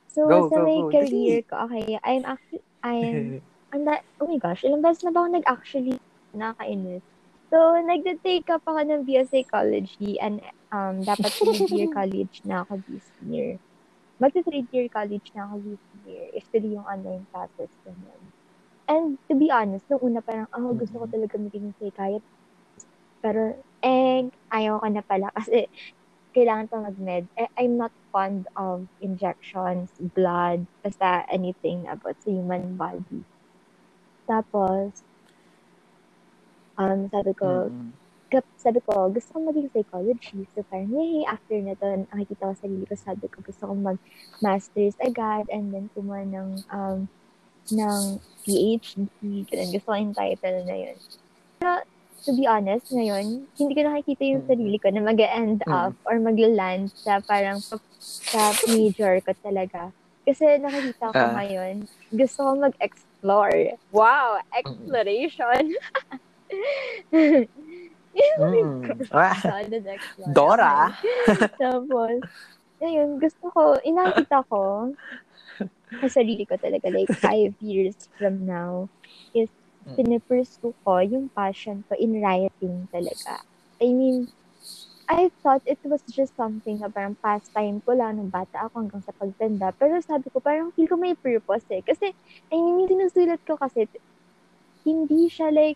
So, 0.09 0.25
Go, 0.25 0.49
sa 0.49 0.57
go, 0.61 0.65
may 0.65 0.81
go. 0.81 0.89
career 0.89 1.45
ko, 1.45 1.69
okay, 1.69 2.01
I'm 2.01 2.25
actually, 2.25 2.65
I'm, 2.81 3.41
ang 3.73 3.81
da- 3.85 4.05
oh 4.17 4.29
my 4.29 4.37
gosh, 4.41 4.65
ilang 4.65 4.81
beses 4.81 5.05
na 5.05 5.13
ba 5.13 5.25
ako 5.25 5.29
nag-actually, 5.37 5.97
nakakainis. 6.33 7.05
So, 7.53 7.77
nagda-take 7.85 8.49
up 8.49 8.65
ako 8.65 8.81
ng 8.81 9.05
BS 9.05 9.29
Psychology 9.29 10.17
and 10.17 10.41
um, 10.73 11.05
dapat 11.05 11.29
third-year 11.37 11.89
college 11.93 12.41
na 12.49 12.65
ako 12.65 12.81
this 12.89 13.05
year. 13.29 13.61
Magta 14.23 14.39
third-year 14.47 14.87
college 14.87 15.27
na 15.35 15.51
ako 15.51 15.55
this 15.67 15.83
year. 16.07 16.25
If 16.31 16.47
tuloy 16.55 16.79
yung 16.79 16.87
online 16.87 17.27
classes 17.35 17.75
nun. 17.83 18.31
And 18.87 19.19
to 19.29 19.35
be 19.35 19.51
honest, 19.51 19.87
nung 19.91 20.03
una 20.03 20.21
parang, 20.23 20.47
oh, 20.55 20.75
gusto 20.75 21.03
ko 21.03 21.07
talaga 21.11 21.35
maging 21.39 21.75
psychiatrist. 21.79 22.31
Pero, 23.23 23.59
eh, 23.83 24.29
ayaw 24.53 24.79
ko 24.83 24.87
na 24.91 25.03
pala 25.03 25.29
kasi 25.37 25.67
kailangan 26.35 26.67
pa 26.71 26.77
mag-med. 26.83 27.25
Eh, 27.37 27.49
I'm 27.59 27.77
not 27.77 27.93
fond 28.13 28.47
of 28.57 28.87
injections, 29.01 29.91
blood, 30.15 30.67
basta 30.85 31.25
anything 31.31 31.87
about 31.89 32.17
sa 32.23 32.29
human 32.31 32.77
body. 32.77 33.25
Tapos, 34.29 35.03
um, 36.79 37.09
sabi 37.11 37.33
ko, 37.37 37.69
Mm-mm. 37.69 37.93
Sabi 38.57 38.79
ko, 38.81 39.11
gusto 39.11 39.29
ko 39.35 39.39
maging 39.45 39.69
psychologist. 39.69 40.49
So, 40.55 40.63
parang, 40.65 40.89
yay, 40.89 41.27
after 41.27 41.59
na 41.59 41.75
to, 41.77 42.07
nakikita 42.09 42.49
ko 42.49 42.53
sa 42.55 42.65
ko, 42.65 42.95
sabi 42.95 43.25
ko, 43.29 43.37
gusto 43.43 43.63
ko 43.67 43.73
mag-masters 43.75 44.95
agad, 44.97 45.45
and 45.51 45.69
then 45.69 45.91
kumuha 45.93 46.23
ng, 46.25 46.49
um, 46.71 47.05
ng 47.69 48.01
PhD. 48.41 49.19
Ganun, 49.45 49.69
gusto 49.71 49.87
ko 49.91 49.97
yung 49.99 50.15
title 50.15 50.63
na 50.65 50.75
yun. 50.79 50.97
Pero, 51.59 51.71
to 52.23 52.31
be 52.33 52.47
honest, 52.47 52.87
ngayon, 52.89 53.51
hindi 53.59 53.73
ko 53.75 53.81
nakikita 53.83 54.23
yung 54.23 54.43
Mm. 54.47 54.49
sarili 54.49 54.77
ko 54.79 54.87
na 54.89 55.01
mag-end 55.03 55.59
Mm. 55.67 55.71
up 55.71 55.93
or 56.07 56.15
mag-land 56.17 56.87
sa 56.95 57.19
parang 57.19 57.59
pa- 57.67 57.83
sa 57.99 58.55
major 58.71 59.19
ko 59.21 59.35
talaga. 59.43 59.91
Kasi 60.23 60.55
nakikita 60.57 61.11
ko 61.11 61.19
Ah. 61.19 61.35
ngayon, 61.35 61.83
gusto 62.15 62.39
ko 62.47 62.51
mag-explore. 62.55 63.75
Wow! 63.91 64.39
Exploration! 64.55 65.75
Mm. 67.11 67.47
Ah, 69.11 69.35
Solid 69.41 69.85
explore. 69.85 70.33
Dora! 70.33 70.89
Tapos, 71.61 72.21
ayun, 72.81 73.17
gusto 73.17 73.45
ko, 73.53 73.77
inakita 73.81 74.45
ko 74.49 74.93
sa 76.01 76.07
sarili 76.21 76.45
ko 76.45 76.57
talaga, 76.57 76.89
like, 76.93 77.09
five 77.17 77.53
years 77.61 77.95
from 78.17 78.45
now, 78.45 78.89
is 79.33 79.49
Mm. 79.83 79.99
pinipursue 79.99 80.71
ko 80.87 81.03
yung 81.03 81.27
passion 81.35 81.83
ko 81.91 81.93
in 81.99 82.23
writing 82.23 82.87
talaga. 82.87 83.43
I 83.83 83.91
mean, 83.91 84.31
I 85.11 85.27
thought 85.43 85.59
it 85.67 85.83
was 85.83 85.99
just 86.07 86.31
something 86.39 86.79
na 86.79 86.87
parang 86.87 87.19
pastime 87.19 87.83
ko 87.83 87.91
lang 87.91 88.15
nung 88.15 88.31
bata 88.31 88.63
ako 88.63 88.87
hanggang 88.87 89.03
sa 89.03 89.11
pagtanda. 89.11 89.75
Pero 89.75 89.99
sabi 89.99 90.31
ko, 90.31 90.39
parang 90.39 90.71
feel 90.71 90.87
ko 90.87 90.95
may 90.95 91.19
purpose 91.19 91.67
eh. 91.67 91.83
Kasi, 91.83 92.15
I 92.47 92.55
mean, 92.55 92.79
yung 92.87 93.11
sinusulat 93.11 93.43
ko 93.43 93.59
kasi, 93.59 93.91
hindi 94.87 95.27
siya 95.27 95.51
like, 95.51 95.75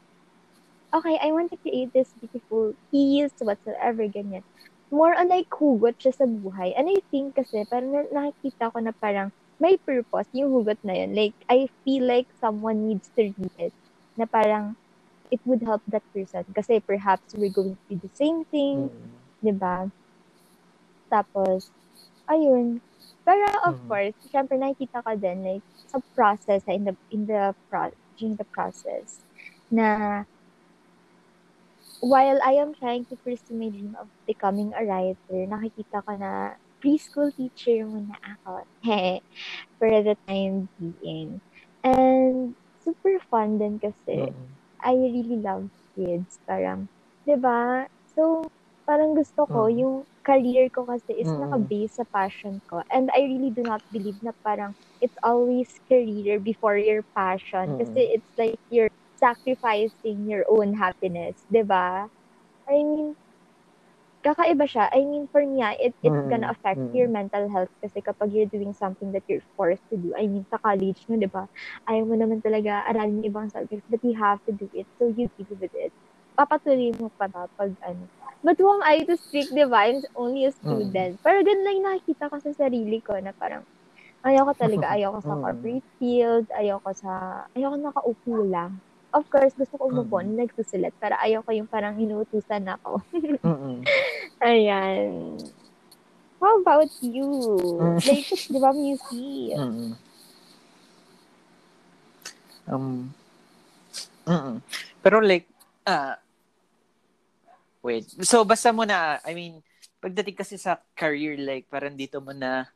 okay, 0.97 1.17
I 1.21 1.31
want 1.31 1.51
to 1.51 1.57
create 1.61 1.93
this 1.93 2.13
beautiful 2.19 2.73
piece, 2.91 3.33
whatsoever, 3.39 4.07
ganyan. 4.09 4.43
More 4.91 5.13
on 5.13 5.27
like 5.29 5.51
hugot 5.51 5.99
siya 5.99 6.15
sa 6.15 6.25
buhay. 6.25 6.73
And 6.77 6.87
I 6.89 6.99
think 7.11 7.35
kasi, 7.35 7.65
parang 7.67 7.91
na- 7.93 8.11
nakikita 8.13 8.71
ko 8.73 8.77
na 8.81 8.93
parang 8.97 9.31
may 9.59 9.77
purpose 9.77 10.29
yung 10.33 10.53
hugot 10.53 10.77
na 10.85 10.93
yun. 10.93 11.11
Like, 11.17 11.35
I 11.49 11.67
feel 11.83 12.05
like 12.07 12.29
someone 12.39 12.87
needs 12.87 13.09
to 13.17 13.33
read 13.33 13.55
it. 13.57 13.73
Na 14.17 14.25
parang, 14.29 14.77
it 15.31 15.41
would 15.45 15.61
help 15.63 15.83
that 15.91 16.03
person. 16.13 16.45
Kasi 16.55 16.79
perhaps 16.79 17.35
we're 17.35 17.51
going 17.53 17.75
through 17.87 17.99
the 18.01 18.13
same 18.15 18.45
thing, 18.47 18.89
Mm. 18.89 19.43
'di 19.43 19.53
ba? 19.59 19.91
Tapos, 21.11 21.71
ayun. 22.27 22.79
Pero 23.27 23.43
of 23.67 23.75
Mhm. 23.75 23.87
course, 23.91 24.15
syempre 24.31 24.55
nakikita 24.55 25.03
ka 25.03 25.15
din 25.19 25.43
like 25.43 25.65
sa 25.87 25.99
process 26.15 26.63
in 26.67 26.87
the 26.87 26.95
in 27.11 27.27
the 27.27 27.51
pro, 27.67 27.91
during 28.15 28.35
the 28.39 28.47
process 28.55 29.19
na 29.67 30.23
while 31.99 32.39
I 32.43 32.53
am 32.61 32.73
trying 32.77 33.05
to 33.09 33.17
pursue 33.25 33.55
my 33.57 33.69
dream 33.69 33.95
of 33.99 34.09
becoming 34.27 34.73
a 34.77 34.85
writer, 34.85 35.39
nakikita 35.49 36.03
ko 36.05 36.11
na 36.17 36.55
preschool 36.83 37.33
teacher 37.33 37.85
muna 37.89 38.15
ako. 38.21 38.61
For 39.79 39.89
the 40.03 40.15
time 40.29 40.69
being. 40.77 41.41
And 41.83 42.55
super 42.81 43.17
fun 43.29 43.57
din 43.61 43.77
kasi. 43.81 44.33
Mm. 44.33 44.57
I 44.83 44.93
really 44.93 45.41
love 45.41 45.69
kids. 45.97 46.37
Parang, 46.45 46.89
'di 47.25 47.37
ba? 47.41 47.89
So, 48.13 48.45
parang 48.85 49.17
gusto 49.17 49.49
ko, 49.49 49.65
Mm. 49.69 49.77
yung 49.81 49.95
career 50.25 50.69
ko 50.69 50.85
kasi 50.85 51.17
is 51.17 51.29
Mm. 51.33 51.41
naka-base 51.45 51.97
sa 51.97 52.05
passion 52.13 52.61
ko. 52.69 52.81
And 52.93 53.09
I 53.13 53.25
really 53.25 53.49
do 53.53 53.65
not 53.65 53.81
believe 53.89 54.21
na 54.21 54.33
parang 54.45 54.77
it's 55.01 55.17
always 55.25 55.69
career 55.89 56.37
before 56.41 56.77
your 56.77 57.01
passion. 57.17 57.73
Mm. 57.73 57.79
Kasi 57.81 57.99
it's 58.17 58.31
like 58.37 58.57
you're 58.69 58.91
sacrificing 59.17 60.29
your 60.29 60.45
own 60.49 60.77
happiness. 60.77 61.43
'di 61.49 61.65
ba? 61.67 62.07
I 62.69 62.77
mean, 62.83 63.15
kakaiba 64.25 64.65
siya. 64.67 64.89
I 64.91 65.05
mean, 65.07 65.27
for 65.31 65.41
me, 65.45 65.61
ah, 65.63 65.73
it, 65.79 65.95
it's 66.03 66.19
Mm. 66.19 66.29
gonna 66.29 66.49
affect 66.51 66.81
Mm. 66.81 66.93
your 66.93 67.07
mental 67.09 67.47
health 67.49 67.71
kasi 67.79 68.01
kapag 68.03 68.33
you're 68.33 68.49
doing 68.51 68.73
something 68.75 69.11
that 69.15 69.23
you're 69.29 69.45
forced 69.55 69.85
to 69.93 69.97
do. 69.97 70.11
I 70.17 70.27
mean, 70.27 70.43
sa 70.51 70.59
college 70.61 71.05
mo, 71.07 71.15
di 71.17 71.29
ba? 71.31 71.47
Ayaw 71.87 72.05
mo 72.09 72.15
naman 72.19 72.41
talaga 72.43 72.83
aralin 72.89 73.23
yung 73.23 73.29
ibang 73.31 73.47
subjects, 73.53 73.87
but 73.87 74.01
you 74.03 74.17
have 74.19 74.41
to 74.49 74.53
do 74.53 74.67
it. 74.75 74.89
So, 74.99 75.07
you 75.13 75.29
deal 75.39 75.55
with 75.57 75.71
it. 75.73 75.93
Papatuloy 76.37 76.93
mo 76.99 77.09
pa 77.17 77.29
ba 77.31 77.47
pag 77.57 77.73
ano. 77.85 78.09
But 78.43 78.59
who 78.61 78.67
am 78.69 78.83
I 78.85 79.01
to 79.07 79.15
speak, 79.17 79.49
di 79.53 79.63
ba? 79.65 79.89
I'm 79.89 80.03
only 80.17 80.45
a 80.45 80.53
student. 80.53 81.17
Pero 81.25 81.41
ganun 81.45 81.63
lang 81.65 81.79
nakikita 81.85 82.29
ko 82.29 82.37
sa 82.43 82.51
sarili 82.53 82.99
ko 83.01 83.17
na 83.21 83.31
parang, 83.37 83.63
ayaw 84.27 84.49
ko 84.51 84.53
talaga, 84.57 84.93
ayaw 84.97 85.17
ko 85.17 85.21
sa 85.23 85.35
Mm. 85.41 85.41
corporate 85.41 85.87
field, 86.01 86.45
ayaw 86.55 86.77
ko 86.83 86.91
sa, 86.97 87.11
ayaw 87.57 87.73
ko 87.73 87.77
nakaupo 87.81 88.33
lang. 88.49 88.81
Of 89.15 89.25
course, 89.31 89.55
gusto 89.55 89.79
ko 89.79 89.87
umupo 89.87 90.19
Mm. 90.19 90.25
na 90.27 90.33
nagsusulat 90.43 90.93
para 90.99 91.15
ayaw 91.23 91.39
ko 91.41 91.51
yung 91.55 91.69
parang 91.69 91.95
inuutusan 91.95 92.67
ako. 92.67 92.99
Ayan. 94.43 95.39
How 96.37 96.53
about 96.61 96.91
you? 97.01 97.25
Mm. 97.81 97.97
Like, 98.03 98.27
di 98.53 98.59
ba 98.59 98.71
music? 98.75 99.55
Mm-mm. 99.57 99.91
Um, 102.67 103.15
mm 104.27 104.59
Pero 104.99 105.23
like, 105.23 105.47
ah, 105.87 106.19
wait. 107.79 108.03
So, 108.27 108.43
basta 108.43 108.75
mo 108.75 108.83
na, 108.83 109.23
I 109.23 109.31
mean, 109.31 109.63
pagdating 110.03 110.35
kasi 110.35 110.59
sa 110.59 110.83
career, 110.93 111.39
like, 111.39 111.63
parang 111.71 111.95
dito 111.95 112.19
mo 112.19 112.35
na, 112.35 112.67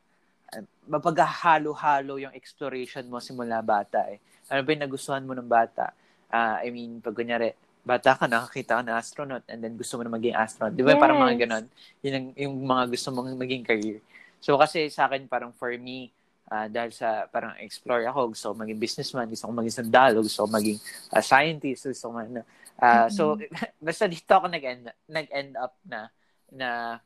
uh, 0.48 0.64
mapaghahalo-halo 0.88 2.16
yung 2.18 2.32
exploration 2.32 3.04
mo 3.04 3.20
simula 3.20 3.60
bata 3.60 4.08
eh. 4.08 4.16
Ano 4.48 4.64
ba 4.64 4.72
yung 4.72 4.84
nagustuhan 4.88 5.28
mo 5.28 5.36
ng 5.36 5.46
bata? 5.46 5.92
Ah, 6.32 6.58
I 6.64 6.72
mean, 6.72 7.04
pag 7.04 7.12
kunyari, 7.12 7.52
bata 7.84 8.16
ka, 8.16 8.24
nakakita 8.24 8.80
ka 8.80 8.82
na 8.82 8.96
astronaut, 8.96 9.44
and 9.50 9.60
then 9.60 9.76
gusto 9.76 10.00
mo 10.00 10.02
na 10.06 10.12
maging 10.12 10.32
astronaut. 10.34 10.72
Di 10.74 10.82
ba 10.86 10.96
parang 10.96 11.20
mga 11.20 11.34
Yes. 11.36 11.42
ganon? 11.44 11.64
Yun 12.00 12.14
ang, 12.16 12.26
yung 12.40 12.54
mga 12.64 12.84
gusto 12.88 13.08
mong 13.12 13.36
maging 13.36 13.64
career. 13.68 13.98
So, 14.40 14.56
kasi 14.56 14.88
sa 14.88 15.06
akin, 15.06 15.28
parang 15.28 15.52
for 15.52 15.70
me, 15.76 16.10
Ah, 16.52 16.68
dahil 16.68 16.92
sa 16.92 17.24
parang 17.32 17.56
explore 17.64 18.04
ako, 18.04 18.34
gusto 18.36 18.52
ko 18.52 18.54
maging 18.60 18.76
businessman, 18.76 19.24
gusto 19.30 19.48
ko 19.48 19.54
maging 19.56 19.72
sundalo, 19.78 20.20
gusto 20.20 20.44
ko 20.44 20.48
maging 20.52 20.76
ah, 21.14 21.24
scientist, 21.24 21.88
gusto 21.88 22.10
ko 22.10 22.12
man, 22.18 22.44
ah, 22.76 23.08
so 23.08 23.38
basta 23.86 24.04
dito 24.04 24.28
ako 24.28 24.52
nag-end, 24.52 24.90
nag-end 25.08 25.56
up 25.56 25.72
na 25.86 26.12
na 26.52 26.98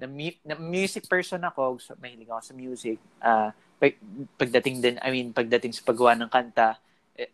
na, 0.00 0.06
mu- 0.08 0.40
na 0.44 0.56
music 0.56 1.08
person 1.08 1.40
ako, 1.44 1.76
gusto, 1.80 1.92
mahilig 2.00 2.28
ako 2.28 2.42
sa 2.44 2.54
music. 2.56 2.96
Ah, 3.20 3.50
pag, 3.76 3.96
pagdating 4.40 4.76
din, 4.80 4.96
I 5.00 5.08
mean, 5.12 5.32
pagdating 5.32 5.72
sa 5.76 5.84
paggawa 5.84 6.16
ng 6.16 6.28
kanta, 6.32 6.76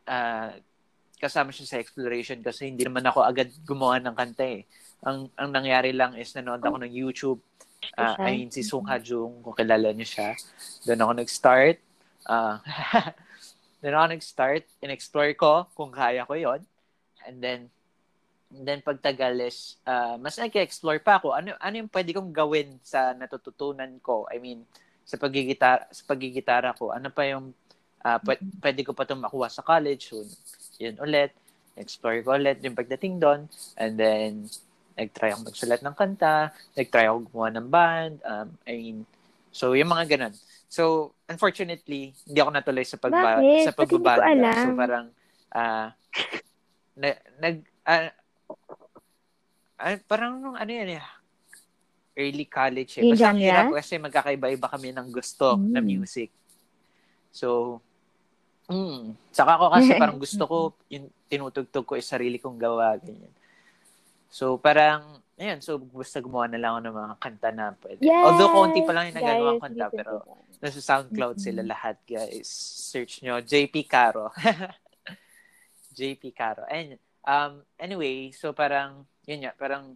ah, 0.07 0.51
kasama 1.22 1.54
siya 1.54 1.70
sa 1.70 1.78
exploration 1.78 2.42
kasi 2.42 2.66
hindi 2.66 2.82
naman 2.82 3.06
ako 3.06 3.22
agad 3.22 3.54
gumawa 3.62 4.02
ng 4.02 4.16
kanta 4.18 4.42
eh. 4.42 4.66
Ang 5.06 5.30
ang 5.38 5.54
nangyari 5.54 5.94
lang 5.94 6.18
is 6.18 6.34
nanood 6.34 6.58
ako 6.58 6.82
ng 6.82 6.90
YouTube 6.90 7.40
siya. 7.82 8.14
I 8.18 8.30
mean, 8.38 8.50
si 8.54 8.62
Sung 8.62 8.86
Ha 8.86 9.02
Jung, 9.02 9.42
kung 9.42 9.56
kilala 9.58 9.90
niyo 9.90 10.06
siya. 10.06 10.38
Doon 10.86 11.02
ako 11.02 11.12
nag-start. 11.18 11.76
Ah, 12.24 12.62
doon 13.82 13.94
ako 13.98 14.06
nag-start. 14.14 14.64
In-explore 14.78 15.34
ko 15.34 15.66
kung 15.74 15.90
kaya 15.90 16.22
ko 16.22 16.38
yon 16.38 16.62
And 17.26 17.42
then, 17.42 17.60
and 18.54 18.62
then 18.62 18.80
pagtagal 18.86 19.34
is, 19.42 19.82
ah, 19.82 20.14
mas 20.16 20.38
nag-explore 20.38 21.02
pa 21.02 21.18
ako. 21.18 21.34
Ano, 21.34 21.58
ano 21.58 21.74
yung 21.74 21.90
pwede 21.90 22.14
kong 22.14 22.30
gawin 22.30 22.78
sa 22.86 23.12
natututunan 23.12 23.98
ko? 23.98 24.30
I 24.30 24.38
mean, 24.38 24.62
sa 25.02 25.18
pagigitara, 25.18 25.90
sa 25.90 26.02
pagigitara 26.06 26.70
ko, 26.78 26.94
ano 26.94 27.10
pa 27.10 27.26
yung 27.26 27.50
ah, 28.03 28.18
pwede, 28.22 28.42
pwede 28.61 28.80
ko 28.82 28.92
pa 28.92 29.07
itong 29.07 29.22
makuha 29.22 29.48
sa 29.48 29.62
college. 29.62 30.11
So, 30.11 30.26
yun 30.78 30.98
ulit. 30.98 31.32
Explore 31.78 32.20
ko 32.20 32.36
ulit 32.36 32.61
yung 32.61 32.76
pagdating 32.76 33.16
doon. 33.22 33.48
And 33.78 33.94
then, 33.96 34.50
nag-try 34.98 35.32
ako 35.32 35.48
magsulat 35.48 35.80
ng 35.80 35.96
kanta, 35.96 36.53
nag-try 36.76 37.09
ako 37.09 37.32
gumawa 37.32 37.48
ng 37.57 37.68
band, 37.68 38.14
um, 38.28 38.48
I 38.68 38.72
mean, 38.76 38.98
so 39.48 39.72
yung 39.72 39.88
mga 39.88 40.16
ganun. 40.16 40.34
So, 40.68 41.12
unfortunately, 41.28 42.16
hindi 42.28 42.38
ako 42.40 42.50
natuloy 42.53 42.84
sa 42.84 42.96
pagba 42.96 43.40
Bakit? 43.40 43.64
sa 43.64 43.72
pagbabanda. 43.76 44.53
So 44.57 44.72
parang 44.72 45.07
ah 45.53 45.92
na, 46.96 47.09
nag 47.40 47.57
ah, 47.84 48.09
ah, 49.80 49.96
parang 50.09 50.40
nung 50.40 50.57
ano 50.57 50.70
yan 50.72 50.96
eh, 50.96 51.05
early 52.16 52.48
college 52.48 53.00
eh. 53.00 53.05
Basta 53.05 53.32
ang 53.32 53.40
hirap 53.40 53.72
kasi 53.72 53.96
magkakaiba-iba 54.00 54.68
kami 54.68 54.92
ng 54.92 55.09
gusto 55.12 55.57
na 55.72 55.80
Mm. 55.80 55.88
music. 55.88 56.28
So, 57.32 57.80
mm, 58.72 59.02
saka 59.28 59.60
ako 59.60 59.66
kasi 59.68 59.90
parang 60.00 60.16
gusto 60.24 60.42
ko, 60.48 60.56
yung 60.88 61.12
tinutugtog 61.28 61.84
ko 61.84 61.94
is 62.00 62.08
sarili 62.08 62.40
kong 62.40 62.56
gawa, 62.56 62.96
ganyan. 62.96 63.32
So, 64.32 64.56
parang, 64.56 65.20
ayun, 65.36 65.60
so 65.60 65.76
gusto 65.76 66.16
gumawa 66.24 66.48
na 66.48 66.56
lang 66.56 66.72
ako 66.72 66.80
ng 66.80 66.96
mga 66.96 67.14
kanta 67.20 67.48
na 67.52 67.76
pwede. 67.84 68.00
Yes! 68.00 68.24
Although, 68.24 68.52
konti 68.56 68.80
pa 68.80 68.92
lang 68.96 69.12
yung 69.12 69.18
nagagawa 69.20 69.50
Guys, 69.52 69.62
kanta, 69.68 69.86
pero 69.92 70.12
nasa 70.56 70.80
SoundCloud 70.80 71.36
Mhm. 71.36 71.44
sila 71.44 71.62
lahat, 71.68 71.96
guys. 72.08 72.48
Search 72.88 73.20
nyo, 73.20 73.44
JP 73.44 73.84
Caro. 73.84 74.32
JP 75.92 76.32
Caro. 76.32 76.64
And 76.66 76.96
um 77.22 77.62
anyway, 77.76 78.32
so 78.32 78.50
parang 78.56 79.04
yun 79.28 79.44
nga, 79.46 79.52
parang 79.54 79.94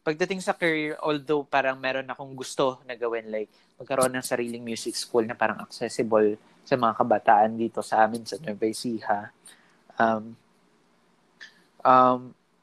pagdating 0.00 0.40
sa 0.40 0.56
career, 0.56 0.96
although 1.04 1.44
parang 1.44 1.76
meron 1.76 2.08
akong 2.08 2.32
gusto 2.32 2.80
na 2.88 2.96
gawin, 2.96 3.28
like 3.28 3.52
magkaroon 3.76 4.16
ng 4.16 4.24
sariling 4.24 4.64
music 4.64 4.96
school 4.96 5.24
na 5.24 5.36
parang 5.36 5.60
accessible 5.60 6.36
sa 6.64 6.76
mga 6.76 6.96
kabataan 6.96 7.56
dito 7.56 7.84
sa 7.84 8.04
amin 8.04 8.24
sa 8.24 8.40
Nueva 8.40 8.66
Ecija. 8.68 9.28
Um, 10.00 10.36
um, 11.84 12.20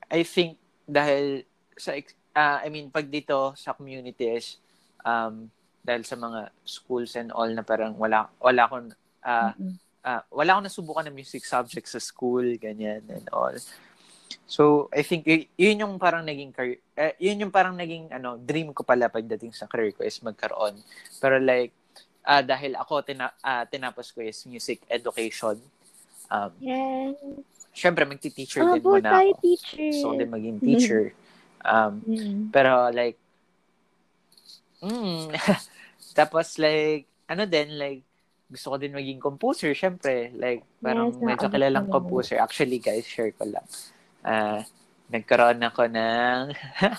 I 0.10 0.26
think 0.26 0.58
dahil 0.88 1.46
sa, 1.78 1.94
uh, 1.94 2.58
I 2.64 2.68
mean, 2.74 2.90
pag 2.90 3.06
dito 3.06 3.54
sa 3.54 3.78
communities, 3.78 4.58
um, 5.06 5.50
dahil 5.86 6.04
sa 6.04 6.18
mga 6.18 6.50
schools 6.66 7.14
and 7.16 7.30
all 7.32 7.50
na 7.50 7.62
parang 7.62 7.94
wala, 7.96 8.34
wala 8.42 8.62
akong, 8.66 8.90
uh, 9.22 9.54
mm-hmm. 9.54 9.76
uh, 10.06 10.22
wala 10.34 10.50
akong 10.58 10.66
nasubukan 10.66 11.06
na 11.06 11.14
music 11.14 11.46
subject 11.46 11.86
sa 11.86 12.02
school, 12.02 12.44
ganyan 12.58 13.06
and 13.14 13.30
all. 13.30 13.54
So, 14.48 14.88
I 14.96 15.04
think 15.04 15.28
y- 15.28 15.52
yun 15.60 15.84
yung 15.84 16.00
parang 16.00 16.24
naging 16.24 16.56
career, 16.56 16.80
uh, 16.96 17.12
yun 17.20 17.44
yung 17.44 17.52
parang 17.52 17.76
naging 17.76 18.08
ano, 18.08 18.40
dream 18.40 18.72
ko 18.72 18.88
pala 18.88 19.12
pagdating 19.12 19.52
sa 19.52 19.68
career 19.68 19.92
ko 19.92 20.08
is 20.08 20.24
magkaroon. 20.24 20.80
Pero 21.20 21.36
like 21.36 21.76
uh, 22.24 22.40
dahil 22.40 22.80
ako 22.80 23.04
tina, 23.04 23.28
uh, 23.44 23.68
tinapos 23.68 24.16
ko 24.16 24.24
is 24.24 24.40
music 24.48 24.88
education. 24.88 25.60
Um, 26.32 26.52
yes. 26.64 27.16
Syempre, 27.76 28.08
magti-teacher 28.08 28.64
oh, 28.64 28.74
din 28.74 28.84
muna 28.84 29.20
ako. 29.20 29.38
Teacher. 29.44 29.92
So, 30.00 30.16
din 30.16 30.32
maging 30.32 30.60
teacher. 30.64 31.06
Um, 31.68 32.00
mm. 32.08 32.48
Pero 32.54 32.88
like, 32.96 33.20
mm, 34.80 35.36
tapos 36.16 36.56
like, 36.56 37.04
ano 37.28 37.44
din, 37.44 37.76
like, 37.76 38.08
gusto 38.48 38.72
ko 38.72 38.76
din 38.80 38.96
maging 38.96 39.20
composer, 39.20 39.76
syempre. 39.76 40.32
Like, 40.32 40.64
parang 40.80 41.12
yes, 41.12 41.20
medyo 41.20 41.52
kilalang 41.52 41.92
composer. 41.92 42.40
Actually, 42.40 42.80
guys, 42.80 43.04
share 43.04 43.36
ko 43.36 43.52
lang 43.52 43.68
uh, 44.28 44.60
nagkaroon 45.08 45.64
ako 45.64 45.88
ng 45.88 46.42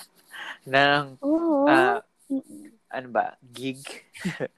ng 0.73 1.03
uh, 1.21 1.97
ano 2.89 3.07
ba, 3.13 3.37
gig. 3.53 3.81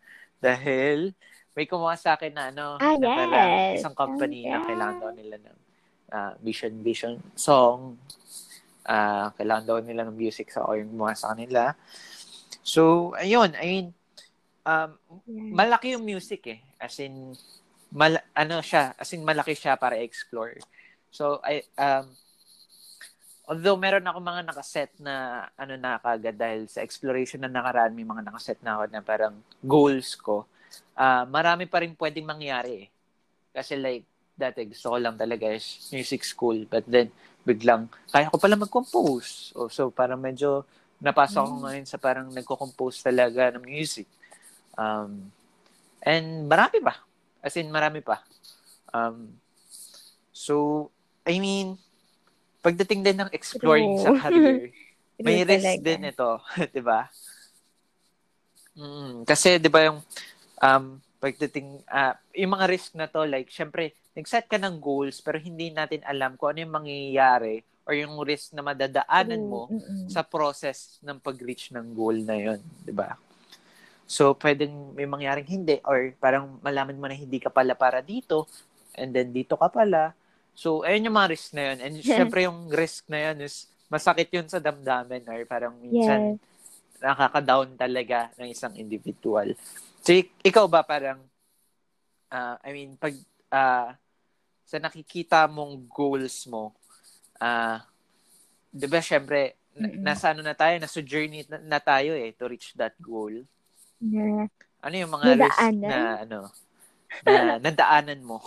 Dahil 0.46 1.14
may 1.52 1.68
kumuha 1.68 2.00
sa 2.00 2.16
akin 2.16 2.32
na 2.32 2.50
ano, 2.50 2.80
ah, 2.80 2.96
na 2.96 3.12
yes. 3.12 3.84
isang 3.84 3.94
company 3.94 4.48
oh, 4.48 4.56
yeah. 4.56 4.64
na 4.64 4.68
kailangan 4.68 4.98
daw 5.04 5.12
nila 5.12 5.36
ng 5.38 5.58
uh, 6.16 6.32
vision 6.40 6.74
vision 6.80 7.14
song. 7.36 8.00
Uh, 8.82 9.30
kailangan 9.36 9.68
daw 9.68 9.78
nila 9.84 10.08
ng 10.08 10.18
music 10.18 10.50
sa 10.50 10.66
so, 10.66 10.74
yung 10.74 10.90
gumawa 10.96 11.14
sa 11.14 11.36
kanila. 11.36 11.76
So, 12.64 13.14
ayun, 13.20 13.54
I 13.60 13.66
mean, 13.68 13.88
um, 14.66 14.96
yeah. 15.28 15.52
malaki 15.54 15.94
yung 15.94 16.08
music 16.08 16.42
eh. 16.48 16.60
As 16.82 16.98
in, 16.98 17.36
mal, 17.94 18.18
ano 18.34 18.64
siya, 18.64 18.96
as 18.98 19.12
in 19.14 19.22
malaki 19.22 19.54
siya 19.54 19.78
para 19.78 20.00
explore. 20.00 20.58
So, 21.12 21.44
I, 21.44 21.68
um, 21.78 22.10
Although 23.52 23.76
meron 23.76 24.08
ako 24.08 24.24
mga 24.24 24.48
nakaset 24.48 24.92
na 25.04 25.44
ano 25.60 25.76
na 25.76 26.00
kagad 26.00 26.40
dahil 26.40 26.72
sa 26.72 26.80
exploration 26.80 27.44
na 27.44 27.52
nakaraan, 27.52 27.92
may 27.92 28.08
mga 28.08 28.24
nakaset 28.24 28.56
na 28.64 28.80
ako 28.80 28.84
na 28.88 29.04
parang 29.04 29.36
goals 29.60 30.16
ko. 30.16 30.48
Uh, 30.96 31.28
marami 31.28 31.68
pa 31.68 31.84
rin 31.84 31.92
pwedeng 32.00 32.32
mangyari 32.32 32.88
eh. 32.88 32.90
Kasi 33.52 33.76
like, 33.76 34.08
dati 34.40 34.64
gusto 34.72 34.96
ko 34.96 34.98
lang 35.04 35.20
talaga 35.20 35.52
is 35.52 35.68
music 35.92 36.24
school. 36.24 36.64
But 36.64 36.88
then, 36.88 37.12
biglang, 37.44 37.92
kaya 38.08 38.32
ko 38.32 38.40
pala 38.40 38.56
mag-compose. 38.56 39.52
Oh, 39.60 39.68
so, 39.68 39.92
parang 39.92 40.24
medyo 40.24 40.64
napasok 41.04 41.44
ko 41.44 41.56
mm. 41.60 41.64
ngayon 41.68 41.86
sa 41.92 42.00
parang 42.00 42.32
nagko-compose 42.32 43.04
talaga 43.04 43.52
ng 43.52 43.68
music. 43.68 44.08
Um, 44.80 45.28
and 46.00 46.48
marami 46.48 46.80
pa. 46.80 47.04
As 47.44 47.60
in, 47.60 47.68
marami 47.68 48.00
pa. 48.00 48.24
Um, 48.96 49.36
so, 50.32 50.88
I 51.28 51.36
mean, 51.36 51.76
pagdating 52.62 53.02
din 53.02 53.18
ng 53.22 53.32
exploring 53.34 53.98
True. 53.98 54.16
sa 54.16 54.32
career, 54.32 54.70
may 55.26 55.42
risk 55.46 55.82
talaga. 55.82 55.86
din 55.86 56.02
ito, 56.08 56.32
'di 56.72 56.82
ba? 56.82 57.10
Mm, 58.78 59.28
kasi 59.28 59.60
'di 59.60 59.68
ba 59.68 59.84
yung 59.84 60.00
um 60.64 60.86
pagdating 61.22 61.84
uh, 61.86 62.16
yung 62.34 62.56
mga 62.56 62.66
risk 62.72 62.96
na 62.98 63.06
to 63.06 63.22
like 63.28 63.52
syempre 63.52 63.94
nag-set 64.18 64.50
ka 64.50 64.58
ng 64.58 64.82
goals 64.82 65.22
pero 65.22 65.38
hindi 65.38 65.70
natin 65.70 66.02
alam 66.08 66.34
kung 66.34 66.56
ano 66.56 66.66
yung 66.66 66.76
mangyayari 66.82 67.62
or 67.86 67.94
yung 67.94 68.16
risk 68.26 68.56
na 68.56 68.66
madadaanan 68.66 69.44
mo 69.46 69.70
Mm-mm. 69.70 70.10
sa 70.10 70.26
process 70.26 70.98
ng 71.06 71.22
pag-reach 71.22 71.70
ng 71.76 71.94
goal 71.94 72.18
na 72.26 72.36
yon, 72.40 72.60
'di 72.82 72.94
ba? 72.96 73.20
So 74.08 74.36
pwedeng 74.40 74.96
may 74.96 75.08
mangyaring 75.08 75.48
hindi 75.48 75.80
or 75.88 76.12
parang 76.20 76.60
malaman 76.60 76.98
mo 77.00 77.06
na 77.08 77.16
hindi 77.16 77.40
ka 77.40 77.52
pala 77.52 77.76
para 77.76 78.00
dito 78.04 78.48
and 78.96 79.16
then 79.16 79.32
dito 79.32 79.56
ka 79.56 79.68
pala 79.72 80.12
So, 80.56 80.84
ayun 80.84 81.08
yung 81.08 81.18
mga 81.18 81.32
risk 81.32 81.56
na 81.56 81.64
yun. 81.72 81.78
And 81.80 81.94
yes. 82.00 82.08
syempre 82.08 82.44
yung 82.46 82.68
risk 82.70 83.08
na 83.08 83.32
yun 83.32 83.48
is 83.48 83.72
masakit 83.92 84.32
yun 84.32 84.48
sa 84.48 84.64
damdamin 84.64 85.28
or 85.28 85.44
parang 85.44 85.76
minsan 85.80 86.36
yes. 86.36 87.04
nakaka-down 87.04 87.76
talaga 87.76 88.32
ng 88.40 88.48
isang 88.52 88.72
individual. 88.80 89.52
So, 90.00 90.16
ikaw 90.42 90.66
ba 90.72 90.82
parang, 90.86 91.20
uh, 92.32 92.56
I 92.64 92.70
mean, 92.72 92.96
pag 92.96 93.14
uh, 93.52 93.92
sa 94.64 94.78
nakikita 94.80 95.44
mong 95.52 95.92
goals 95.92 96.48
mo, 96.48 96.72
uh, 97.42 97.78
di 98.72 98.88
ba 98.88 99.04
syempre, 99.04 99.60
mm-hmm. 99.76 100.00
nasa 100.00 100.32
ano 100.32 100.40
na 100.40 100.56
tayo, 100.56 100.80
nasa 100.80 101.04
journey 101.04 101.44
na, 101.52 101.60
na 101.60 101.80
tayo 101.84 102.16
eh, 102.16 102.32
to 102.32 102.48
reach 102.48 102.72
that 102.80 102.96
goal. 103.04 103.34
Yeah. 104.00 104.48
Ano 104.82 104.96
yung 104.96 105.12
mga 105.12 105.28
risk 105.38 105.62
na, 105.78 106.24
ano, 106.24 106.40
na 107.28 107.60
nadaanan 107.68 108.24
mo? 108.24 108.40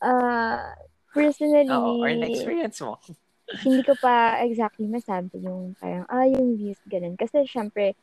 Uh, 0.00 0.72
Personally, 1.18 1.70
Oo, 1.70 1.98
or 1.98 2.10
na-experience 2.14 2.78
mo. 2.82 2.96
hindi 3.64 3.80
ko 3.80 3.96
pa 3.96 4.44
exactly 4.44 4.84
masabi 4.84 5.40
yung 5.40 5.72
parang, 5.80 6.04
ah, 6.12 6.28
yung 6.28 6.60
views, 6.60 6.80
ganun. 6.84 7.16
Kasi, 7.16 7.48
syempre, 7.48 7.96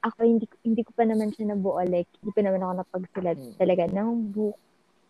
ako, 0.00 0.24
hindi, 0.24 0.46
hindi 0.64 0.82
ko 0.86 0.96
pa 0.96 1.04
naman 1.04 1.34
siya 1.34 1.52
nabuo. 1.52 1.82
Like, 1.84 2.08
hindi 2.22 2.32
pa 2.32 2.40
naman 2.40 2.64
ako 2.64 2.72
napagsulat 2.80 3.38
hmm. 3.38 3.54
talaga 3.60 3.84
ng 3.90 4.32
book. 4.32 4.56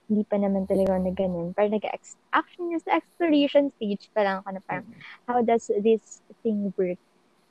Hindi 0.09 0.25
pa 0.25 0.37
naman 0.41 0.65
talaga 0.65 0.97
na 0.97 1.13
ganun. 1.13 1.53
Parang 1.53 1.77
nag 1.77 1.87
action 2.33 2.73
yung 2.73 2.83
sa 2.83 2.97
exploration 2.97 3.69
stage 3.77 4.09
pa 4.17 4.25
lang 4.25 4.37
ako 4.43 4.49
na 4.57 4.63
parang, 4.67 4.87
hmm. 4.89 5.01
how 5.31 5.39
does 5.45 5.71
this 5.85 6.25
thing 6.43 6.73
work? 6.75 6.99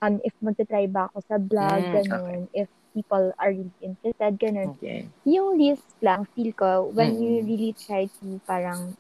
Um, 0.04 0.22
if 0.22 0.36
magta-try 0.44 0.86
ba 0.92 1.10
ako 1.10 1.18
sa 1.26 1.38
blog, 1.40 1.80
hmm, 1.80 1.94
ganun. 1.96 2.40
Okay. 2.52 2.66
If 2.66 2.70
people 2.92 3.32
are 3.40 3.54
really 3.54 3.80
interested, 3.80 4.32
ganun. 4.36 4.76
Okay. 4.78 5.08
Yung 5.24 5.56
list 5.56 5.88
lang, 6.04 6.28
feel 6.36 6.52
ko, 6.52 6.92
when 6.92 7.16
hmm. 7.16 7.22
you 7.24 7.34
really 7.46 7.72
try 7.72 8.10
to 8.20 8.42
parang 8.44 8.98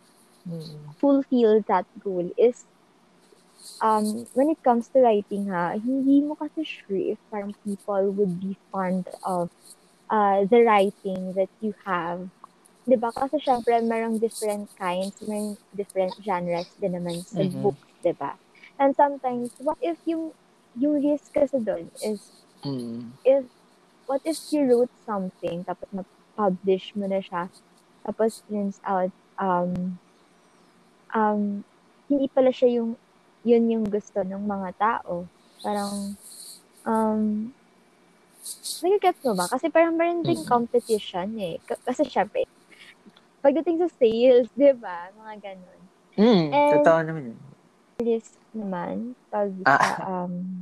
fulfill 0.97 1.61
that 1.67 1.85
goal 2.03 2.31
is 2.37 2.65
um, 3.81 4.25
when 4.33 4.49
it 4.49 4.61
comes 4.63 4.87
to 4.89 4.99
writing 4.99 5.49
ha, 5.49 5.77
hindi 5.77 6.21
mo 6.21 6.35
kasi 6.35 6.63
sure 6.63 6.97
if 6.97 7.19
parang 7.29 7.53
people 7.65 8.11
would 8.11 8.39
be 8.39 8.57
fond 8.71 9.07
of 9.23 9.49
uh, 10.09 10.45
the 10.45 10.63
writing 10.63 11.33
that 11.33 11.49
you 11.61 11.73
have. 11.85 12.27
Di 12.87 12.95
ba? 12.95 13.11
Kasi 13.11 13.43
syempre, 13.43 13.75
merong 13.83 14.15
different 14.23 14.71
kinds, 14.79 15.19
may 15.27 15.59
different 15.75 16.15
genres 16.23 16.71
din 16.79 16.95
naman 16.95 17.19
sa 17.27 17.43
mm-hmm. 17.43 17.59
books, 17.59 17.91
di 17.99 18.15
ba? 18.15 18.39
And 18.79 18.95
sometimes, 18.95 19.51
what 19.59 19.75
if 19.83 19.99
yung, 20.07 20.31
yung 20.77 21.03
risk 21.03 21.35
kasi 21.35 21.59
doon 21.59 21.91
is, 21.99 22.23
mm. 22.63 23.11
if, 23.27 23.43
what 24.07 24.23
if 24.23 24.39
you 24.55 24.63
wrote 24.69 24.93
something, 25.03 25.67
tapos 25.67 25.89
na-publish 25.91 26.95
mo 26.95 27.09
na 27.11 27.19
siya, 27.19 27.51
tapos 28.07 28.45
turns 28.47 28.79
out, 28.87 29.11
um, 29.35 29.99
um, 31.17 31.65
hindi 32.05 32.29
pala 32.29 32.53
siya 32.53 32.81
yung, 32.81 32.93
yun 33.41 33.65
yung 33.73 33.85
gusto 33.89 34.21
ng 34.21 34.43
mga 34.45 34.69
tao. 34.77 35.25
Parang, 35.65 36.13
um, 36.85 37.49
nagigets 38.85 39.21
mo 39.25 39.33
ba? 39.33 39.49
Kasi 39.49 39.73
parang 39.73 39.97
meron 39.97 40.21
ding 40.21 40.45
competition 40.45 41.33
eh. 41.41 41.57
K- 41.65 41.81
kasi 41.81 42.05
syempre, 42.05 42.45
pagdating 43.41 43.81
sa 43.81 43.89
sales, 43.97 44.47
di 44.53 44.71
ba? 44.77 45.09
Mga 45.17 45.33
ganun. 45.41 45.81
Mm, 46.17 46.47
And, 46.53 46.73
totoo 46.81 46.99
naman. 47.01 47.25
Risk 47.97 48.37
naman, 48.53 49.17
pag, 49.33 49.49
ah. 49.65 49.97
um, 50.05 50.61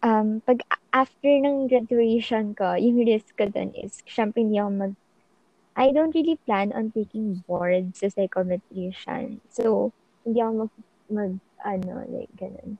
um, 0.00 0.28
pag 0.44 0.64
after 0.92 1.28
ng 1.28 1.68
graduation 1.68 2.56
ko, 2.56 2.76
yung 2.76 3.04
risk 3.04 3.36
ko 3.36 3.48
dun 3.48 3.72
is, 3.76 4.00
syempre 4.08 4.44
hindi 4.44 4.60
ako 4.60 4.70
mag 4.72 4.94
I 5.76 5.90
don't 5.90 6.14
really 6.14 6.38
plan 6.46 6.70
on 6.70 6.94
taking 6.94 7.42
boards 7.50 7.98
sa 7.98 8.06
psychometrician. 8.06 9.42
So, 9.50 9.90
hindi 10.22 10.38
ako 10.38 10.52
mag, 10.54 10.72
mag 11.10 11.32
ano, 11.66 12.06
like, 12.06 12.30
ganun. 12.38 12.78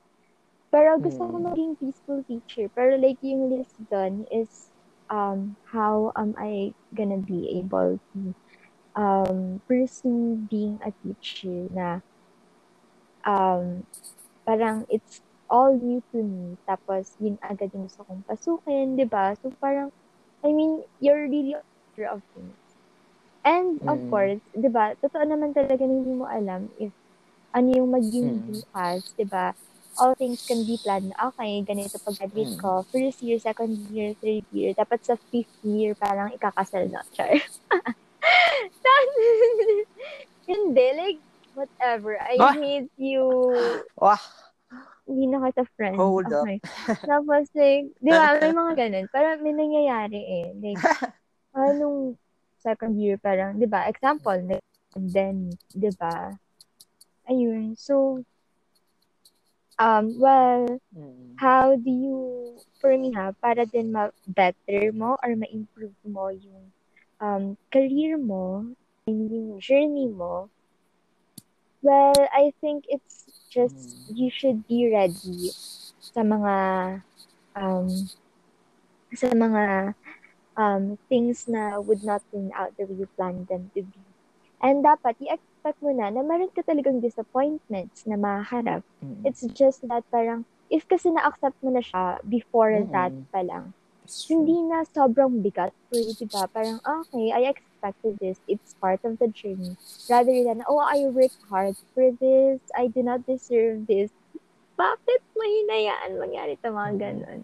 Pero 0.71 0.95
gusto 1.03 1.27
ko 1.27 1.35
hmm. 1.35 1.45
maging 1.51 1.71
peaceful 1.75 2.23
teacher. 2.23 2.71
Pero 2.71 2.95
like, 2.95 3.19
yung 3.19 3.51
list 3.51 3.75
done 3.91 4.23
is, 4.31 4.71
um, 5.11 5.59
how 5.67 6.15
am 6.15 6.39
I 6.39 6.71
gonna 6.95 7.19
be 7.19 7.59
able 7.59 7.99
to 8.15 8.19
um, 8.95 9.59
pursue 9.67 10.39
being 10.47 10.79
a 10.79 10.95
teacher 11.03 11.67
na 11.75 11.99
um, 13.27 13.83
parang 14.47 14.87
it's 14.87 15.19
all 15.51 15.75
new 15.75 15.99
to 16.15 16.23
me. 16.23 16.55
Tapos, 16.63 17.19
yun 17.19 17.35
agad 17.43 17.75
yung 17.75 17.91
gusto 17.91 18.07
kong 18.07 18.23
pasukin, 18.23 18.95
di 18.95 19.03
ba? 19.03 19.35
So, 19.35 19.51
parang, 19.59 19.91
I 20.47 20.55
mean, 20.55 20.87
you're 21.03 21.27
really 21.27 21.59
of 21.95 22.19
things 22.35 22.64
And 23.45 23.77
of 23.85 24.01
Mm. 24.01 24.09
course, 24.09 24.41
'di 24.57 24.69
ba? 24.73 24.97
Totoo 24.99 25.23
naman 25.23 25.53
talaga 25.53 25.85
na 25.85 25.93
hindi 25.93 26.13
mo 26.17 26.25
alam 26.25 26.67
if 26.81 26.91
ano 27.53 27.69
yung 27.71 27.93
magiging 27.93 28.41
Mm. 28.41 28.43
bukas, 28.43 29.05
'di 29.15 29.25
ba? 29.29 29.53
All 30.01 30.11
things 30.19 30.43
can 30.43 30.67
be 30.67 30.75
planned. 30.83 31.15
Okay, 31.15 31.63
ganito 31.63 31.95
pag-graduate 32.03 32.51
Mm. 32.51 32.59
ko. 32.59 32.83
First 32.91 33.23
year, 33.23 33.39
second 33.39 33.79
year, 33.87 34.11
third 34.19 34.43
year. 34.51 34.75
Dapat 34.75 34.99
sa 35.07 35.15
fifth 35.31 35.55
year, 35.63 35.95
parang 35.95 36.35
ikakasal 36.35 36.91
na. 36.91 36.99
Char. 37.15 37.31
hindi, 40.49 40.87
like, 40.99 41.19
whatever. 41.53 42.19
I 42.19 42.35
Wah! 42.39 42.51
hate 42.51 42.91
you. 42.97 43.23
Wah! 43.95 44.19
Hindi 45.07 45.25
na 45.29 45.45
kita 45.47 45.63
friend. 45.77 45.95
Hold 45.97 46.27
up. 46.33 46.43
okay. 46.43 46.59
Tapos, 47.05 47.45
like, 47.53 47.93
di 48.01 48.11
ba, 48.11 48.35
may 48.41 48.51
mga 48.57 48.73
ganun. 48.75 49.05
Parang 49.13 49.39
may 49.45 49.53
nangyayari 49.53 50.19
eh. 50.19 50.47
Like, 50.57 50.81
anong 51.55 52.17
second 52.65 52.97
year, 52.97 53.21
parang, 53.21 53.61
di 53.61 53.69
ba, 53.69 53.85
example, 53.85 54.33
and 54.33 55.05
then, 55.13 55.53
di 55.69 55.93
ba, 55.93 56.33
ayun. 57.29 57.77
So, 57.77 58.25
um, 59.77 60.17
well, 60.17 60.81
Mm. 60.95 61.35
how 61.35 61.75
do 61.75 61.91
you, 61.91 62.19
for 62.79 62.95
me 62.95 63.11
ha, 63.11 63.35
para 63.37 63.67
din 63.67 63.91
ma-better 63.91 64.95
mo 64.95 65.19
or 65.19 65.35
ma-improve 65.35 65.93
mo 66.07 66.31
yung 66.31 66.71
um, 67.19 67.43
career 67.67 68.15
mo, 68.15 68.63
and 69.05 69.27
yung 69.27 69.59
journey 69.59 70.07
mo, 70.07 70.47
well, 71.83 72.15
I 72.31 72.55
think 72.63 72.87
it's 72.87 73.27
just, 73.51 73.99
you 74.07 74.31
should 74.31 74.63
be 74.65 74.87
ready 74.87 75.51
sa 75.99 76.23
mga, 76.23 76.55
um, 77.59 77.91
sa 79.11 79.27
mga 79.35 79.93
um, 80.57 80.97
things 81.07 81.47
na 81.47 81.79
would 81.79 82.03
not 82.03 82.23
turn 82.31 82.51
out 82.55 82.75
the 82.75 82.87
way 82.87 83.05
you 83.05 83.07
planned 83.15 83.47
them 83.47 83.71
to 83.75 83.83
be. 83.83 84.01
And 84.63 84.81
dapat, 84.81 85.19
i-expect 85.21 85.83
mo 85.83 85.91
na 85.91 86.09
na 86.09 86.23
meron 86.23 86.49
ka 86.55 86.63
talagang 86.63 87.03
disappointments 87.03 88.07
na 88.07 88.15
maharap. 88.15 88.81
Mm. 89.03 89.27
It's 89.27 89.43
just 89.53 89.83
that 89.87 90.07
parang, 90.09 90.47
if 90.71 90.87
kasi 90.87 91.11
na-accept 91.11 91.59
mo 91.61 91.69
na 91.75 91.83
siya 91.83 92.23
before 92.25 92.71
Mm-mm. 92.71 92.91
that 92.95 93.13
pa 93.29 93.43
lang, 93.43 93.75
hindi 94.29 94.57
na 94.69 94.85
sobrang 94.85 95.41
bigat 95.41 95.73
for 95.89 95.97
you, 95.97 96.13
diba? 96.13 96.45
Parang, 96.53 96.77
okay, 96.81 97.33
I 97.33 97.49
expected 97.49 98.17
this. 98.21 98.37
It's 98.47 98.77
part 98.77 99.01
of 99.01 99.17
the 99.17 99.27
journey. 99.33 99.75
Rather 100.09 100.45
than, 100.45 100.61
oh, 100.69 100.77
I 100.77 101.09
worked 101.09 101.41
hard 101.49 101.73
for 101.93 102.13
this. 102.21 102.61
I 102.77 102.87
do 102.87 103.01
not 103.01 103.25
deserve 103.25 103.89
this. 103.89 104.13
Bakit 104.77 105.21
mahinayaan 105.33 106.21
mangyari 106.21 106.53
ito 106.53 106.69
mga 106.69 106.93
ganon? 107.01 107.41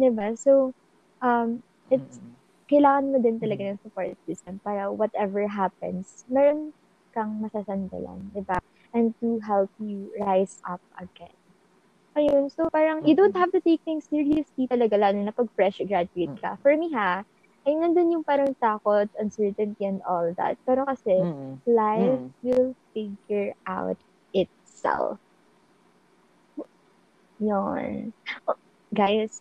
Diba? 0.00 0.32
So, 0.38 0.72
um, 1.20 1.60
it's, 1.92 2.16
Mm. 2.18 2.32
kailangan 2.72 3.04
mo 3.12 3.16
din 3.20 3.36
talaga 3.36 3.62
ng 3.68 3.82
support 3.84 4.16
system 4.24 4.56
para 4.64 4.88
whatever 4.88 5.44
happens, 5.44 6.24
meron 6.32 6.72
kang 7.12 7.44
masasandalan, 7.44 8.32
diba? 8.32 8.56
And 8.96 9.12
to 9.20 9.36
help 9.44 9.68
you 9.76 10.08
rise 10.16 10.56
up 10.64 10.80
again. 10.96 11.36
Ayun, 12.16 12.48
so 12.52 12.68
parang 12.72 13.04
you 13.08 13.16
don't 13.16 13.36
have 13.36 13.52
to 13.52 13.60
take 13.60 13.80
things 13.84 14.04
seriously 14.08 14.68
talaga, 14.68 15.00
lalo 15.00 15.20
na 15.20 15.32
pag 15.32 15.48
fresh 15.56 15.80
graduate 15.84 16.32
ka. 16.40 16.60
For 16.60 16.76
me 16.76 16.92
ha, 16.92 17.24
ay 17.64 17.72
nandun 17.72 18.12
yung 18.12 18.24
parang 18.24 18.52
takot, 18.60 19.08
uncertainty, 19.16 19.84
and 19.84 20.04
all 20.04 20.32
that. 20.36 20.60
Pero 20.64 20.84
kasi, 20.84 21.24
Mm. 21.24 21.60
life 21.68 22.20
Mm. 22.20 22.32
will 22.44 22.70
figure 22.92 23.52
out 23.64 23.96
itself. 24.32 25.20
Yun. 27.40 28.12
Oh, 28.48 28.56
guys, 28.92 29.40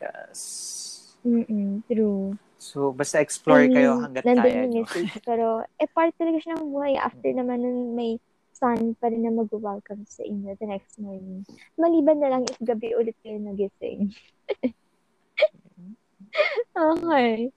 Yes. 0.00 0.99
Mm 1.24 1.84
true. 1.88 2.36
So, 2.60 2.92
basta 2.92 3.24
explore 3.24 3.64
I 3.64 3.72
kayo 3.72 4.04
hanggat 4.04 4.24
kaya 4.28 4.68
nyo. 4.68 4.84
Pero, 5.24 5.64
eh, 5.80 5.88
part 5.88 6.12
talaga 6.20 6.44
siya 6.44 6.60
ng 6.60 6.68
buhay. 6.68 6.92
After 7.00 7.32
naman 7.32 7.64
nun, 7.64 7.96
may 7.96 8.20
sun 8.52 8.92
pa 9.00 9.08
rin 9.08 9.24
na 9.24 9.32
mag-welcome 9.32 10.04
sa 10.04 10.20
inyo 10.20 10.52
the 10.60 10.68
next 10.68 11.00
morning. 11.00 11.48
Maliban 11.80 12.20
na 12.20 12.28
lang 12.36 12.44
if 12.44 12.60
gabi 12.60 12.92
ulit 12.92 13.16
kayo 13.24 13.40
nagising. 13.40 14.12
okay. 16.76 17.48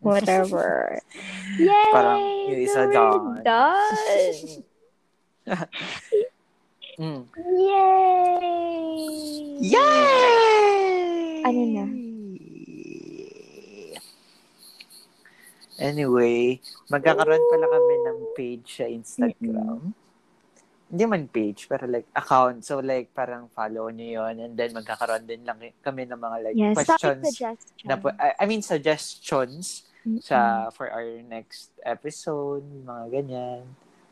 Whatever. 0.00 0.96
Yay! 1.60 1.92
Parang 1.92 2.24
yung 2.48 2.62
isa 2.64 2.82
done. 2.88 3.44
done! 3.44 4.64
Mm. 6.96 7.28
Yay! 7.44 8.96
Yay! 9.60 11.15
Ano 11.46 11.62
na? 11.64 11.84
Anyway, 15.76 16.56
magkakaroon 16.88 17.44
pala 17.52 17.66
kami 17.68 17.94
ng 18.00 18.18
page 18.32 18.80
sa 18.80 18.88
Instagram. 18.88 19.92
Hindi 20.86 21.02
man 21.04 21.26
page, 21.28 21.68
pero 21.68 21.84
like 21.84 22.08
account. 22.16 22.64
So 22.64 22.80
like 22.80 23.12
parang 23.12 23.52
follow 23.52 23.90
nyo 23.90 24.24
yon 24.24 24.40
and 24.40 24.54
then 24.56 24.72
magkakaroon 24.72 25.26
din 25.28 25.44
lang 25.44 25.60
kami 25.82 26.08
ng 26.08 26.16
mga 26.16 26.36
like 26.40 26.56
Yes, 26.56 26.74
questions 26.78 27.26
na 27.84 27.98
po, 27.98 28.08
I, 28.16 28.32
I 28.40 28.44
mean 28.46 28.62
suggestions 28.62 29.84
Mm-mm. 30.06 30.22
sa 30.22 30.70
for 30.72 30.88
our 30.88 31.20
next 31.26 31.74
episode, 31.84 32.64
mga 32.86 33.04
ganyan. 33.12 33.62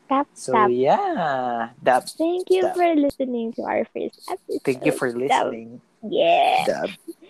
Tap, 0.05 0.27
So 0.37 0.53
tap. 0.53 0.69
yeah, 0.69 1.73
that 1.81 2.05
Thank 2.13 2.53
you 2.53 2.61
Tap. 2.69 2.77
for 2.77 2.93
listening 2.93 3.57
to 3.57 3.65
our 3.65 3.81
first 3.89 4.21
episode. 4.29 4.61
thank 4.61 4.85
you 4.85 4.93
for 4.93 5.09
listening. 5.09 5.81
Yeah. 6.05 6.61
Dab, 6.69 6.89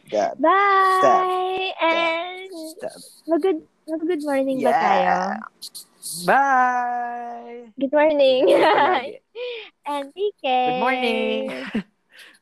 dab, 0.09 0.37
Bye! 0.39 1.73
And 1.81 2.49
dab. 2.81 2.99
mag-good, 3.27 3.59
mag-good 3.87 4.23
morning 4.23 4.61
ba 4.61 4.71
tayo? 4.73 5.01
Yeah. 5.01 5.33
Bye. 6.25 7.73
Good 7.75 7.91
morning. 7.91 8.41
Palagi. 8.47 9.19
And 9.85 10.05
take 10.13 10.37
care. 10.41 10.69
Good 10.69 10.81
morning. 10.81 11.39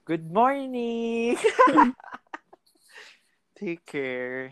Good 0.04 0.26
morning. 0.32 1.38
Take 3.64 3.86
care. 3.88 4.42